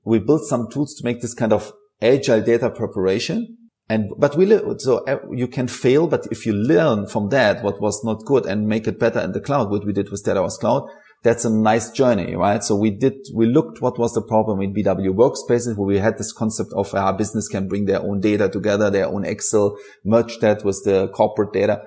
we 0.05 0.19
built 0.19 0.45
some 0.45 0.69
tools 0.71 0.95
to 0.97 1.05
make 1.05 1.23
this 1.23 1.33
kind 1.33 1.55
of 1.55 1.73
agile 2.03 2.43
data 2.43 2.69
preparation. 2.69 3.57
And, 3.89 4.11
but 4.19 4.37
we, 4.37 4.47
so 4.79 5.03
uh, 5.07 5.19
you 5.33 5.49
can 5.49 5.67
fail, 5.67 6.09
but 6.09 6.27
if 6.31 6.45
you 6.45 6.53
learn 6.53 7.07
from 7.07 7.31
that, 7.31 7.65
what 7.65 7.81
was 7.81 8.05
not 8.05 8.27
good 8.27 8.45
and 8.45 8.69
make 8.69 8.87
it 8.87 9.01
better 9.01 9.21
in 9.21 9.33
the 9.33 9.41
cloud, 9.41 9.71
what 9.71 9.87
we 9.87 9.95
did 9.95 10.11
with 10.11 10.23
Data 10.25 10.41
Warehouse 10.41 10.59
Cloud, 10.59 10.89
that's 11.23 11.45
a 11.45 11.51
nice 11.51 11.91
journey, 11.91 12.35
right? 12.35 12.65
So 12.65 12.75
we 12.75 12.91
did, 12.91 13.15
we 13.33 13.47
looked 13.47 13.81
what 13.81 13.99
was 13.99 14.13
the 14.13 14.23
problem 14.23 14.61
in 14.61 14.75
BW 14.75 15.15
workspaces 15.15 15.77
where 15.77 15.87
we 15.87 15.99
had 15.99 16.19
this 16.19 16.33
concept 16.33 16.71
of 16.75 16.93
our 16.95 17.17
business 17.17 17.49
can 17.49 17.69
bring 17.69 17.85
their 17.87 18.01
own 18.01 18.21
data 18.21 18.49
together, 18.49 18.91
their 18.91 19.07
own 19.07 19.25
Excel, 19.25 19.77
merge 20.05 20.39
that 20.39 20.65
with 20.65 20.83
the 20.85 21.09
corporate 21.09 21.53
data. 21.53 21.83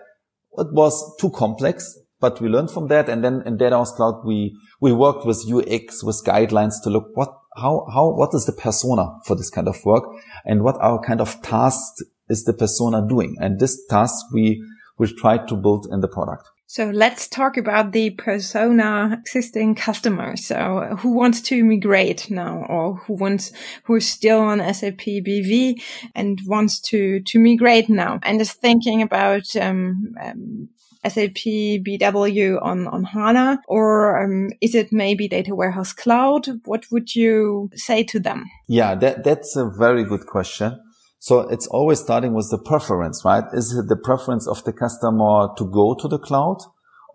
It 0.57 0.67
was 0.71 1.17
too 1.19 1.31
complex, 1.31 1.97
but 2.21 2.39
we 2.39 2.47
learned 2.47 2.71
from 2.71 2.87
that. 2.87 3.09
And 3.09 3.25
then 3.25 3.43
in 3.45 3.57
Data 3.57 3.71
Warehouse 3.71 3.91
Cloud, 3.91 4.25
we, 4.25 4.57
we 4.79 4.93
worked 4.93 5.25
with 5.25 5.45
UX, 5.51 6.01
with 6.01 6.23
guidelines 6.25 6.81
to 6.83 6.89
look 6.89 7.09
what, 7.13 7.37
how, 7.57 7.85
how, 7.93 8.13
what 8.13 8.29
is 8.33 8.45
the 8.45 8.53
persona 8.53 9.17
for 9.25 9.35
this 9.35 9.49
kind 9.49 9.67
of 9.67 9.83
work 9.83 10.05
and 10.45 10.63
what 10.63 10.77
our 10.79 11.01
kind 11.01 11.19
of 11.19 11.41
task 11.41 11.95
is 12.29 12.45
the 12.45 12.53
persona 12.53 13.05
doing? 13.05 13.35
And 13.41 13.59
this 13.59 13.85
task 13.87 14.15
we, 14.33 14.63
we 14.97 15.13
tried 15.13 15.49
to 15.49 15.55
build 15.57 15.87
in 15.91 15.99
the 15.99 16.07
product. 16.07 16.47
So 16.67 16.89
let's 16.89 17.27
talk 17.27 17.57
about 17.57 17.91
the 17.91 18.09
persona 18.11 19.17
existing 19.19 19.75
customer. 19.75 20.35
So 20.35 20.97
who 20.99 21.11
wants 21.11 21.41
to 21.43 21.63
migrate 21.63 22.31
now 22.31 22.65
or 22.67 22.95
who 22.95 23.13
wants, 23.13 23.51
who 23.83 23.95
is 23.95 24.07
still 24.09 24.39
on 24.39 24.59
SAP 24.73 24.97
BW 24.97 25.79
and 26.15 26.39
wants 26.45 26.79
to, 26.89 27.19
to 27.21 27.39
migrate 27.39 27.87
now 27.87 28.19
and 28.23 28.41
is 28.41 28.53
thinking 28.53 29.01
about, 29.01 29.55
um, 29.55 30.15
um, 30.21 30.69
SAP 31.07 31.45
BW 31.85 32.59
on, 32.63 32.87
on 32.87 33.03
HANA 33.03 33.61
or 33.67 34.23
um, 34.23 34.49
is 34.59 34.73
it 34.73 34.91
maybe 34.91 35.27
data 35.27 35.53
warehouse 35.53 35.93
cloud? 35.93 36.47
What 36.65 36.85
would 36.91 37.15
you 37.15 37.69
say 37.75 38.03
to 38.05 38.19
them? 38.19 38.45
Yeah, 38.67 38.95
that, 38.95 39.23
that's 39.23 39.55
a 39.55 39.69
very 39.69 40.03
good 40.03 40.25
question. 40.25 40.79
So 41.25 41.39
it's 41.39 41.65
always 41.65 42.01
starting 42.01 42.35
with 42.35 42.51
the 42.51 42.59
preference, 42.59 43.25
right? 43.25 43.45
Is 43.51 43.75
it 43.75 43.87
the 43.87 43.95
preference 43.95 44.47
of 44.47 44.63
the 44.63 44.71
customer 44.71 45.49
to 45.57 45.65
go 45.65 45.95
to 45.95 46.07
the 46.07 46.19
cloud? 46.19 46.57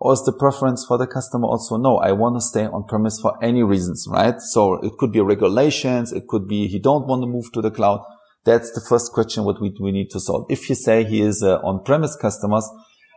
Or 0.01 0.11
is 0.11 0.21
the 0.25 0.33
preference 0.33 0.83
for 0.85 0.97
the 0.97 1.07
customer 1.07 1.47
also, 1.47 1.77
no, 1.77 1.95
I 1.95 2.11
want 2.11 2.35
to 2.35 2.41
stay 2.41 2.65
on 2.65 2.83
premise 2.83 3.21
for 3.21 3.41
any 3.41 3.63
reasons, 3.63 4.07
right? 4.09 4.35
So 4.41 4.81
it 4.83 4.97
could 4.97 5.13
be 5.13 5.21
regulations. 5.21 6.11
It 6.11 6.27
could 6.27 6.45
be 6.45 6.67
he 6.67 6.77
don't 6.77 7.07
want 7.07 7.21
to 7.21 7.25
move 7.25 7.53
to 7.53 7.61
the 7.61 7.71
cloud. 7.71 8.03
That's 8.43 8.73
the 8.73 8.81
first 8.81 9.13
question 9.13 9.45
what 9.45 9.61
we, 9.61 9.73
we 9.79 9.93
need 9.93 10.09
to 10.09 10.19
solve. 10.19 10.45
If 10.49 10.67
you 10.67 10.75
say 10.75 11.05
he 11.05 11.21
is 11.21 11.41
uh, 11.41 11.59
on 11.59 11.81
premise 11.85 12.17
customers 12.17 12.69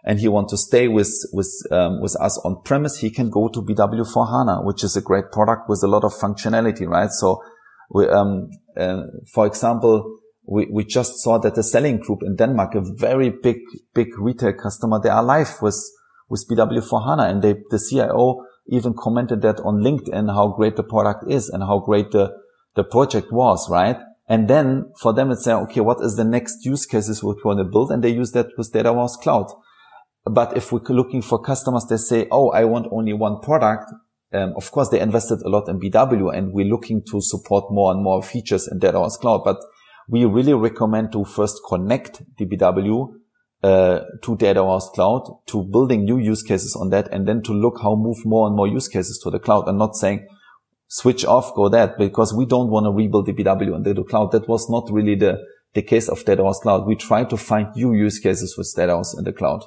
and 0.04 0.20
he 0.20 0.28
want 0.28 0.48
to 0.50 0.56
stay 0.56 0.86
with, 0.86 1.12
with, 1.32 1.50
um, 1.72 2.02
with 2.02 2.14
us 2.20 2.38
on 2.44 2.62
premise, 2.62 2.98
he 2.98 3.10
can 3.10 3.30
go 3.30 3.48
to 3.48 3.60
BW 3.60 4.06
for 4.12 4.28
HANA, 4.28 4.62
which 4.62 4.84
is 4.84 4.94
a 4.94 5.00
great 5.00 5.32
product 5.32 5.68
with 5.68 5.82
a 5.82 5.88
lot 5.88 6.04
of 6.04 6.12
functionality, 6.12 6.86
right? 6.86 7.10
So 7.10 7.42
we, 7.90 8.08
um, 8.08 8.48
uh, 8.76 9.02
for 9.32 9.44
example, 9.44 10.20
we, 10.46 10.66
we 10.70 10.84
just 10.84 11.18
saw 11.22 11.38
that 11.38 11.54
the 11.54 11.62
Salling 11.62 11.98
Group 11.98 12.22
in 12.22 12.36
Denmark, 12.36 12.74
a 12.74 12.80
very 12.80 13.30
big, 13.30 13.58
big 13.94 14.18
retail 14.18 14.52
customer, 14.52 15.00
they 15.02 15.08
are 15.08 15.24
live 15.24 15.56
with, 15.62 15.80
with 16.28 16.46
BW 16.48 16.86
for 16.86 17.02
HANA 17.04 17.24
and 17.24 17.42
they, 17.42 17.54
the 17.70 17.78
CIO 17.78 18.44
even 18.66 18.94
commented 18.94 19.42
that 19.42 19.60
on 19.60 19.82
LinkedIn, 19.82 20.32
how 20.32 20.48
great 20.48 20.76
the 20.76 20.82
product 20.82 21.30
is 21.30 21.48
and 21.48 21.62
how 21.62 21.78
great 21.78 22.10
the, 22.10 22.32
the 22.76 22.84
project 22.84 23.32
was, 23.32 23.68
right? 23.70 23.98
And 24.26 24.48
then 24.48 24.92
for 25.00 25.12
them, 25.12 25.30
it's 25.30 25.44
saying, 25.44 25.58
okay, 25.64 25.80
what 25.80 25.98
is 26.02 26.16
the 26.16 26.24
next 26.24 26.64
use 26.64 26.86
cases 26.86 27.22
we 27.22 27.34
want 27.44 27.58
to 27.58 27.64
build? 27.64 27.90
And 27.90 28.02
they 28.02 28.10
use 28.10 28.32
that 28.32 28.48
with 28.56 28.72
Data 28.72 28.92
Warehouse 28.92 29.16
Cloud. 29.16 29.52
But 30.24 30.56
if 30.56 30.72
we're 30.72 30.80
looking 30.88 31.20
for 31.20 31.38
customers, 31.38 31.84
they 31.88 31.98
say, 31.98 32.26
oh, 32.30 32.50
I 32.50 32.64
want 32.64 32.88
only 32.90 33.12
one 33.12 33.40
product. 33.40 33.92
Um, 34.32 34.54
of 34.56 34.70
course, 34.70 34.88
they 34.88 35.00
invested 35.00 35.42
a 35.42 35.48
lot 35.48 35.68
in 35.68 35.78
BW 35.78 36.34
and 36.34 36.52
we're 36.52 36.64
looking 36.64 37.02
to 37.10 37.20
support 37.20 37.70
more 37.70 37.92
and 37.92 38.02
more 38.02 38.22
features 38.22 38.66
in 38.66 38.78
Data 38.78 38.98
Warehouse 38.98 39.18
Cloud. 39.18 39.42
But 39.44 39.58
we 40.08 40.24
really 40.24 40.54
recommend 40.54 41.12
to 41.12 41.24
first 41.24 41.60
connect 41.68 42.22
DBW 42.36 43.14
uh, 43.62 44.00
to 44.22 44.36
data 44.36 44.62
warehouse 44.62 44.90
cloud 44.90 45.38
to 45.46 45.62
building 45.64 46.04
new 46.04 46.18
use 46.18 46.42
cases 46.42 46.76
on 46.76 46.90
that 46.90 47.08
and 47.10 47.26
then 47.26 47.42
to 47.42 47.52
look 47.52 47.80
how 47.80 47.94
move 47.94 48.18
more 48.24 48.46
and 48.46 48.54
more 48.54 48.68
use 48.68 48.88
cases 48.88 49.18
to 49.22 49.30
the 49.30 49.38
cloud 49.38 49.66
and 49.68 49.78
not 49.78 49.96
saying 49.96 50.26
switch 50.88 51.24
off, 51.24 51.54
go 51.54 51.68
that 51.68 51.98
because 51.98 52.34
we 52.34 52.46
don't 52.46 52.70
want 52.70 52.84
to 52.84 52.90
rebuild 52.90 53.26
the 53.26 53.32
BW 53.32 53.74
and 53.74 53.84
the 53.84 54.04
cloud. 54.04 54.32
That 54.32 54.48
was 54.48 54.68
not 54.70 54.90
really 54.90 55.14
the, 55.14 55.38
the 55.72 55.82
case 55.82 56.08
of 56.08 56.24
data 56.24 56.42
warehouse 56.42 56.60
cloud. 56.60 56.86
We 56.86 56.94
try 56.94 57.24
to 57.24 57.36
find 57.36 57.68
new 57.74 57.94
use 57.94 58.18
cases 58.18 58.54
with 58.56 58.72
data 58.76 58.88
warehouse 58.88 59.16
in 59.16 59.24
the 59.24 59.32
cloud, 59.32 59.64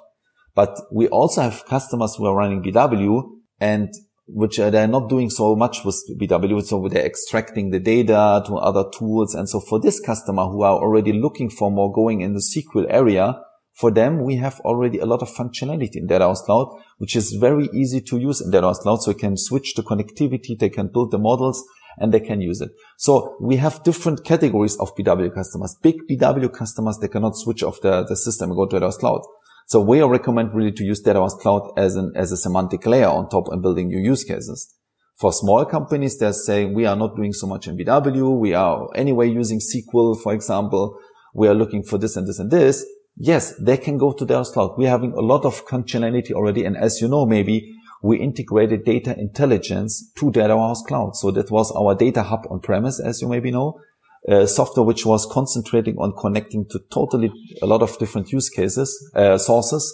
but 0.56 0.80
we 0.92 1.08
also 1.08 1.42
have 1.42 1.66
customers 1.66 2.16
who 2.16 2.26
are 2.26 2.36
running 2.36 2.64
BW 2.64 3.24
and 3.60 3.90
which 4.28 4.58
they're 4.58 4.88
not 4.88 5.10
doing 5.10 5.30
so 5.30 5.56
much 5.56 5.84
with 5.86 6.04
BW. 6.20 6.64
So 6.64 6.88
they're 6.90 7.06
extracting 7.06 7.72
the 7.72 7.80
data 7.80 8.44
to 8.48 8.58
other 8.58 8.84
tools. 8.98 9.34
And 9.34 9.50
so 9.50 9.60
for 9.60 9.80
this 9.80 10.00
customer 10.00 10.46
who 10.46 10.64
are 10.64 10.78
already 10.78 11.14
looking 11.14 11.50
for 11.50 11.72
more 11.72 11.92
going 11.92 12.22
in 12.22 12.34
the 12.34 12.42
SQL 12.42 12.86
area, 12.90 13.40
for 13.74 13.92
them, 13.92 14.24
we 14.24 14.38
have 14.38 14.60
already 14.62 14.98
a 14.98 15.06
lot 15.06 15.22
of 15.22 15.30
functionality 15.30 15.98
in 15.98 16.08
Data 16.08 16.26
Warehouse 16.26 16.42
Cloud, 16.42 16.82
which 16.98 17.16
is 17.16 17.34
very 17.34 17.70
easy 17.72 18.02
to 18.02 18.18
use 18.18 18.42
in 18.42 18.50
Data 18.50 18.64
Warehouse 18.66 18.80
Cloud. 18.80 19.04
So 19.04 19.12
you 19.12 19.18
can 19.18 19.38
switch 19.38 19.76
to 19.76 19.84
connectivity. 19.84 20.58
They 20.58 20.70
can 20.70 20.88
build 20.88 21.12
the 21.12 21.20
models 21.20 21.64
and 22.00 22.12
they 22.12 22.20
can 22.20 22.42
use 22.42 22.60
it. 22.60 22.72
So 22.98 23.36
we 23.40 23.58
have 23.58 23.84
different 23.84 24.24
categories 24.24 24.78
of 24.78 24.96
BW 24.96 25.34
customers. 25.34 25.78
Big 25.82 25.96
BW 26.10 26.52
customers, 26.52 26.98
they 26.98 27.08
cannot 27.08 27.38
switch 27.38 27.62
off 27.62 27.80
the, 27.82 28.04
the 28.04 28.16
system 28.16 28.50
and 28.50 28.58
go 28.58 28.66
to 28.66 28.76
Data 28.78 28.86
Warehouse 28.86 28.98
Cloud. 28.98 29.22
So 29.68 29.82
we 29.82 30.02
recommend 30.02 30.54
really 30.54 30.72
to 30.72 30.84
use 30.86 31.02
Data 31.02 31.20
Warehouse 31.20 31.36
Cloud 31.42 31.74
as 31.76 31.98
an, 31.98 32.14
as 32.16 32.32
a 32.32 32.38
semantic 32.38 32.86
layer 32.86 33.10
on 33.10 33.28
top 33.28 33.50
and 33.50 33.62
building 33.62 33.88
new 33.88 34.00
use 34.00 34.24
cases. 34.24 34.74
For 35.20 35.34
small 35.34 35.66
companies, 35.66 36.18
they're 36.18 36.32
saying 36.32 36.74
we 36.74 36.86
are 36.86 36.96
not 36.96 37.18
doing 37.18 37.34
so 37.34 37.48
much 37.48 37.68
in 37.68 37.78
BW. 37.78 38.40
We 38.40 38.54
are 38.54 38.88
anyway 38.96 39.30
using 39.30 39.60
SQL, 39.60 40.22
for 40.22 40.34
example. 40.34 40.98
We 41.34 41.50
are 41.50 41.54
looking 41.54 41.84
for 41.84 41.98
this 41.98 42.16
and 42.16 42.26
this 42.26 42.40
and 42.40 42.50
this. 42.50 42.86
Yes, 43.18 43.56
they 43.60 43.76
can 43.76 43.98
go 43.98 44.14
to 44.14 44.24
Data 44.24 44.36
Warehouse 44.36 44.52
Cloud. 44.52 44.76
We're 44.78 44.90
having 44.90 45.12
a 45.12 45.22
lot 45.22 45.44
of 45.44 45.66
functionality 45.66 46.32
already. 46.32 46.64
And 46.64 46.78
as 46.78 47.02
you 47.02 47.10
know, 47.10 47.26
maybe 47.26 47.76
we 48.02 48.20
integrated 48.20 48.86
data 48.86 49.20
intelligence 49.20 50.14
to 50.16 50.32
Data 50.32 50.56
Warehouse 50.56 50.84
Cloud. 50.88 51.18
So 51.18 51.32
that 51.32 51.52
was 51.52 51.74
our 51.74 51.94
data 51.94 52.24
hub 52.24 52.48
on 52.50 52.62
premise, 52.62 53.02
as 53.02 53.22
you 53.22 53.28
maybe 53.28 53.52
know 53.52 53.82
uh, 54.28 54.46
software 54.46 54.86
which 54.86 55.06
was 55.06 55.26
concentrating 55.32 55.98
on 55.98 56.14
connecting 56.20 56.66
to 56.70 56.80
totally 56.92 57.32
a 57.62 57.66
lot 57.66 57.82
of 57.82 57.98
different 57.98 58.32
use 58.32 58.50
cases, 58.50 59.12
uh, 59.16 59.38
sources. 59.38 59.94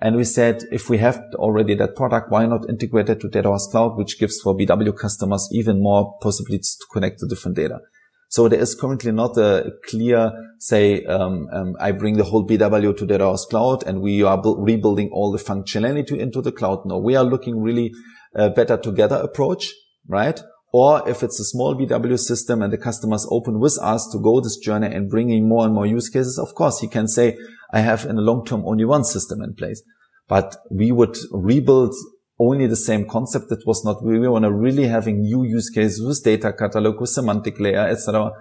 And 0.00 0.16
we 0.16 0.24
said, 0.24 0.64
if 0.72 0.90
we 0.90 0.98
have 0.98 1.22
already 1.34 1.74
that 1.76 1.94
product, 1.94 2.30
why 2.30 2.46
not 2.46 2.68
integrate 2.68 3.08
it 3.08 3.20
to 3.20 3.28
Data 3.28 3.48
Warehouse 3.48 3.68
Cloud, 3.70 3.96
which 3.96 4.18
gives 4.18 4.40
for 4.40 4.56
BW 4.56 4.96
customers 4.96 5.48
even 5.52 5.80
more 5.80 6.16
possibilities 6.20 6.76
to 6.80 6.86
connect 6.92 7.20
to 7.20 7.28
different 7.28 7.56
data. 7.56 7.80
So 8.28 8.48
there 8.48 8.60
is 8.60 8.74
currently 8.74 9.12
not 9.12 9.36
a 9.36 9.72
clear, 9.88 10.32
say, 10.58 11.04
um, 11.04 11.48
um, 11.52 11.76
I 11.78 11.92
bring 11.92 12.16
the 12.16 12.24
whole 12.24 12.46
BW 12.46 12.96
to 12.96 13.06
Data 13.06 13.24
Warehouse 13.24 13.44
Cloud 13.44 13.84
and 13.86 14.00
we 14.00 14.22
are 14.22 14.40
bu- 14.40 14.56
rebuilding 14.58 15.10
all 15.12 15.30
the 15.30 15.38
functionality 15.38 16.18
into 16.18 16.40
the 16.40 16.50
cloud. 16.50 16.86
No, 16.86 16.98
we 16.98 17.14
are 17.14 17.24
looking 17.24 17.60
really 17.60 17.92
a 18.34 18.48
better 18.48 18.78
together 18.78 19.16
approach, 19.16 19.72
right? 20.08 20.42
Or 20.72 21.06
if 21.06 21.22
it's 21.22 21.38
a 21.38 21.44
small 21.44 21.76
BW 21.76 22.18
system 22.18 22.62
and 22.62 22.72
the 22.72 22.78
customers 22.78 23.26
open 23.30 23.60
with 23.60 23.78
us 23.82 24.08
to 24.10 24.18
go 24.18 24.40
this 24.40 24.56
journey 24.56 24.86
and 24.86 25.10
bringing 25.10 25.46
more 25.46 25.66
and 25.66 25.74
more 25.74 25.86
use 25.86 26.08
cases, 26.08 26.38
of 26.38 26.54
course, 26.54 26.80
he 26.80 26.88
can 26.88 27.08
say, 27.08 27.36
I 27.72 27.80
have 27.80 28.06
in 28.06 28.16
the 28.16 28.22
long 28.22 28.44
term 28.46 28.64
only 28.66 28.86
one 28.86 29.04
system 29.04 29.42
in 29.42 29.54
place. 29.54 29.82
But 30.28 30.56
we 30.70 30.90
would 30.90 31.16
rebuild 31.30 31.94
only 32.38 32.66
the 32.66 32.76
same 32.76 33.06
concept 33.06 33.50
that 33.50 33.66
was 33.66 33.84
not, 33.84 34.02
we 34.02 34.18
want 34.26 34.44
to 34.44 34.52
really 34.52 34.88
having 34.88 35.20
new 35.20 35.44
use 35.44 35.68
cases 35.68 36.02
with 36.04 36.24
data 36.24 36.54
catalog, 36.54 37.00
with 37.00 37.10
semantic 37.10 37.60
layer, 37.60 37.86
etc. 37.86 38.32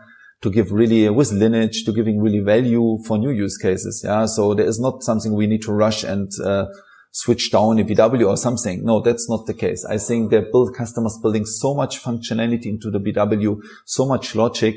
to 0.42 0.50
give 0.50 0.72
really, 0.72 1.10
with 1.10 1.34
lineage, 1.34 1.84
to 1.84 1.92
giving 1.92 2.22
really 2.22 2.40
value 2.40 2.98
for 3.06 3.18
new 3.18 3.30
use 3.30 3.58
cases. 3.58 4.04
Yeah. 4.06 4.26
So 4.26 4.54
there 4.54 4.66
is 4.66 4.80
not 4.80 5.04
something 5.04 5.34
we 5.34 5.48
need 5.48 5.64
to 5.64 5.74
rush 5.74 6.04
and, 6.04 6.32
uh, 6.44 6.68
switch 7.12 7.51
down 7.51 7.80
a 7.80 7.84
BW 7.84 8.28
or 8.28 8.38
something. 8.38 8.84
No, 8.84 9.01
that's 9.01 9.30
not 9.30 9.45
the 9.45 9.53
case. 9.53 9.86
I 9.86 9.97
think 9.97 10.32
they 10.32 10.39
build 10.39 10.74
customers 10.76 11.20
building 11.22 11.45
so 11.45 11.74
much 11.76 12.01
functionality 12.01 12.66
into 12.66 12.89
the 12.89 12.99
BW, 12.99 13.57
so 13.86 14.05
much 14.05 14.34
logic. 14.36 14.76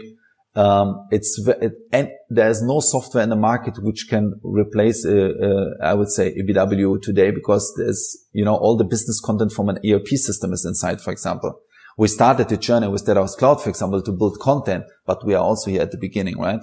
Um, 0.57 1.09
it's 1.11 1.41
it, 1.47 1.73
and 1.93 2.11
there's 2.29 2.63
no 2.63 2.79
software 2.79 3.25
in 3.25 3.31
the 3.31 3.37
market 3.37 3.83
which 3.83 4.07
can 4.09 4.39
replace, 4.43 5.05
a, 5.05 5.17
a, 5.17 5.77
I 5.83 5.95
would 5.95 6.11
say, 6.11 6.29
a 6.29 6.43
BW 6.45 7.03
today 7.03 7.33
because 7.33 7.73
there's 7.77 8.17
you 8.33 8.45
know 8.45 8.55
all 8.55 8.77
the 8.77 8.85
business 8.85 9.21
content 9.21 9.53
from 9.53 9.69
an 9.69 9.79
ERP 9.85 10.09
system 10.09 10.53
is 10.53 10.65
inside. 10.65 11.01
For 11.01 11.11
example, 11.11 11.61
we 11.97 12.07
started 12.07 12.49
the 12.49 12.57
journey 12.57 12.89
with 12.89 13.05
Data 13.05 13.21
Warehouse 13.21 13.37
Cloud, 13.37 13.63
for 13.63 13.71
example, 13.71 14.03
to 14.03 14.13
build 14.13 14.39
content, 14.41 14.85
but 15.07 15.25
we 15.25 15.35
are 15.35 15.43
also 15.43 15.71
here 15.71 15.83
at 15.83 15.91
the 15.91 15.99
beginning, 15.99 16.39
right? 16.39 16.61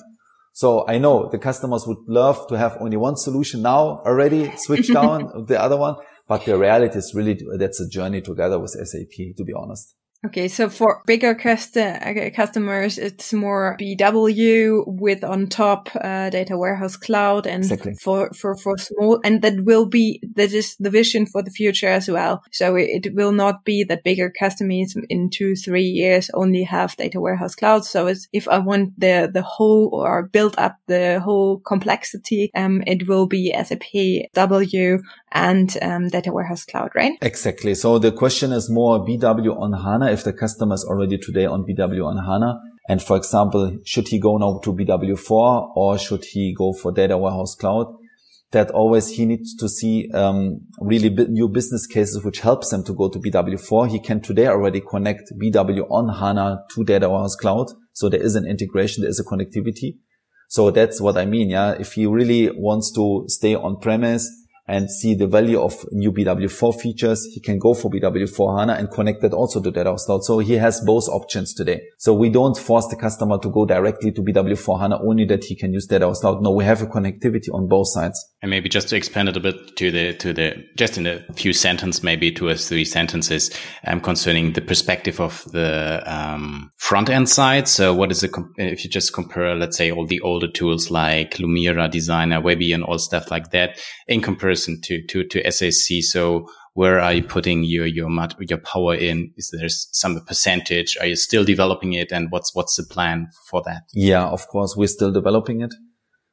So 0.54 0.86
I 0.88 0.98
know 0.98 1.30
the 1.30 1.40
customers 1.40 1.86
would 1.88 2.00
love 2.08 2.48
to 2.48 2.58
have 2.58 2.78
only 2.80 2.98
one 2.98 3.16
solution 3.16 3.62
now 3.62 4.02
already 4.06 4.52
switch 4.58 4.92
down 4.94 5.46
the 5.48 5.60
other 5.60 5.78
one. 5.78 5.96
But 6.28 6.46
the 6.46 6.58
reality 6.58 6.98
is 6.98 7.14
really 7.16 7.40
that's 7.58 7.80
a 7.82 7.90
journey 7.90 8.22
together 8.22 8.60
with 8.60 8.72
SAP, 8.72 9.36
to 9.38 9.44
be 9.44 9.54
honest. 9.54 9.96
Okay, 10.24 10.48
so 10.50 10.70
for 10.70 11.02
bigger 11.08 11.32
uh, 11.32 12.30
customers, 12.36 13.00
it's 13.00 13.34
more 13.34 13.76
BW 13.82 14.84
with 14.86 15.24
on 15.24 15.48
top 15.48 15.90
uh, 15.96 16.30
data 16.30 16.56
warehouse 16.60 16.96
cloud, 16.96 17.48
and 17.48 17.64
exactly. 17.64 17.96
for 17.96 18.30
for 18.34 18.56
for 18.56 18.78
small, 18.78 19.20
and 19.24 19.42
that 19.42 19.66
will 19.66 19.88
be 19.88 20.22
that 20.36 20.54
is 20.54 20.76
the 20.76 20.92
vision 20.92 21.26
for 21.26 21.42
the 21.42 21.50
future 21.50 21.88
as 21.88 22.08
well. 22.08 22.44
So 22.52 22.76
it 22.76 23.16
will 23.16 23.32
not 23.32 23.66
be 23.66 23.84
that 23.86 24.04
bigger 24.04 24.30
customers 24.30 24.96
in 25.10 25.32
two 25.32 25.56
three 25.56 25.88
years 25.88 26.30
only 26.36 26.64
have 26.66 26.96
data 26.98 27.20
warehouse 27.20 27.56
cloud. 27.56 27.84
So 27.86 28.14
if 28.32 28.48
I 28.48 28.60
want 28.60 29.00
the 29.00 29.28
the 29.34 29.42
whole 29.42 29.90
or 29.92 30.28
build 30.28 30.54
up 30.60 30.78
the 30.86 31.20
whole 31.20 31.62
complexity, 31.62 32.52
um, 32.54 32.84
it 32.86 33.08
will 33.08 33.26
be 33.26 33.52
SAP 33.52 34.30
W 34.36 35.00
and 35.32 35.78
um, 35.82 36.10
data 36.10 36.32
warehouse 36.32 36.66
cloud, 36.66 36.92
right? 36.94 37.14
Exactly. 37.22 37.74
So 37.74 37.98
the 38.00 38.12
question 38.12 38.52
is 38.52 38.70
more 38.70 39.04
BW 39.04 39.60
on 39.60 39.74
HANA 39.74 40.11
if 40.12 40.24
the 40.24 40.34
customer 40.34 40.76
is 40.76 40.84
already 40.84 41.18
today 41.18 41.46
on 41.46 41.66
BW 41.66 42.06
on 42.06 42.18
HANA. 42.26 42.60
And 42.90 43.02
for 43.02 43.16
example, 43.16 43.80
should 43.86 44.08
he 44.08 44.20
go 44.20 44.38
now 44.38 44.60
to 44.64 44.74
BW4 44.74 45.72
or 45.76 45.98
should 45.98 46.26
he 46.26 46.54
go 46.54 46.74
for 46.74 46.92
data 46.92 47.18
warehouse 47.18 47.56
cloud? 47.56 47.94
That 48.52 48.70
always 48.72 49.08
he 49.10 49.26
needs 49.26 49.56
to 49.56 49.70
see 49.70 50.12
um, 50.12 50.62
really 50.80 51.10
new 51.10 51.48
business 51.48 51.88
cases 51.88 52.24
which 52.24 52.42
helps 52.42 52.74
him 52.74 52.84
to 52.84 52.94
go 52.94 53.08
to 53.08 53.18
BW4. 53.18 53.90
He 53.90 54.00
can 54.00 54.20
today 54.20 54.48
already 54.48 54.82
connect 54.82 55.32
BW 55.42 55.90
on 55.90 56.10
HANA 56.20 56.66
to 56.76 56.84
data 56.84 57.10
warehouse 57.10 57.36
cloud. 57.36 57.68
So 57.94 58.10
there 58.10 58.22
is 58.22 58.36
an 58.36 58.46
integration, 58.46 59.04
there 59.04 59.10
is 59.10 59.20
a 59.20 59.24
connectivity. 59.24 60.00
So 60.50 60.70
that's 60.70 61.00
what 61.00 61.18
I 61.18 61.26
mean. 61.26 61.50
Yeah. 61.50 61.76
If 61.80 61.94
he 61.94 62.06
really 62.06 62.52
wants 62.52 62.92
to 62.96 63.24
stay 63.28 63.56
on 63.56 63.80
premise, 63.80 64.30
and 64.72 64.90
see 64.90 65.14
the 65.14 65.28
value 65.28 65.60
of 65.62 65.86
new 65.92 66.14
BW4 66.14 66.80
features, 66.80 67.26
he 67.26 67.42
can 67.42 67.60
go 67.60 67.74
for 67.74 67.92
BW4 67.92 68.60
HANA 68.60 68.74
and 68.76 68.90
connect 68.90 69.22
that 69.22 69.34
also 69.34 69.62
to 69.62 69.70
Data 69.70 69.94
Cloud. 70.06 70.24
So 70.24 70.40
he 70.40 70.54
has 70.54 70.80
both 70.80 71.10
options 71.10 71.54
today. 71.54 71.82
So 71.98 72.14
we 72.14 72.30
don't 72.30 72.58
force 72.58 72.88
the 72.88 72.96
customer 72.96 73.38
to 73.40 73.50
go 73.50 73.66
directly 73.66 74.14
to 74.14 74.22
BW4 74.22 74.80
HANA 74.80 75.02
only 75.04 75.26
that 75.26 75.44
he 75.44 75.58
can 75.58 75.74
use 75.74 75.88
Data 75.88 76.10
Cloud. 76.14 76.42
No, 76.42 76.52
we 76.52 76.64
have 76.64 76.82
a 76.82 76.86
connectivity 76.86 77.54
on 77.54 77.68
both 77.68 77.90
sides. 77.90 78.26
And 78.42 78.50
maybe 78.50 78.70
just 78.70 78.88
to 78.90 78.96
expand 78.96 79.28
it 79.28 79.36
a 79.36 79.42
bit 79.42 79.76
to 79.76 79.92
the, 79.92 80.14
to 80.14 80.32
the, 80.32 80.66
just 80.78 80.98
in 80.98 81.06
a 81.06 81.22
few 81.34 81.52
sentences, 81.52 82.02
maybe 82.02 82.32
two 82.32 82.48
or 82.48 82.56
three 82.56 82.86
sentences, 82.86 83.52
um, 83.86 84.00
concerning 84.00 84.54
the 84.54 84.62
perspective 84.62 85.20
of 85.20 85.44
the, 85.52 86.02
um, 86.06 86.72
front 86.78 87.10
end 87.10 87.28
side. 87.28 87.68
So 87.68 87.94
what 87.94 88.10
is 88.10 88.24
it, 88.24 88.32
if 88.56 88.86
you 88.86 88.90
just 88.90 89.12
compare, 89.12 89.54
let's 89.54 89.76
say 89.76 89.92
all 89.92 90.08
the 90.08 90.22
older 90.22 90.48
tools 90.48 90.90
like 90.90 91.32
Lumira, 91.36 91.92
Designer, 91.92 92.42
Webi 92.42 92.74
and 92.74 92.86
all 92.86 92.98
stuff 92.98 93.30
like 93.30 93.52
that 93.52 93.78
in 94.08 94.22
comparison 94.22 94.61
comparison 94.62 94.82
to 94.82 95.06
to 95.08 95.28
to 95.28 95.52
SAC. 95.52 96.02
So 96.04 96.48
where 96.74 97.00
are 97.00 97.14
you 97.14 97.24
putting 97.24 97.64
your 97.64 97.86
your 97.86 98.10
your 98.40 98.60
power 98.60 98.96
in? 98.96 99.34
Is 99.38 99.54
there 99.58 99.70
some 99.70 100.20
percentage? 100.26 100.98
Are 101.00 101.08
you 101.08 101.16
still 101.16 101.44
developing 101.44 101.94
it, 101.94 102.12
and 102.12 102.32
what's 102.32 102.56
what's 102.56 102.76
the 102.76 102.84
plan 102.84 103.28
for 103.50 103.62
that? 103.66 103.84
Yeah, 103.94 104.28
of 104.28 104.48
course, 104.48 104.76
we're 104.76 104.88
still 104.88 105.12
developing 105.12 105.62
it. 105.62 105.74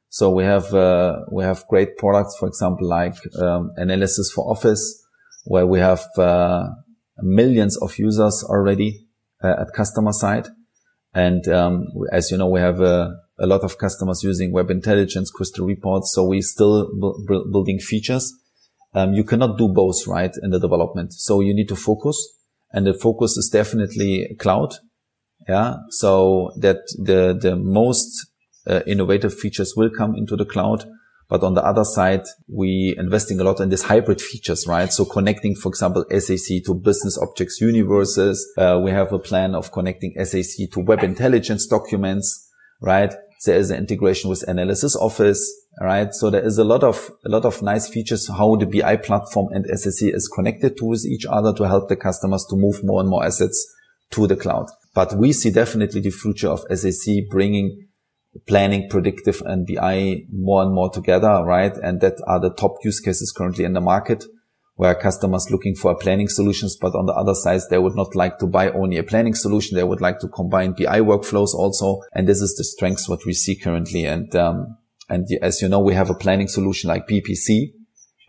So 0.09 0.29
we 0.31 0.43
have 0.43 0.73
uh, 0.73 1.25
we 1.31 1.43
have 1.43 1.65
great 1.67 1.97
products, 1.97 2.35
for 2.39 2.47
example, 2.47 2.87
like 2.87 3.15
um, 3.39 3.71
analysis 3.77 4.31
for 4.33 4.49
Office, 4.49 5.03
where 5.45 5.67
we 5.67 5.79
have 5.79 6.05
uh, 6.17 6.67
millions 7.17 7.77
of 7.77 7.97
users 7.97 8.43
already 8.43 9.07
uh, 9.43 9.55
at 9.61 9.73
customer 9.75 10.13
side, 10.13 10.47
and 11.13 11.47
um, 11.47 11.85
as 12.11 12.31
you 12.31 12.37
know, 12.37 12.49
we 12.49 12.59
have 12.59 12.81
a 12.81 13.15
a 13.41 13.47
lot 13.47 13.61
of 13.61 13.77
customers 13.77 14.23
using 14.23 14.51
web 14.51 14.69
intelligence, 14.69 15.31
crystal 15.31 15.65
reports. 15.65 16.11
So 16.13 16.25
we're 16.25 16.41
still 16.41 16.89
bu- 16.93 17.51
building 17.51 17.79
features. 17.79 18.33
Um, 18.93 19.13
you 19.13 19.23
cannot 19.23 19.57
do 19.57 19.67
both, 19.67 20.07
right, 20.07 20.31
in 20.41 20.49
the 20.49 20.59
development. 20.59 21.13
So 21.13 21.41
you 21.41 21.53
need 21.53 21.69
to 21.69 21.75
focus 21.75 22.17
and 22.71 22.85
the 22.85 22.93
focus 22.93 23.37
is 23.37 23.49
definitely 23.51 24.35
cloud. 24.39 24.75
Yeah. 25.47 25.77
So 25.89 26.51
that 26.57 26.77
the, 26.97 27.37
the 27.39 27.55
most 27.55 28.27
uh, 28.67 28.81
innovative 28.85 29.33
features 29.33 29.73
will 29.75 29.89
come 29.89 30.15
into 30.15 30.35
the 30.35 30.45
cloud. 30.45 30.85
But 31.29 31.43
on 31.43 31.53
the 31.53 31.63
other 31.63 31.83
side, 31.83 32.23
we 32.47 32.95
investing 32.97 33.39
a 33.39 33.43
lot 33.43 33.59
in 33.59 33.69
these 33.69 33.83
hybrid 33.83 34.19
features, 34.19 34.65
right? 34.67 34.91
So 34.91 35.05
connecting, 35.05 35.55
for 35.55 35.69
example, 35.69 36.03
SAC 36.09 36.63
to 36.65 36.73
business 36.73 37.19
objects 37.19 37.61
universes. 37.61 38.51
Uh, 38.57 38.81
we 38.83 38.89
have 38.89 39.13
a 39.13 39.19
plan 39.19 39.53
of 39.53 39.71
connecting 39.71 40.13
SAC 40.23 40.71
to 40.71 40.79
web 40.79 41.03
intelligence 41.03 41.67
documents, 41.67 42.49
right? 42.81 43.13
There 43.45 43.57
is 43.57 43.71
an 43.71 43.77
integration 43.77 44.29
with 44.29 44.47
analysis 44.47 44.95
office. 44.95 45.41
right? 45.81 46.13
So 46.13 46.29
there 46.29 46.45
is 46.45 46.57
a 46.57 46.63
lot 46.63 46.83
of, 46.83 47.09
a 47.25 47.29
lot 47.29 47.45
of 47.45 47.61
nice 47.61 47.87
features 47.87 48.27
how 48.27 48.55
the 48.55 48.65
BI 48.65 48.97
platform 48.97 49.47
and 49.53 49.65
SAC 49.65 50.13
is 50.13 50.27
connected 50.27 50.77
to 50.77 50.85
with 50.85 51.05
each 51.05 51.25
other 51.25 51.53
to 51.53 51.67
help 51.67 51.89
the 51.89 51.95
customers 51.95 52.45
to 52.49 52.55
move 52.55 52.83
more 52.83 52.99
and 52.99 53.09
more 53.09 53.23
assets 53.23 53.65
to 54.11 54.27
the 54.27 54.35
cloud. 54.35 54.67
But 54.93 55.15
we 55.15 55.31
see 55.31 55.51
definitely 55.51 56.01
the 56.01 56.09
future 56.09 56.49
of 56.49 56.65
SAC 56.73 57.29
bringing 57.29 57.87
planning, 58.47 58.87
predictive 58.89 59.41
and 59.45 59.65
BI 59.65 60.23
more 60.31 60.61
and 60.61 60.73
more 60.73 60.89
together, 60.89 61.43
right? 61.43 61.75
And 61.77 62.01
that 62.01 62.21
are 62.27 62.39
the 62.39 62.53
top 62.53 62.75
use 62.83 62.99
cases 62.99 63.31
currently 63.35 63.65
in 63.65 63.73
the 63.73 63.81
market 63.81 64.25
where 64.79 64.95
customers 64.95 65.51
looking 65.51 65.75
for 65.75 65.93
planning 65.93 66.29
solutions, 66.29 66.77
but 66.77 66.95
on 66.95 67.05
the 67.05 67.11
other 67.11 67.33
side, 67.35 67.59
they 67.69 67.77
would 67.77 67.97
not 67.97 68.15
like 68.15 68.39
to 68.39 68.47
buy 68.47 68.71
only 68.71 68.95
a 68.95 69.03
planning 69.03 69.35
solution. 69.35 69.75
They 69.75 69.83
would 69.83 69.99
like 69.99 70.19
to 70.19 70.29
combine 70.29 70.71
BI 70.71 71.01
workflows 71.01 71.53
also. 71.53 72.01
And 72.13 72.29
this 72.29 72.39
is 72.39 72.55
the 72.55 72.63
strengths 72.63 73.09
what 73.09 73.25
we 73.25 73.33
see 73.33 73.57
currently. 73.57 74.05
And, 74.05 74.33
um, 74.37 74.77
and 75.09 75.27
as 75.41 75.61
you 75.61 75.67
know, 75.67 75.81
we 75.81 75.95
have 75.95 76.09
a 76.09 76.13
planning 76.13 76.47
solution 76.47 76.87
like 76.87 77.09
BPC, 77.09 77.73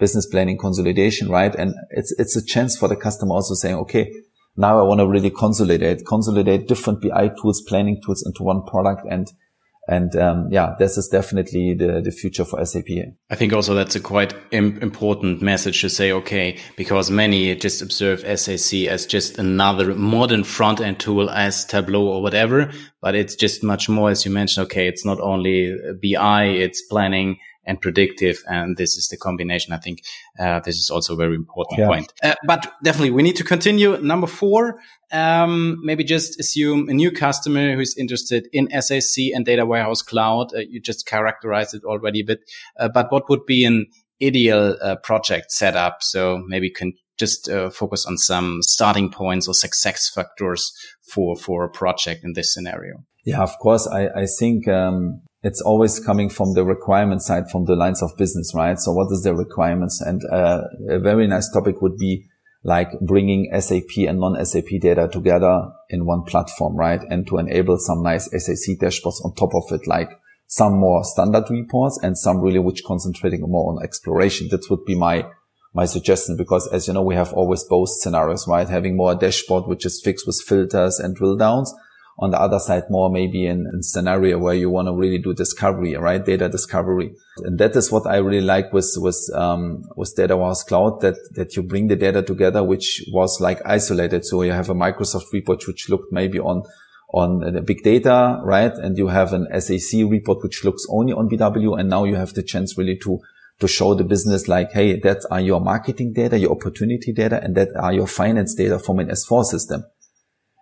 business 0.01 0.27
planning 0.27 0.59
consolidation, 0.59 1.29
right? 1.29 1.55
And 1.55 1.73
it's, 1.91 2.13
it's 2.19 2.35
a 2.35 2.45
chance 2.45 2.77
for 2.77 2.89
the 2.89 2.97
customer 2.97 3.35
also 3.35 3.55
saying, 3.55 3.77
okay, 3.77 4.13
now 4.57 4.81
I 4.81 4.83
want 4.83 4.99
to 4.99 5.07
really 5.07 5.31
consolidate, 5.31 6.05
consolidate 6.05 6.67
different 6.67 7.01
BI 7.01 7.31
tools, 7.41 7.63
planning 7.63 8.03
tools 8.05 8.27
into 8.27 8.43
one 8.43 8.65
product 8.65 9.03
and 9.09 9.31
and 9.91 10.15
um, 10.15 10.47
yeah, 10.53 10.77
this 10.79 10.97
is 10.97 11.09
definitely 11.09 11.75
the, 11.75 12.01
the 12.01 12.13
future 12.13 12.45
for 12.45 12.65
SAP. 12.65 12.87
I 13.29 13.35
think 13.35 13.53
also 13.53 13.75
that's 13.75 13.97
a 13.97 14.01
quite 14.01 14.33
Im 14.53 14.79
important 14.81 15.43
message 15.43 15.81
to 15.81 15.91
say, 15.91 16.13
okay, 16.13 16.59
because 16.77 17.11
many 17.11 17.57
just 17.57 17.83
observe 17.83 18.21
SAC 18.21 18.87
as 18.87 19.05
just 19.05 19.37
another 19.37 19.97
modern 19.97 20.45
front 20.45 20.81
end 20.81 21.01
tool 21.01 21.29
as 21.29 21.65
Tableau 21.65 22.07
or 22.07 22.23
whatever, 22.23 22.71
but 23.03 23.17
it's 23.17 23.35
just 23.35 23.65
much 23.65 23.89
more, 23.89 24.11
as 24.11 24.25
you 24.25 24.31
mentioned, 24.31 24.67
okay, 24.67 24.87
it's 24.87 25.05
not 25.05 25.19
only 25.19 25.77
BI, 26.01 26.45
it's 26.45 26.83
planning, 26.83 27.41
and 27.65 27.81
predictive. 27.81 28.43
And 28.47 28.77
this 28.77 28.97
is 28.97 29.09
the 29.09 29.17
combination. 29.17 29.73
I 29.73 29.79
think 29.79 30.03
uh, 30.39 30.61
this 30.61 30.77
is 30.77 30.91
also 30.91 31.15
a 31.15 31.17
very 31.17 31.35
important 31.35 31.81
yeah. 31.81 31.87
point. 31.87 32.13
Uh, 32.23 32.35
but 32.47 32.73
definitely, 32.83 33.11
we 33.11 33.23
need 33.23 33.37
to 33.37 33.45
continue. 33.45 33.97
Number 33.99 34.27
four, 34.27 34.81
um, 35.13 35.79
maybe 35.83 36.05
just 36.05 36.41
assume 36.41 36.89
a 36.89 36.95
new 36.95 37.11
customer 37.11 37.75
who's 37.75 37.97
interested 37.97 38.49
in 38.53 38.69
SAC 38.81 39.33
and 39.35 39.45
Data 39.45 39.67
Warehouse 39.67 40.03
Cloud. 40.03 40.55
Uh, 40.55 40.61
you 40.61 40.81
just 40.81 41.07
characterized 41.07 41.75
it 41.75 41.85
already 41.85 42.21
a 42.21 42.25
bit. 42.25 42.41
Uh, 42.79 42.89
but 42.89 43.13
what 43.13 43.29
would 43.29 43.47
be 43.47 43.65
an 43.65 43.87
ideal 44.23 44.77
uh, 44.83 44.97
project 44.97 45.53
setup? 45.53 45.99
So 46.03 46.43
maybe 46.47 46.71
can 46.71 46.95
just 47.19 47.51
uh, 47.51 47.69
focus 47.71 48.07
on 48.07 48.17
some 48.17 48.63
starting 48.63 49.11
points 49.11 49.47
or 49.47 49.55
success 49.55 50.09
factors 50.09 50.73
for 51.13 51.37
for 51.37 51.65
a 51.65 51.69
project 51.69 52.25
in 52.25 52.33
this 52.33 52.53
scenario. 52.53 53.05
Yeah, 53.25 53.43
of 53.43 53.53
course. 53.59 53.87
I, 53.87 54.09
I 54.23 54.27
think 54.27 54.67
um, 54.67 55.21
it's 55.43 55.63
always 55.63 55.99
coming 55.99 56.29
from 56.29 56.53
the 56.55 56.65
requirement 56.65 57.23
side, 57.23 57.51
from 57.51 57.65
the 57.65 57.75
lines 57.75 58.03
of 58.03 58.17
business, 58.19 58.53
right? 58.55 58.79
So 58.79 58.93
what 58.93 59.11
is 59.11 59.23
the 59.23 59.35
requirements? 59.35 60.01
And 60.01 60.23
uh, 60.31 60.63
a 60.89 60.99
very 60.99 61.27
nice 61.27 61.51
topic 61.51 61.81
would 61.81 61.97
be 61.97 62.27
like 62.63 62.89
bringing 63.01 63.51
SAP 63.59 64.07
and 64.07 64.21
non-SAP 64.21 64.69
data 64.83 65.09
together 65.11 65.71
in 65.89 66.05
one 66.05 66.25
platform, 66.25 66.77
right? 66.77 67.01
And 67.09 67.27
to 67.29 67.39
enable 67.39 67.79
some 67.79 68.03
nice 68.03 68.27
SAC 68.27 68.79
dashboards 68.79 69.25
on 69.25 69.35
top 69.35 69.55
of 69.55 69.73
it, 69.73 69.87
like 69.87 70.11
some 70.47 70.79
more 70.79 71.05
standard 71.05 71.49
reports 71.49 71.99
and 72.03 72.19
some 72.19 72.41
really 72.41 72.59
which 72.59 72.85
concentrating 72.85 73.41
more 73.41 73.73
on 73.73 73.83
exploration. 73.83 74.49
That 74.51 74.69
would 74.69 74.85
be 74.85 74.95
my 74.95 75.27
my 75.73 75.87
suggestion 75.87 76.37
because 76.37 76.69
as 76.73 76.89
you 76.89 76.93
know, 76.93 77.03
we 77.03 77.15
have 77.15 77.33
always 77.33 77.65
both 77.65 77.89
scenarios, 77.89 78.47
right? 78.47 78.69
Having 78.69 78.97
more 78.97 79.15
dashboard, 79.15 79.69
which 79.69 79.87
is 79.87 80.03
fixed 80.05 80.27
with 80.27 80.43
filters 80.45 80.99
and 80.99 81.15
drill 81.15 81.37
downs 81.37 81.73
on 82.21 82.31
the 82.31 82.41
other 82.41 82.59
side 82.59 82.85
more 82.91 83.11
maybe 83.11 83.47
in, 83.47 83.67
in 83.73 83.83
scenario 83.83 84.39
where 84.39 84.55
you 84.55 84.69
want 84.69 84.87
to 84.87 84.93
really 84.93 85.17
do 85.17 85.33
discovery, 85.33 85.97
right? 85.97 86.23
Data 86.25 86.51
discovery. 86.51 87.15
And 87.39 87.59
that 87.59 87.75
is 87.75 87.91
what 87.91 88.07
I 88.07 88.17
really 88.17 88.43
like 88.43 88.75
with, 88.75 88.93
with, 88.99 89.19
um, 89.35 89.85
with 89.97 90.15
Data 90.15 90.37
Warehouse 90.37 90.63
Cloud 90.63 91.01
that, 91.01 91.17
that 91.33 91.57
you 91.57 91.63
bring 91.63 91.89
the 91.89 91.97
data 91.97 92.23
together, 92.23 92.63
which 92.63 93.05
was 93.11 93.41
like 93.41 93.63
isolated. 93.65 94.27
So 94.27 94.43
you 94.43 94.53
have 94.53 94.69
a 94.69 94.75
Microsoft 94.75 95.33
report, 95.33 95.67
which 95.67 95.89
looked 95.89 96.13
maybe 96.13 96.39
on, 96.39 96.65
on 97.15 97.41
the 97.55 97.63
big 97.63 97.83
data, 97.83 98.39
right? 98.45 98.73
And 98.73 98.99
you 98.99 99.09
have 99.09 99.33
an 99.33 99.49
SAC 99.59 100.03
report, 100.07 100.43
which 100.43 100.63
looks 100.63 100.85
only 100.91 101.15
on 101.15 101.31
BW. 101.31 101.81
And 101.81 101.89
now 101.89 102.05
you 102.05 102.17
have 102.17 102.35
the 102.35 102.43
chance 102.43 102.77
really 102.77 102.99
to, 102.99 103.19
to 103.61 103.67
show 103.67 103.95
the 103.95 104.05
business 104.05 104.47
like, 104.47 104.73
Hey, 104.73 105.01
that 105.01 105.25
are 105.31 105.41
your 105.41 105.61
marketing 105.61 106.13
data, 106.13 106.39
your 106.39 106.53
opportunity 106.53 107.15
data, 107.15 107.43
and 107.43 107.55
that 107.55 107.69
are 107.77 107.95
your 107.95 108.07
finance 108.07 108.55
data 108.55 108.79
from 108.79 108.99
an 108.99 109.09
S4 109.09 109.47
system. 109.47 109.85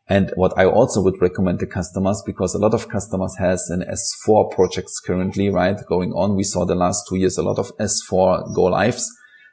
And 0.08 0.32
what 0.36 0.56
I 0.56 0.64
also 0.64 1.02
would 1.02 1.20
recommend 1.20 1.58
to 1.58 1.66
customers, 1.66 2.22
because 2.24 2.54
a 2.54 2.58
lot 2.58 2.72
of 2.72 2.88
customers 2.88 3.36
has 3.38 3.68
an 3.68 3.82
S4 3.82 4.50
projects 4.50 5.00
currently, 5.00 5.50
right, 5.50 5.78
going 5.86 6.12
on. 6.12 6.34
We 6.34 6.44
saw 6.44 6.64
the 6.64 6.74
last 6.74 7.04
two 7.08 7.16
years 7.16 7.36
a 7.36 7.42
lot 7.42 7.58
of 7.58 7.76
S4 7.76 8.54
go 8.54 8.64
lives 8.64 9.06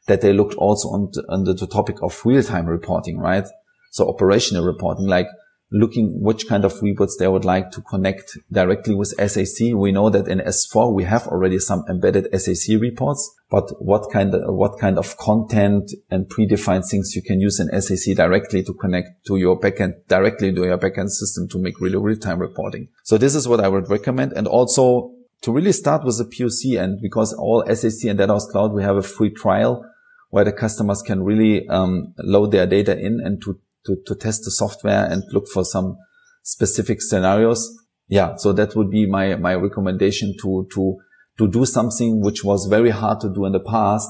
that 0.08 0.22
they 0.22 0.32
looked 0.32 0.56
also 0.56 0.90
on 0.90 1.10
the, 1.12 1.26
on 1.30 1.44
the 1.44 1.68
topic 1.68 2.02
of 2.02 2.22
real 2.26 2.44
time 2.44 2.68
reporting, 2.68 3.20
right? 3.20 3.46
So 3.92 4.08
operational 4.08 4.66
reporting, 4.66 5.08
like 5.08 5.28
looking 5.76 6.22
which 6.22 6.48
kind 6.48 6.64
of 6.64 6.82
reports 6.82 7.18
they 7.18 7.28
would 7.28 7.44
like 7.44 7.70
to 7.70 7.82
connect 7.82 8.38
directly 8.50 8.96
with 8.96 9.10
SAC. 9.10 9.74
We 9.76 9.92
know 9.92 10.10
that 10.10 10.28
in 10.28 10.40
S4 10.40 10.94
we 10.94 11.04
have 11.04 11.28
already 11.28 11.60
some 11.60 11.84
embedded 11.90 12.28
SAC 12.40 12.80
reports, 12.80 13.30
but 13.50 13.70
what 13.84 14.10
kind 14.10 14.34
of, 14.34 14.42
what 14.54 14.80
kind 14.80 14.98
of 14.98 15.18
content 15.18 15.92
and 16.10 16.28
predefined 16.30 16.90
things 16.90 17.14
you 17.14 17.22
can 17.22 17.42
use 17.42 17.60
in 17.60 17.70
SAC 17.82 18.16
directly 18.16 18.64
to 18.64 18.74
connect 18.74 19.26
to 19.28 19.36
your 19.36 19.60
backend, 19.60 19.94
directly 20.08 20.54
to 20.54 20.64
your 20.64 20.78
backend 20.78 21.10
system 21.10 21.50
to 21.50 21.60
make 21.60 21.82
really 21.82 21.98
real-time 21.98 22.40
reporting. 22.40 22.88
So 23.04 23.18
this 23.18 23.36
is 23.36 23.46
what 23.46 23.60
I 23.60 23.68
would 23.68 23.90
recommend. 23.90 24.32
And 24.32 24.48
also 24.48 25.12
to 25.42 25.52
really 25.52 25.74
start 25.74 26.06
with 26.06 26.20
a 26.22 26.26
POC 26.26 26.82
and 26.82 27.02
because 27.02 27.34
all 27.34 27.66
SAC 27.68 28.10
and 28.10 28.18
Data 28.18 28.32
Warehouse 28.32 28.48
Cloud, 28.50 28.72
we 28.72 28.84
have 28.84 28.96
a 28.96 29.04
free 29.04 29.30
trial 29.30 29.86
where 30.30 30.46
the 30.46 30.52
customers 30.52 31.02
can 31.02 31.24
really 31.24 31.68
um, 31.70 32.14
load 32.18 32.52
their 32.52 32.66
data 32.66 32.98
in 32.98 33.22
and 33.24 33.42
to 33.42 33.60
to, 33.86 33.98
to 34.06 34.16
test 34.16 34.44
the 34.44 34.52
software 34.52 35.06
and 35.06 35.24
look 35.32 35.48
for 35.48 35.64
some 35.64 35.98
specific 36.44 37.02
scenarios. 37.02 37.78
Yeah. 38.08 38.36
So 38.38 38.54
that 38.54 38.76
would 38.76 38.92
be 38.92 39.08
my, 39.10 39.36
my 39.36 39.56
recommendation 39.56 40.36
to, 40.42 40.68
to, 40.74 40.98
to 41.38 41.48
do 41.48 41.66
something 41.66 42.22
which 42.22 42.44
was 42.44 42.68
very 42.68 42.92
hard 42.92 43.20
to 43.22 43.34
do 43.34 43.46
in 43.46 43.52
the 43.52 43.60
past 43.60 44.10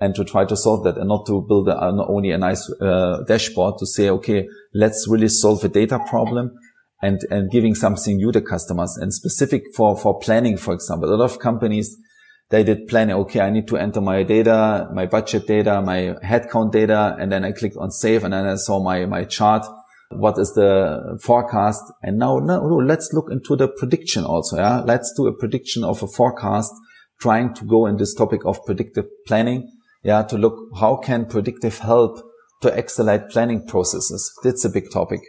and 0.00 0.14
to 0.14 0.24
try 0.24 0.44
to 0.44 0.56
solve 0.56 0.84
that 0.84 0.96
and 0.96 1.08
not 1.08 1.26
to 1.26 1.44
build 1.48 1.68
a, 1.68 1.92
not 1.92 2.08
only 2.08 2.30
a 2.30 2.38
nice 2.38 2.70
uh, 2.80 3.22
dashboard 3.26 3.78
to 3.78 3.86
say, 3.86 4.10
okay, 4.10 4.46
let's 4.72 5.06
really 5.08 5.28
solve 5.28 5.64
a 5.64 5.68
data 5.68 5.98
problem 6.08 6.52
and, 7.02 7.20
and 7.30 7.50
giving 7.50 7.74
something 7.74 8.16
new 8.16 8.32
to 8.32 8.40
customers 8.40 8.96
and 8.96 9.12
specific 9.12 9.62
for, 9.74 9.96
for 9.96 10.18
planning, 10.18 10.56
for 10.56 10.74
example. 10.74 11.12
A 11.12 11.16
lot 11.16 11.30
of 11.30 11.38
companies, 11.38 11.96
they 12.50 12.62
did 12.62 12.88
planning. 12.88 13.16
Okay, 13.16 13.40
I 13.40 13.50
need 13.50 13.66
to 13.68 13.76
enter 13.76 14.00
my 14.00 14.22
data, 14.22 14.88
my 14.92 15.06
budget 15.06 15.46
data, 15.46 15.80
my 15.80 16.14
headcount 16.22 16.72
data. 16.72 17.16
And 17.18 17.32
then 17.32 17.44
I 17.44 17.52
clicked 17.52 17.76
on 17.76 17.90
save 17.90 18.24
and 18.24 18.32
then 18.32 18.46
I 18.46 18.56
saw 18.56 18.82
my, 18.82 19.06
my 19.06 19.24
chart. 19.24 19.66
What 20.10 20.38
is 20.38 20.52
the 20.52 21.18
forecast? 21.22 21.82
And 22.02 22.18
now, 22.18 22.38
no, 22.38 22.60
let's 22.62 23.12
look 23.12 23.30
into 23.30 23.56
the 23.56 23.68
prediction 23.68 24.24
also. 24.24 24.56
Yeah. 24.58 24.80
Let's 24.80 25.12
do 25.16 25.26
a 25.26 25.36
prediction 25.36 25.84
of 25.84 26.02
a 26.02 26.06
forecast 26.06 26.72
trying 27.20 27.54
to 27.54 27.64
go 27.64 27.86
in 27.86 27.96
this 27.96 28.14
topic 28.14 28.44
of 28.44 28.64
predictive 28.64 29.06
planning. 29.26 29.70
Yeah. 30.02 30.22
To 30.24 30.36
look 30.36 30.56
how 30.78 30.96
can 30.96 31.24
predictive 31.24 31.78
help 31.78 32.20
to 32.60 32.76
accelerate 32.76 33.30
planning 33.30 33.66
processes? 33.66 34.30
That's 34.44 34.64
a 34.64 34.70
big 34.70 34.90
topic. 34.92 35.20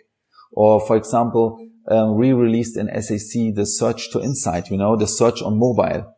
Or 0.52 0.86
for 0.86 0.98
example, 0.98 1.58
um, 1.88 2.16
re-released 2.16 2.78
in 2.78 2.88
SAC, 3.02 3.56
the 3.56 3.66
search 3.66 4.12
to 4.12 4.22
insight, 4.22 4.70
you 4.70 4.78
know, 4.78 4.96
the 4.96 5.08
search 5.08 5.42
on 5.42 5.58
mobile 5.58 6.15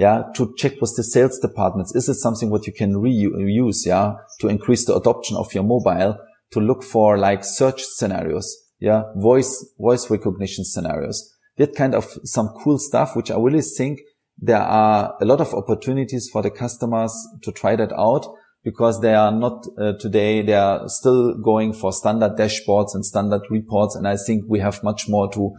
yeah, 0.00 0.22
to 0.34 0.54
check 0.56 0.80
with 0.80 0.94
the 0.96 1.04
sales 1.04 1.38
departments. 1.38 1.94
Is 1.94 2.08
it 2.08 2.14
something 2.14 2.48
what 2.48 2.66
you 2.66 2.72
can 2.72 2.94
reuse, 2.94 3.84
yeah, 3.84 4.14
to 4.40 4.48
increase 4.48 4.86
the 4.86 4.96
adoption 4.96 5.36
of 5.36 5.52
your 5.52 5.62
mobile, 5.62 6.16
to 6.52 6.58
look 6.58 6.82
for 6.82 7.18
like 7.18 7.44
search 7.44 7.82
scenarios, 7.82 8.50
yeah, 8.78 9.02
voice, 9.16 9.52
voice 9.78 10.10
recognition 10.10 10.64
scenarios, 10.64 11.30
that 11.58 11.76
kind 11.76 11.94
of 11.94 12.06
some 12.24 12.48
cool 12.64 12.78
stuff, 12.78 13.14
which 13.14 13.30
I 13.30 13.36
really 13.36 13.60
think 13.60 14.00
there 14.38 14.62
are 14.62 15.18
a 15.20 15.26
lot 15.26 15.42
of 15.42 15.52
opportunities 15.52 16.30
for 16.32 16.40
the 16.40 16.50
customers 16.50 17.12
to 17.42 17.52
try 17.52 17.76
that 17.76 17.92
out 17.92 18.24
because 18.64 19.02
they 19.02 19.12
are 19.12 19.30
not 19.30 19.66
uh, 19.78 19.92
today, 20.00 20.40
they 20.40 20.54
are 20.54 20.88
still 20.88 21.34
going 21.34 21.74
for 21.74 21.92
standard 21.92 22.38
dashboards 22.38 22.94
and 22.94 23.04
standard 23.04 23.42
reports. 23.50 23.96
And 23.96 24.08
I 24.08 24.16
think 24.16 24.44
we 24.48 24.60
have 24.60 24.82
much 24.82 25.10
more 25.10 25.30
to, 25.34 25.52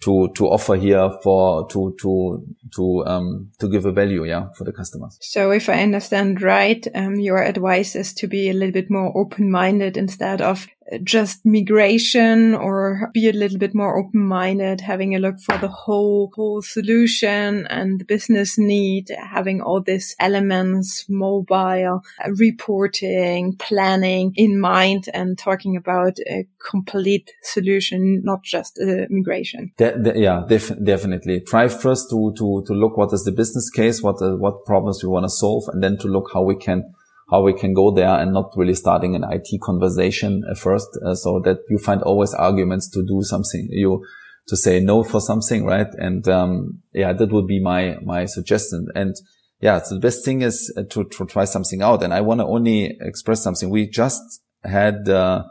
to 0.00 0.30
to 0.36 0.46
offer 0.46 0.76
here 0.76 1.10
for 1.22 1.66
to 1.68 1.94
to 2.00 2.44
to 2.74 3.04
um 3.06 3.50
to 3.58 3.68
give 3.68 3.84
a 3.84 3.92
value 3.92 4.24
yeah 4.24 4.48
for 4.56 4.64
the 4.64 4.72
customers. 4.72 5.18
So 5.20 5.50
if 5.50 5.68
i 5.68 5.82
understand 5.82 6.40
right 6.42 6.86
um, 6.94 7.16
your 7.16 7.42
advice 7.42 7.96
is 7.96 8.14
to 8.14 8.26
be 8.26 8.48
a 8.48 8.52
little 8.52 8.72
bit 8.72 8.90
more 8.90 9.16
open 9.16 9.50
minded 9.50 9.96
instead 9.96 10.40
of 10.40 10.66
just 11.02 11.44
migration 11.44 12.54
or 12.54 13.10
be 13.12 13.28
a 13.28 13.32
little 13.32 13.58
bit 13.58 13.74
more 13.74 13.98
open 13.98 14.20
minded, 14.20 14.80
having 14.80 15.14
a 15.14 15.18
look 15.18 15.38
for 15.40 15.56
the 15.58 15.68
whole, 15.68 16.32
whole 16.34 16.62
solution 16.62 17.66
and 17.68 18.00
the 18.00 18.04
business 18.04 18.58
need, 18.58 19.10
having 19.22 19.60
all 19.60 19.80
these 19.80 20.14
elements, 20.18 21.04
mobile, 21.08 22.02
uh, 22.24 22.30
reporting, 22.32 23.54
planning 23.56 24.32
in 24.36 24.58
mind 24.58 25.08
and 25.12 25.38
talking 25.38 25.76
about 25.76 26.18
a 26.20 26.46
complete 26.70 27.32
solution, 27.42 28.22
not 28.24 28.42
just 28.42 28.78
migration. 29.10 29.72
De- 29.76 29.98
de- 29.98 30.20
yeah, 30.20 30.44
def- 30.48 30.72
definitely. 30.82 31.40
Try 31.40 31.68
first 31.68 32.10
to, 32.10 32.32
to, 32.38 32.64
to 32.66 32.72
look 32.72 32.96
what 32.96 33.12
is 33.12 33.24
the 33.24 33.32
business 33.32 33.70
case, 33.70 34.02
what, 34.02 34.20
uh, 34.22 34.36
what 34.36 34.64
problems 34.64 35.02
we 35.02 35.08
want 35.08 35.24
to 35.24 35.30
solve, 35.30 35.64
and 35.68 35.82
then 35.82 35.98
to 35.98 36.08
look 36.08 36.30
how 36.32 36.42
we 36.42 36.56
can 36.56 36.94
how 37.30 37.42
we 37.42 37.52
can 37.52 37.74
go 37.74 37.90
there 37.90 38.08
and 38.08 38.32
not 38.32 38.52
really 38.56 38.74
starting 38.74 39.14
an 39.14 39.24
IT 39.30 39.60
conversation 39.60 40.42
at 40.50 40.58
first. 40.58 40.88
Uh, 41.04 41.14
so 41.14 41.40
that 41.44 41.58
you 41.68 41.78
find 41.78 42.02
always 42.02 42.32
arguments 42.34 42.88
to 42.90 43.04
do 43.06 43.22
something, 43.22 43.68
you 43.70 44.04
to 44.48 44.56
say 44.56 44.80
no 44.80 45.04
for 45.04 45.20
something, 45.20 45.66
right? 45.66 45.88
And, 45.98 46.26
um, 46.26 46.82
yeah, 46.92 47.12
that 47.12 47.30
would 47.30 47.46
be 47.46 47.60
my, 47.60 47.96
my 48.02 48.24
suggestion. 48.24 48.86
And 48.94 49.14
yeah, 49.60 49.80
so 49.82 49.96
the 49.96 50.00
best 50.00 50.24
thing 50.24 50.42
is 50.42 50.72
uh, 50.76 50.84
to, 50.90 51.04
to 51.04 51.26
try 51.26 51.44
something 51.44 51.82
out. 51.82 52.02
And 52.02 52.14
I 52.14 52.22
want 52.22 52.40
to 52.40 52.46
only 52.46 52.96
express 53.00 53.42
something. 53.42 53.68
We 53.68 53.88
just 53.88 54.22
had, 54.64 55.08
uh, 55.08 55.44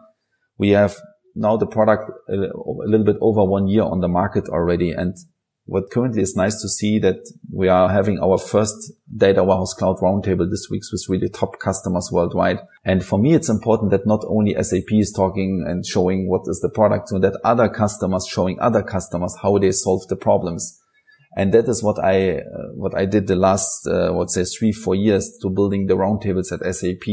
we 0.57 0.69
have 0.69 0.95
now 1.35 1.57
the 1.57 1.67
product 1.67 2.09
a, 2.27 2.33
a 2.33 2.87
little 2.87 3.05
bit 3.05 3.17
over 3.21 3.43
one 3.43 3.67
year 3.67 3.83
on 3.83 4.01
the 4.01 4.07
market 4.07 4.49
already. 4.49 4.91
And 4.91 5.15
what 5.67 5.91
currently 5.91 6.21
is 6.21 6.35
nice 6.35 6.61
to 6.61 6.69
see 6.69 6.97
that 6.99 7.29
we 7.51 7.67
are 7.67 7.89
having 7.89 8.19
our 8.19 8.37
first 8.37 8.93
data 9.15 9.43
warehouse 9.43 9.73
cloud 9.73 9.97
roundtable 9.97 10.49
this 10.49 10.69
week 10.71 10.81
with 10.91 11.03
really 11.09 11.27
top 11.27 11.59
customers 11.59 12.09
worldwide. 12.09 12.59
And 12.85 13.05
for 13.05 13.19
me, 13.19 13.33
it's 13.33 13.49
important 13.49 13.91
that 13.91 14.07
not 14.07 14.23
only 14.27 14.55
SAP 14.63 14.93
is 14.93 15.11
talking 15.11 15.65
and 15.67 15.85
showing 15.85 16.29
what 16.29 16.43
is 16.47 16.61
the 16.61 16.69
product, 16.69 17.09
so 17.09 17.19
that 17.19 17.37
other 17.43 17.67
customers 17.67 18.25
showing 18.25 18.57
other 18.61 18.81
customers 18.81 19.35
how 19.41 19.57
they 19.57 19.71
solve 19.71 20.07
the 20.07 20.15
problems. 20.15 20.81
And 21.35 21.53
that 21.53 21.67
is 21.67 21.83
what 21.83 21.99
I, 21.99 22.37
uh, 22.37 22.71
what 22.73 22.95
I 22.95 23.05
did 23.05 23.27
the 23.27 23.35
last, 23.35 23.85
uh, 23.87 24.13
let's 24.13 24.35
say 24.35 24.45
three, 24.45 24.71
four 24.71 24.95
years 24.95 25.37
to 25.41 25.49
building 25.49 25.87
the 25.87 25.95
roundtables 25.95 26.51
at 26.53 26.75
SAP 26.75 27.07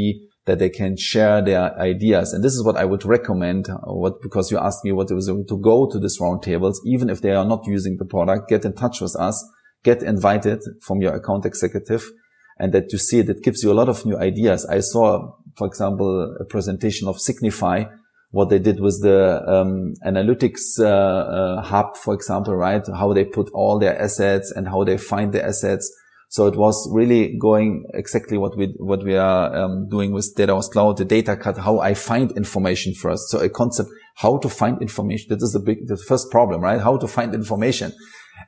that 0.47 0.59
they 0.59 0.69
can 0.69 0.97
share 0.97 1.43
their 1.43 1.79
ideas. 1.79 2.33
And 2.33 2.45
this 2.45 2.53
is 2.53 2.65
what 2.65 2.77
I 2.77 2.85
would 2.85 3.05
recommend. 3.05 3.69
Uh, 3.69 3.79
what, 3.87 4.21
because 4.21 4.51
you 4.51 4.59
asked 4.59 4.85
me 4.85 4.93
what 4.93 5.11
it 5.11 5.15
was 5.15 5.27
to 5.27 5.59
go 5.59 5.89
to 5.91 5.99
these 5.99 6.19
roundtables, 6.21 6.77
even 6.85 7.09
if 7.09 7.23
they 7.23 7.31
are 7.31 7.45
not 7.45 7.67
using 7.67 7.97
the 7.97 8.05
product, 8.05 8.49
get 8.49 8.65
in 8.65 8.75
touch 8.75 9.01
with 9.01 9.17
us, 9.17 9.43
get 9.83 10.03
invited 10.03 10.63
from 10.83 11.01
your 11.01 11.15
account 11.15 11.47
executive 11.47 12.11
and 12.59 12.73
that 12.73 12.93
you 12.93 12.99
see. 12.99 13.21
It 13.21 13.43
gives 13.43 13.63
you 13.63 13.73
a 13.73 13.75
lot 13.75 13.89
of 13.89 14.05
new 14.05 14.19
ideas. 14.19 14.67
I 14.67 14.81
saw, 14.81 15.35
for 15.57 15.67
example, 15.67 16.37
a 16.39 16.45
presentation 16.45 17.09
of 17.09 17.21
Signify, 17.21 17.85
what 18.31 18.51
they 18.51 18.59
did 18.59 18.81
with 18.81 19.01
the 19.01 19.43
um, 19.49 19.95
analytics 20.05 20.81
uh, 20.81 20.87
uh, 20.87 21.63
hub, 21.63 21.97
for 21.97 22.15
example, 22.15 22.55
right? 22.57 22.85
How 22.87 23.13
they 23.13 23.25
put 23.25 23.49
all 23.55 23.79
their 23.79 24.01
assets 24.01 24.53
and 24.55 24.69
how 24.69 24.83
they 24.83 24.99
find 24.99 25.33
the 25.33 25.45
assets 25.45 25.91
so 26.35 26.49
it 26.49 26.57
was 26.57 26.89
really 26.91 27.37
going 27.39 27.85
exactly 27.95 28.37
what 28.37 28.57
we, 28.57 28.75
what 28.79 29.05
we 29.05 29.17
are 29.17 29.55
um, 29.55 29.89
doing 29.89 30.11
with 30.11 30.35
Data 30.35 30.61
Cloud, 30.73 30.97
the 30.97 31.05
data 31.05 31.37
cut, 31.37 31.57
how 31.59 31.79
I 31.79 31.95
find 31.95 32.33
information 32.33 32.93
first. 32.93 33.29
So 33.29 33.39
a 33.39 33.49
concept, 33.49 33.91
how 34.17 34.39
to 34.39 34.49
find 34.49 34.83
information. 34.83 35.29
That 35.29 35.41
is 35.41 35.53
the 35.53 35.61
big, 35.61 35.87
the 35.87 35.97
first 35.97 36.33
problem, 36.33 36.61
right? 36.61 36.81
How 36.81 36.97
to 36.97 37.07
find 37.07 37.37
information. 37.37 37.93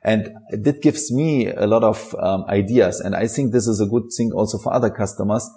And 0.03 0.33
that 0.51 0.81
gives 0.81 1.13
me 1.13 1.47
a 1.47 1.65
lot 1.65 1.85
of 1.85 2.13
um, 2.19 2.43
ideas. 2.49 2.99
And 2.99 3.15
I 3.15 3.25
think 3.25 3.53
this 3.53 3.67
is 3.67 3.79
a 3.79 3.85
good 3.85 4.09
thing 4.17 4.33
also 4.33 4.57
for 4.57 4.73
other 4.73 4.89
customers 4.89 5.49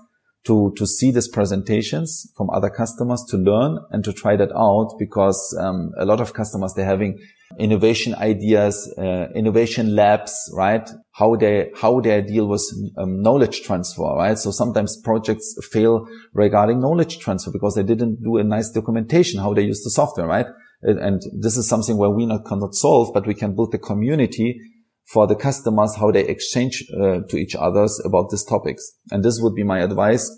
to, 0.47 0.73
to 0.77 0.87
see 0.87 1.11
these 1.11 1.29
presentations 1.29 2.33
from 2.37 2.49
other 2.51 2.71
customers 2.71 3.25
to 3.29 3.37
learn 3.37 3.79
and 3.91 4.03
to 4.05 4.13
try 4.13 4.37
that 4.37 4.51
out 4.53 4.97
because 4.99 5.57
um, 5.61 5.93
a 5.99 6.07
lot 6.07 6.21
of 6.21 6.33
customers, 6.33 6.73
they're 6.75 6.87
having 6.87 7.19
innovation 7.59 8.15
ideas, 8.15 8.93
uh, 8.97 9.27
innovation 9.35 9.95
labs, 9.95 10.51
right? 10.55 10.89
How 11.13 11.37
they, 11.37 11.71
how 11.77 12.01
they 12.01 12.23
deal 12.23 12.47
with 12.47 12.65
um, 12.97 13.21
knowledge 13.23 13.63
transfer, 13.63 14.15
right? 14.17 14.39
So 14.39 14.51
sometimes 14.51 14.97
projects 15.03 15.55
fail 15.71 16.07
regarding 16.33 16.81
knowledge 16.81 17.19
transfer 17.19 17.51
because 17.51 17.75
they 17.75 17.83
didn't 17.83 18.23
do 18.23 18.39
a 18.39 18.45
nice 18.45 18.71
documentation, 18.71 19.41
how 19.41 19.53
they 19.53 19.63
use 19.63 19.83
the 19.85 19.91
software, 19.91 20.27
right? 20.27 20.47
And, 20.83 21.21
this 21.39 21.59
is 21.59 21.69
something 21.69 21.99
where 21.99 22.09
we 22.09 22.25
not, 22.25 22.47
cannot 22.47 22.75
solve, 22.75 23.13
but 23.13 23.27
we 23.27 23.35
can 23.35 23.55
build 23.55 23.73
the 23.73 23.79
community 23.79 24.59
for 25.13 25.27
the 25.27 25.35
customers, 25.35 25.97
how 25.97 26.11
they 26.11 26.25
exchange 26.27 26.85
uh, 26.95 27.21
to 27.29 27.37
each 27.37 27.57
others 27.57 28.01
about 28.05 28.31
these 28.31 28.45
topics. 28.45 28.93
And 29.11 29.25
this 29.25 29.41
would 29.41 29.55
be 29.55 29.65
my 29.65 29.81
advice 29.81 30.31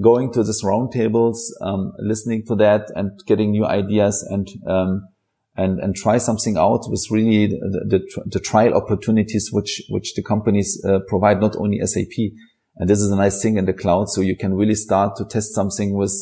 going 0.00 0.32
to 0.32 0.44
these 0.44 0.62
roundtables, 0.62 1.36
um, 1.62 1.92
listening 1.98 2.44
to 2.46 2.54
that 2.56 2.90
and 2.94 3.10
getting 3.26 3.50
new 3.50 3.66
ideas 3.66 4.24
and, 4.30 4.48
um, 4.66 5.08
and, 5.56 5.80
and 5.80 5.96
try 5.96 6.18
something 6.18 6.56
out 6.56 6.82
with 6.88 7.06
really 7.10 7.48
the, 7.48 7.84
the, 7.88 8.22
the 8.26 8.40
trial 8.40 8.74
opportunities 8.74 9.50
which, 9.52 9.82
which 9.88 10.14
the 10.14 10.22
companies 10.22 10.82
uh, 10.86 11.00
provide, 11.08 11.40
not 11.40 11.56
only 11.56 11.84
SAP. 11.84 12.32
And 12.76 12.88
this 12.88 13.00
is 13.00 13.10
a 13.10 13.16
nice 13.16 13.42
thing 13.42 13.56
in 13.56 13.64
the 13.64 13.72
cloud. 13.72 14.08
So 14.08 14.20
you 14.20 14.36
can 14.36 14.54
really 14.54 14.76
start 14.76 15.16
to 15.16 15.24
test 15.24 15.54
something 15.54 15.94
with, 15.94 16.12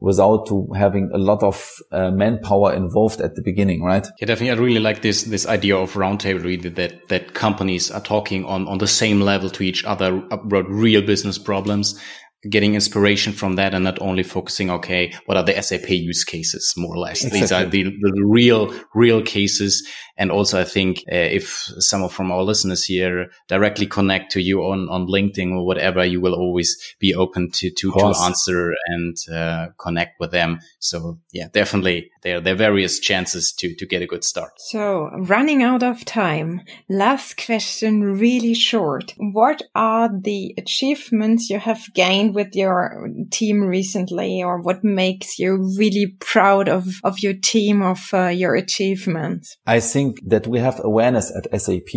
without 0.00 0.46
to 0.46 0.66
having 0.74 1.10
a 1.12 1.18
lot 1.18 1.42
of 1.42 1.70
uh, 1.92 2.10
manpower 2.10 2.72
involved 2.72 3.20
at 3.20 3.34
the 3.34 3.42
beginning, 3.42 3.82
right? 3.82 4.06
Yeah, 4.18 4.26
definitely. 4.26 4.58
I 4.58 4.64
really 4.64 4.80
like 4.80 5.02
this 5.02 5.24
this 5.24 5.46
idea 5.46 5.76
of 5.76 5.92
roundtable, 5.94 6.42
really 6.42 6.70
that 6.70 7.08
that 7.08 7.34
companies 7.34 7.90
are 7.90 8.00
talking 8.00 8.44
on 8.44 8.66
on 8.66 8.78
the 8.78 8.88
same 8.88 9.20
level 9.20 9.50
to 9.50 9.62
each 9.62 9.84
other 9.84 10.22
about 10.30 10.68
real 10.68 11.02
business 11.02 11.38
problems 11.38 12.00
getting 12.48 12.74
inspiration 12.74 13.32
from 13.32 13.56
that 13.56 13.74
and 13.74 13.84
not 13.84 14.00
only 14.00 14.22
focusing, 14.22 14.70
okay, 14.70 15.12
what 15.26 15.36
are 15.36 15.42
the 15.42 15.60
SAP 15.60 15.90
use 15.90 16.24
cases, 16.24 16.72
more 16.76 16.94
or 16.94 16.98
less? 16.98 17.22
Exactly. 17.24 17.40
These 17.40 17.52
are 17.52 17.66
the, 17.66 17.82
the, 18.00 18.24
real, 18.24 18.74
real 18.94 19.22
cases. 19.22 19.86
And 20.20 20.30
also, 20.30 20.60
I 20.60 20.64
think 20.64 20.98
uh, 21.10 21.16
if 21.16 21.72
some 21.78 22.02
of 22.02 22.12
from 22.12 22.30
our 22.30 22.42
listeners 22.42 22.84
here 22.84 23.30
directly 23.48 23.86
connect 23.86 24.32
to 24.32 24.42
you 24.42 24.60
on, 24.60 24.86
on 24.90 25.06
LinkedIn 25.06 25.50
or 25.52 25.64
whatever, 25.64 26.04
you 26.04 26.20
will 26.20 26.34
always 26.34 26.76
be 26.98 27.14
open 27.14 27.50
to, 27.52 27.70
to, 27.70 27.90
to 27.92 28.14
answer 28.22 28.74
and 28.88 29.16
uh, 29.32 29.68
connect 29.78 30.20
with 30.20 30.30
them. 30.30 30.60
So 30.78 31.18
yeah, 31.32 31.48
definitely 31.50 32.10
there, 32.22 32.38
there 32.38 32.52
are 32.52 32.56
various 32.56 32.98
chances 32.98 33.50
to, 33.52 33.74
to 33.76 33.86
get 33.86 34.02
a 34.02 34.06
good 34.06 34.22
start. 34.22 34.52
So 34.58 35.08
running 35.16 35.62
out 35.62 35.82
of 35.82 36.04
time, 36.04 36.60
last 36.90 37.42
question, 37.42 38.02
really 38.02 38.52
short. 38.52 39.14
What 39.16 39.62
are 39.74 40.10
the 40.12 40.54
achievements 40.58 41.48
you 41.48 41.58
have 41.58 41.80
gained 41.94 42.34
with 42.34 42.54
your 42.54 43.08
team 43.30 43.62
recently 43.62 44.42
or 44.42 44.60
what 44.60 44.84
makes 44.84 45.38
you 45.38 45.56
really 45.78 46.14
proud 46.20 46.68
of, 46.68 46.86
of 47.04 47.20
your 47.20 47.34
team, 47.34 47.80
of 47.80 48.10
uh, 48.12 48.26
your 48.26 48.54
achievements? 48.54 49.56
I 49.66 49.80
think 49.80 50.09
that 50.24 50.46
we 50.46 50.58
have 50.58 50.80
awareness 50.84 51.32
at 51.36 51.60
SAP 51.60 51.90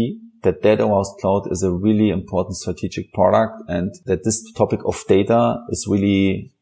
that 0.43 0.61
data 0.61 0.85
warehouse 0.85 1.13
cloud 1.19 1.51
is 1.51 1.63
a 1.63 1.71
really 1.71 2.09
important 2.09 2.55
strategic 2.57 3.11
product 3.13 3.63
and 3.67 3.93
that 4.05 4.23
this 4.23 4.43
topic 4.53 4.81
of 4.85 5.01
data 5.07 5.57
is 5.69 5.87
really 5.89 6.53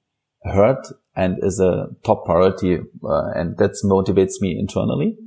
heard 0.44 0.78
and 1.16 1.38
is 1.44 1.60
a 1.60 1.88
top 2.04 2.26
priority. 2.26 2.78
Uh, 3.04 3.32
and 3.36 3.58
that 3.58 3.72
motivates 3.84 4.40
me 4.40 4.58
internally. 4.58 5.18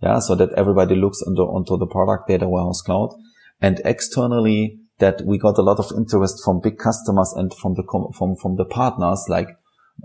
Yeah. 0.00 0.18
So 0.18 0.34
that 0.34 0.52
everybody 0.54 0.94
looks 0.94 1.22
onto, 1.22 1.42
onto 1.42 1.76
the 1.76 1.86
product 1.86 2.28
data 2.28 2.48
warehouse 2.48 2.82
cloud 2.82 3.14
and 3.60 3.80
externally 3.84 4.78
that 4.98 5.22
we 5.24 5.38
got 5.38 5.58
a 5.58 5.62
lot 5.62 5.78
of 5.78 5.90
interest 5.96 6.42
from 6.44 6.60
big 6.60 6.78
customers 6.78 7.32
and 7.36 7.52
from 7.54 7.74
the 7.74 7.82
from 8.16 8.36
from 8.36 8.56
the 8.56 8.64
partners 8.64 9.24
like 9.28 9.48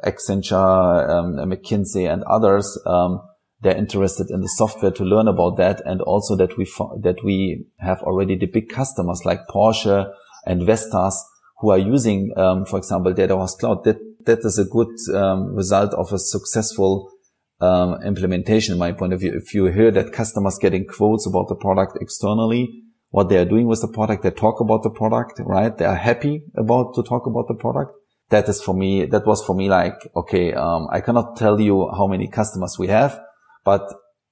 Accenture, 0.06 1.10
um, 1.10 1.36
McKinsey, 1.50 2.12
and 2.12 2.24
others. 2.24 2.78
Um, 2.86 3.22
they're 3.62 3.76
interested 3.76 4.30
in 4.30 4.42
the 4.42 4.48
software 4.48 4.92
to 4.92 5.04
learn 5.04 5.28
about 5.28 5.58
that, 5.58 5.82
and 5.86 6.02
also 6.02 6.36
that 6.36 6.58
we 6.58 6.66
that 7.02 7.24
we 7.24 7.66
have 7.80 8.02
already 8.04 8.38
the 8.38 8.46
big 8.46 8.70
customers 8.70 9.24
like 9.26 9.48
Porsche 9.48 10.12
and 10.46 10.64
Vestas 10.64 11.24
who 11.60 11.72
are 11.72 11.78
using, 11.78 12.32
um, 12.38 12.66
for 12.66 12.78
example, 12.78 13.14
Data 13.14 13.36
Warehouse 13.36 13.56
Cloud. 13.56 13.84
That 13.84 13.98
that 14.26 14.40
is 14.40 14.60
a 14.60 14.66
good 14.66 14.94
um, 15.16 15.56
result 15.56 15.94
of 15.94 16.12
a 16.14 16.20
successful 16.20 17.12
um, 17.60 18.02
implementation, 18.04 18.74
in 18.74 18.80
my 18.80 18.92
point 18.92 19.14
of 19.14 19.22
view. 19.22 19.34
If 19.36 19.54
you 19.54 19.66
hear 19.66 19.92
that 19.92 20.14
customers 20.14 20.58
getting 20.60 20.86
quotes 20.86 21.26
about 21.26 21.48
the 21.48 21.56
product 21.56 21.98
externally, 22.00 22.84
what 23.10 23.30
they 23.30 23.38
are 23.38 23.46
doing 23.46 23.68
with 23.68 23.82
the 23.82 23.88
product. 23.88 24.24
They 24.24 24.32
talk 24.32 24.60
about 24.60 24.84
the 24.84 24.90
product, 24.90 25.40
right? 25.40 25.76
They 25.76 25.86
are 25.86 25.96
happy 25.96 26.44
about 26.56 26.94
to 26.96 27.04
talk 27.04 27.26
about 27.26 27.48
the 27.48 27.56
product. 27.56 27.94
That 28.30 28.50
is 28.50 28.62
for 28.62 28.76
me, 28.76 29.06
that 29.06 29.26
was 29.26 29.44
for 29.46 29.56
me 29.56 29.70
like, 29.70 29.96
okay, 30.16 30.54
um, 30.54 30.88
I 30.92 31.00
cannot 31.00 31.38
tell 31.38 31.60
you 31.60 31.90
how 31.92 32.08
many 32.08 32.28
customers 32.28 32.76
we 32.78 32.88
have, 32.88 33.20
but 33.68 33.86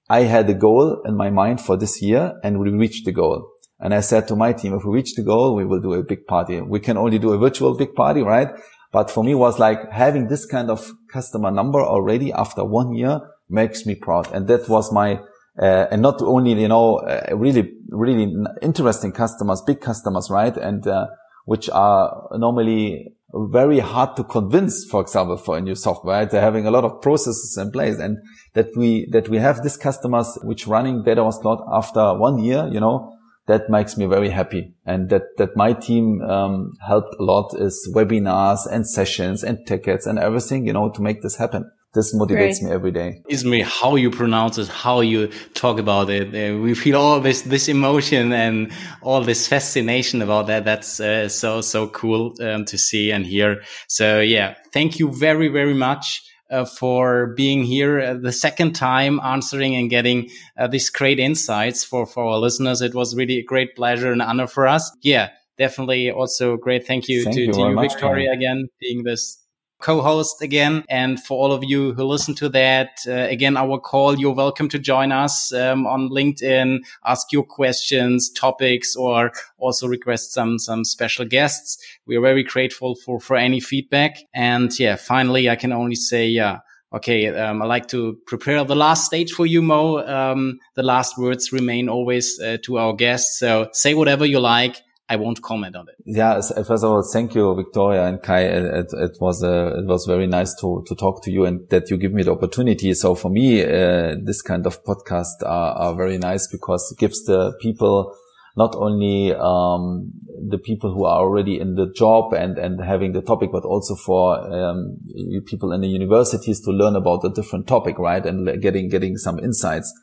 I 0.07 0.21
had 0.21 0.49
a 0.49 0.53
goal 0.53 1.01
in 1.03 1.17
my 1.17 1.29
mind 1.29 1.59
for 1.59 1.75
this 1.75 2.01
year 2.01 2.39
and 2.41 2.57
we 2.57 2.69
reached 2.69 3.03
the 3.03 3.11
goal. 3.11 3.37
And 3.81 3.93
I 3.93 3.99
said 3.99 4.29
to 4.29 4.35
my 4.37 4.53
team, 4.53 4.73
if 4.73 4.85
we 4.85 4.93
reach 4.93 5.15
the 5.15 5.23
goal, 5.23 5.55
we 5.55 5.65
will 5.65 5.81
do 5.81 5.93
a 5.93 6.03
big 6.03 6.25
party. 6.25 6.61
We 6.61 6.79
can 6.79 6.95
only 6.95 7.19
do 7.19 7.33
a 7.33 7.37
virtual 7.37 7.75
big 7.75 7.95
party, 7.95 8.21
right? 8.21 8.47
But 8.93 9.11
for 9.11 9.25
me 9.25 9.35
was 9.35 9.59
like 9.59 9.91
having 9.91 10.29
this 10.29 10.45
kind 10.45 10.69
of 10.69 10.89
customer 11.11 11.51
number 11.51 11.81
already 11.81 12.31
after 12.31 12.63
one 12.63 12.93
year 12.93 13.19
makes 13.49 13.85
me 13.85 13.95
proud. 13.95 14.31
And 14.31 14.47
that 14.47 14.69
was 14.69 14.93
my, 14.93 15.19
uh, 15.61 15.87
and 15.91 16.01
not 16.01 16.21
only, 16.21 16.53
you 16.53 16.69
know, 16.69 16.99
uh, 16.99 17.35
really, 17.35 17.73
really 17.89 18.33
interesting 18.61 19.11
customers, 19.11 19.61
big 19.67 19.81
customers, 19.81 20.29
right? 20.29 20.55
And, 20.55 20.87
uh, 20.87 21.07
which 21.43 21.69
are 21.69 22.29
normally 22.31 23.14
very 23.35 23.79
hard 23.79 24.15
to 24.15 24.23
convince, 24.23 24.85
for 24.85 25.01
example, 25.01 25.37
for 25.37 25.57
a 25.57 25.61
new 25.61 25.75
software. 25.75 26.19
Right? 26.19 26.29
They're 26.29 26.41
having 26.41 26.65
a 26.65 26.71
lot 26.71 26.85
of 26.85 27.01
processes 27.01 27.57
in 27.57 27.71
place 27.71 27.99
and 27.99 28.17
that 28.53 28.67
we, 28.75 29.07
that 29.11 29.29
we 29.29 29.37
have 29.37 29.61
these 29.61 29.77
customers 29.77 30.37
which 30.43 30.67
running 30.67 31.03
data 31.03 31.23
was 31.23 31.37
cloud 31.39 31.61
after 31.73 32.17
one 32.17 32.39
year, 32.39 32.69
you 32.71 32.79
know, 32.79 33.11
that 33.47 33.69
makes 33.69 33.97
me 33.97 34.05
very 34.05 34.29
happy. 34.29 34.73
And 34.85 35.09
that, 35.09 35.23
that 35.37 35.55
my 35.55 35.73
team, 35.73 36.21
um, 36.21 36.71
helped 36.87 37.15
a 37.19 37.23
lot 37.23 37.53
is 37.59 37.91
webinars 37.93 38.65
and 38.71 38.87
sessions 38.87 39.43
and 39.43 39.65
tickets 39.67 40.05
and 40.05 40.17
everything, 40.17 40.65
you 40.65 40.73
know, 40.73 40.89
to 40.89 41.01
make 41.01 41.21
this 41.21 41.35
happen 41.35 41.69
this 41.95 42.13
motivates 42.13 42.59
Great. 42.59 42.63
me 42.63 42.71
every 42.71 42.91
day. 42.91 43.21
Is 43.27 43.43
me 43.43 43.61
how 43.61 43.95
you 43.95 44.11
pronounce 44.11 44.59
it, 44.59 44.67
how 44.67 44.99
you 45.01 45.29
talk 45.55 45.79
about 45.79 46.09
it. 46.09 46.27
Uh, 46.27 46.59
we 46.59 46.75
feel 46.75 46.97
all 46.97 47.19
this 47.19 47.41
this 47.41 47.67
emotion 47.67 48.31
and 48.31 48.71
all 49.01 49.21
this 49.21 49.47
fascination 49.47 50.21
about 50.21 50.47
that. 50.47 50.65
That's 50.65 50.99
uh, 50.99 51.29
so 51.29 51.61
so 51.61 51.87
cool 51.87 52.33
um, 52.41 52.65
to 52.65 52.77
see 52.77 53.11
and 53.11 53.25
hear. 53.25 53.63
So 53.87 54.19
yeah, 54.19 54.55
thank 54.73 54.99
you 54.99 55.11
very 55.11 55.47
very 55.47 55.73
much. 55.73 56.21
Uh, 56.51 56.63
for 56.63 57.33
being 57.35 57.63
here 57.63 57.99
uh, 57.99 58.13
the 58.13 58.31
second 58.31 58.73
time 58.73 59.19
answering 59.21 59.75
and 59.75 59.89
getting 59.89 60.29
uh, 60.59 60.67
these 60.67 60.91
great 60.91 61.19
insights 61.19 61.83
for 61.83 62.05
for 62.05 62.23
our 62.23 62.37
listeners 62.37 62.81
it 62.81 62.93
was 62.93 63.15
really 63.15 63.39
a 63.39 63.43
great 63.43 63.75
pleasure 63.75 64.11
and 64.11 64.21
honor 64.21 64.45
for 64.45 64.67
us 64.67 64.95
yeah 65.01 65.29
definitely 65.57 66.11
also 66.11 66.55
great 66.55 66.85
thank 66.85 67.09
you 67.09 67.23
thank 67.23 67.35
to 67.35 67.41
you, 67.41 67.51
to 67.51 67.59
you 67.61 67.79
victoria 67.79 68.31
again 68.31 68.67
being 68.79 69.01
this 69.03 69.43
co-host 69.79 70.41
again. 70.41 70.83
And 70.89 71.21
for 71.23 71.37
all 71.37 71.51
of 71.51 71.63
you 71.63 71.93
who 71.93 72.03
listen 72.03 72.35
to 72.35 72.49
that, 72.49 72.99
uh, 73.07 73.11
again, 73.11 73.57
our 73.57 73.79
call, 73.79 74.17
you're 74.17 74.33
welcome 74.33 74.69
to 74.69 74.79
join 74.79 75.11
us 75.11 75.53
um, 75.53 75.85
on 75.85 76.09
LinkedIn, 76.09 76.79
ask 77.05 77.31
your 77.31 77.43
questions, 77.43 78.29
topics, 78.29 78.95
or 78.95 79.31
also 79.57 79.87
request 79.87 80.33
some, 80.33 80.59
some 80.59 80.83
special 80.83 81.25
guests. 81.25 81.77
We 82.05 82.15
are 82.15 82.21
very 82.21 82.43
grateful 82.43 82.95
for, 82.95 83.19
for 83.19 83.35
any 83.35 83.59
feedback. 83.59 84.17
And 84.33 84.77
yeah, 84.79 84.95
finally, 84.95 85.49
I 85.49 85.55
can 85.55 85.71
only 85.71 85.95
say, 85.95 86.27
yeah, 86.27 86.59
okay, 86.93 87.27
um, 87.27 87.61
I 87.61 87.65
like 87.65 87.87
to 87.89 88.17
prepare 88.25 88.63
the 88.63 88.75
last 88.75 89.05
stage 89.05 89.33
for 89.33 89.45
you, 89.45 89.61
Mo. 89.61 90.05
Um, 90.07 90.59
the 90.75 90.83
last 90.83 91.17
words 91.17 91.51
remain 91.51 91.89
always 91.89 92.39
uh, 92.39 92.57
to 92.63 92.77
our 92.77 92.93
guests. 92.93 93.37
So 93.39 93.69
say 93.73 93.93
whatever 93.93 94.25
you 94.25 94.39
like. 94.39 94.81
I 95.07 95.17
won't 95.17 95.41
comment 95.41 95.75
on 95.75 95.87
it. 95.87 95.95
Yeah, 96.05 96.41
first 96.41 96.83
of 96.83 96.85
all, 96.85 97.07
thank 97.13 97.35
you, 97.35 97.53
Victoria 97.55 98.05
and 98.07 98.21
Kai. 98.21 98.41
It, 98.41 98.87
it 98.91 99.17
was 99.21 99.43
uh, 99.43 99.77
it 99.77 99.85
was 99.85 100.05
very 100.05 100.25
nice 100.25 100.55
to 100.61 100.83
to 100.87 100.95
talk 100.95 101.23
to 101.23 101.31
you 101.31 101.45
and 101.45 101.69
that 101.69 101.91
you 101.91 101.97
give 101.97 102.11
me 102.11 102.23
the 102.23 102.31
opportunity. 102.31 102.93
So 102.95 103.13
for 103.13 103.29
me, 103.29 103.61
uh, 103.63 104.15
this 104.23 104.41
kind 104.41 104.65
of 104.65 104.83
podcast 104.83 105.43
are, 105.45 105.73
are 105.77 105.95
very 105.95 106.17
nice 106.17 106.47
because 106.47 106.91
it 106.91 106.99
gives 106.99 107.23
the 107.25 107.53
people 107.61 108.15
not 108.57 108.73
only 108.75 109.33
um, 109.33 110.11
the 110.49 110.57
people 110.57 110.91
who 110.91 111.05
are 111.05 111.19
already 111.19 111.59
in 111.59 111.75
the 111.75 111.91
job 111.95 112.33
and 112.33 112.57
and 112.57 112.83
having 112.83 113.13
the 113.13 113.21
topic, 113.21 113.51
but 113.51 113.63
also 113.63 113.95
for 113.95 114.39
um, 114.51 114.97
people 115.45 115.71
in 115.71 115.81
the 115.81 115.87
universities 115.87 116.61
to 116.61 116.71
learn 116.71 116.95
about 116.95 117.23
a 117.23 117.29
different 117.29 117.67
topic, 117.67 117.99
right? 117.99 118.25
And 118.25 118.59
getting 118.59 118.89
getting 118.89 119.17
some 119.17 119.37
insights. 119.37 119.93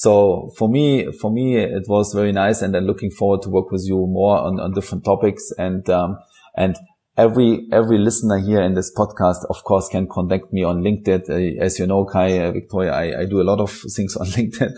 So 0.00 0.48
for 0.56 0.66
me, 0.66 1.12
for 1.12 1.30
me, 1.30 1.58
it 1.58 1.86
was 1.86 2.14
very 2.14 2.32
nice. 2.32 2.62
And 2.62 2.74
I'm 2.74 2.86
looking 2.86 3.10
forward 3.10 3.42
to 3.42 3.50
work 3.50 3.70
with 3.70 3.84
you 3.86 3.96
more 3.96 4.38
on, 4.38 4.58
on 4.58 4.72
different 4.72 5.04
topics. 5.04 5.52
And, 5.58 5.86
um, 5.90 6.16
and 6.56 6.74
every, 7.18 7.68
every 7.70 7.98
listener 7.98 8.38
here 8.38 8.62
in 8.62 8.72
this 8.72 8.90
podcast, 8.96 9.44
of 9.50 9.62
course, 9.62 9.90
can 9.90 10.08
contact 10.10 10.54
me 10.54 10.64
on 10.64 10.80
LinkedIn. 10.80 11.28
Uh, 11.28 11.62
as 11.62 11.78
you 11.78 11.86
know, 11.86 12.06
Kai, 12.06 12.38
uh, 12.38 12.50
Victoria, 12.50 12.92
I, 12.92 13.20
I 13.20 13.24
do 13.26 13.42
a 13.42 13.44
lot 13.44 13.60
of 13.60 13.70
things 13.94 14.16
on 14.16 14.28
LinkedIn. 14.28 14.72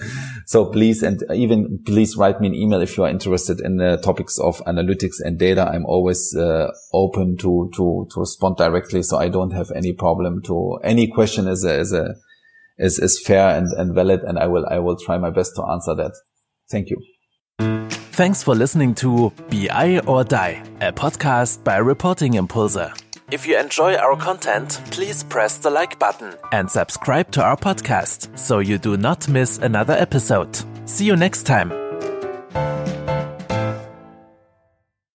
so 0.47 0.64
please, 0.64 1.05
and 1.05 1.23
even 1.33 1.79
please 1.87 2.16
write 2.16 2.41
me 2.41 2.49
an 2.49 2.57
email 2.57 2.83
if 2.83 2.97
you 2.97 3.05
are 3.05 3.09
interested 3.09 3.61
in 3.61 3.77
the 3.77 3.99
topics 3.99 4.41
of 4.41 4.59
analytics 4.64 5.20
and 5.20 5.39
data. 5.39 5.70
I'm 5.73 5.87
always 5.87 6.35
uh, 6.35 6.73
open 6.93 7.37
to, 7.37 7.70
to, 7.77 8.09
to 8.11 8.20
respond 8.20 8.57
directly. 8.57 9.05
So 9.05 9.18
I 9.18 9.29
don't 9.29 9.53
have 9.53 9.70
any 9.70 9.93
problem 9.93 10.43
to 10.47 10.81
any 10.83 11.07
question 11.07 11.47
as 11.47 11.62
a, 11.62 11.79
as 11.79 11.93
a, 11.93 12.16
is, 12.79 12.99
is 12.99 13.23
fair 13.25 13.57
and, 13.57 13.68
and 13.77 13.95
valid. 13.95 14.20
And 14.23 14.39
I 14.39 14.47
will, 14.47 14.66
I 14.70 14.79
will 14.79 14.97
try 14.97 15.18
my 15.18 15.31
best 15.31 15.53
to 15.57 15.62
answer 15.64 15.95
that. 15.95 16.12
Thank 16.70 16.89
you. 16.91 16.97
Thanks 18.12 18.43
for 18.43 18.55
listening 18.55 18.95
to 18.97 19.33
BI 19.51 20.01
or 20.07 20.23
Die, 20.23 20.62
a 20.81 20.93
podcast 20.93 21.64
by 21.64 21.79
Reporting 21.79 22.35
Impulse. 22.35 22.77
If 23.31 23.47
you 23.47 23.59
enjoy 23.59 23.95
our 23.95 24.14
content, 24.16 24.79
please 24.91 25.23
press 25.25 25.57
the 25.57 25.70
like 25.70 25.99
button 25.99 26.35
and 26.53 26.70
subscribe 26.70 27.31
to 27.31 27.43
our 27.43 27.57
podcast 27.57 28.39
so 28.39 28.59
you 28.59 28.77
do 28.77 28.99
not 28.99 29.27
miss 29.29 29.57
another 29.57 29.95
episode. 29.95 30.59
See 30.85 31.07
you 31.07 31.16
next 31.16 31.45
time. 31.45 31.73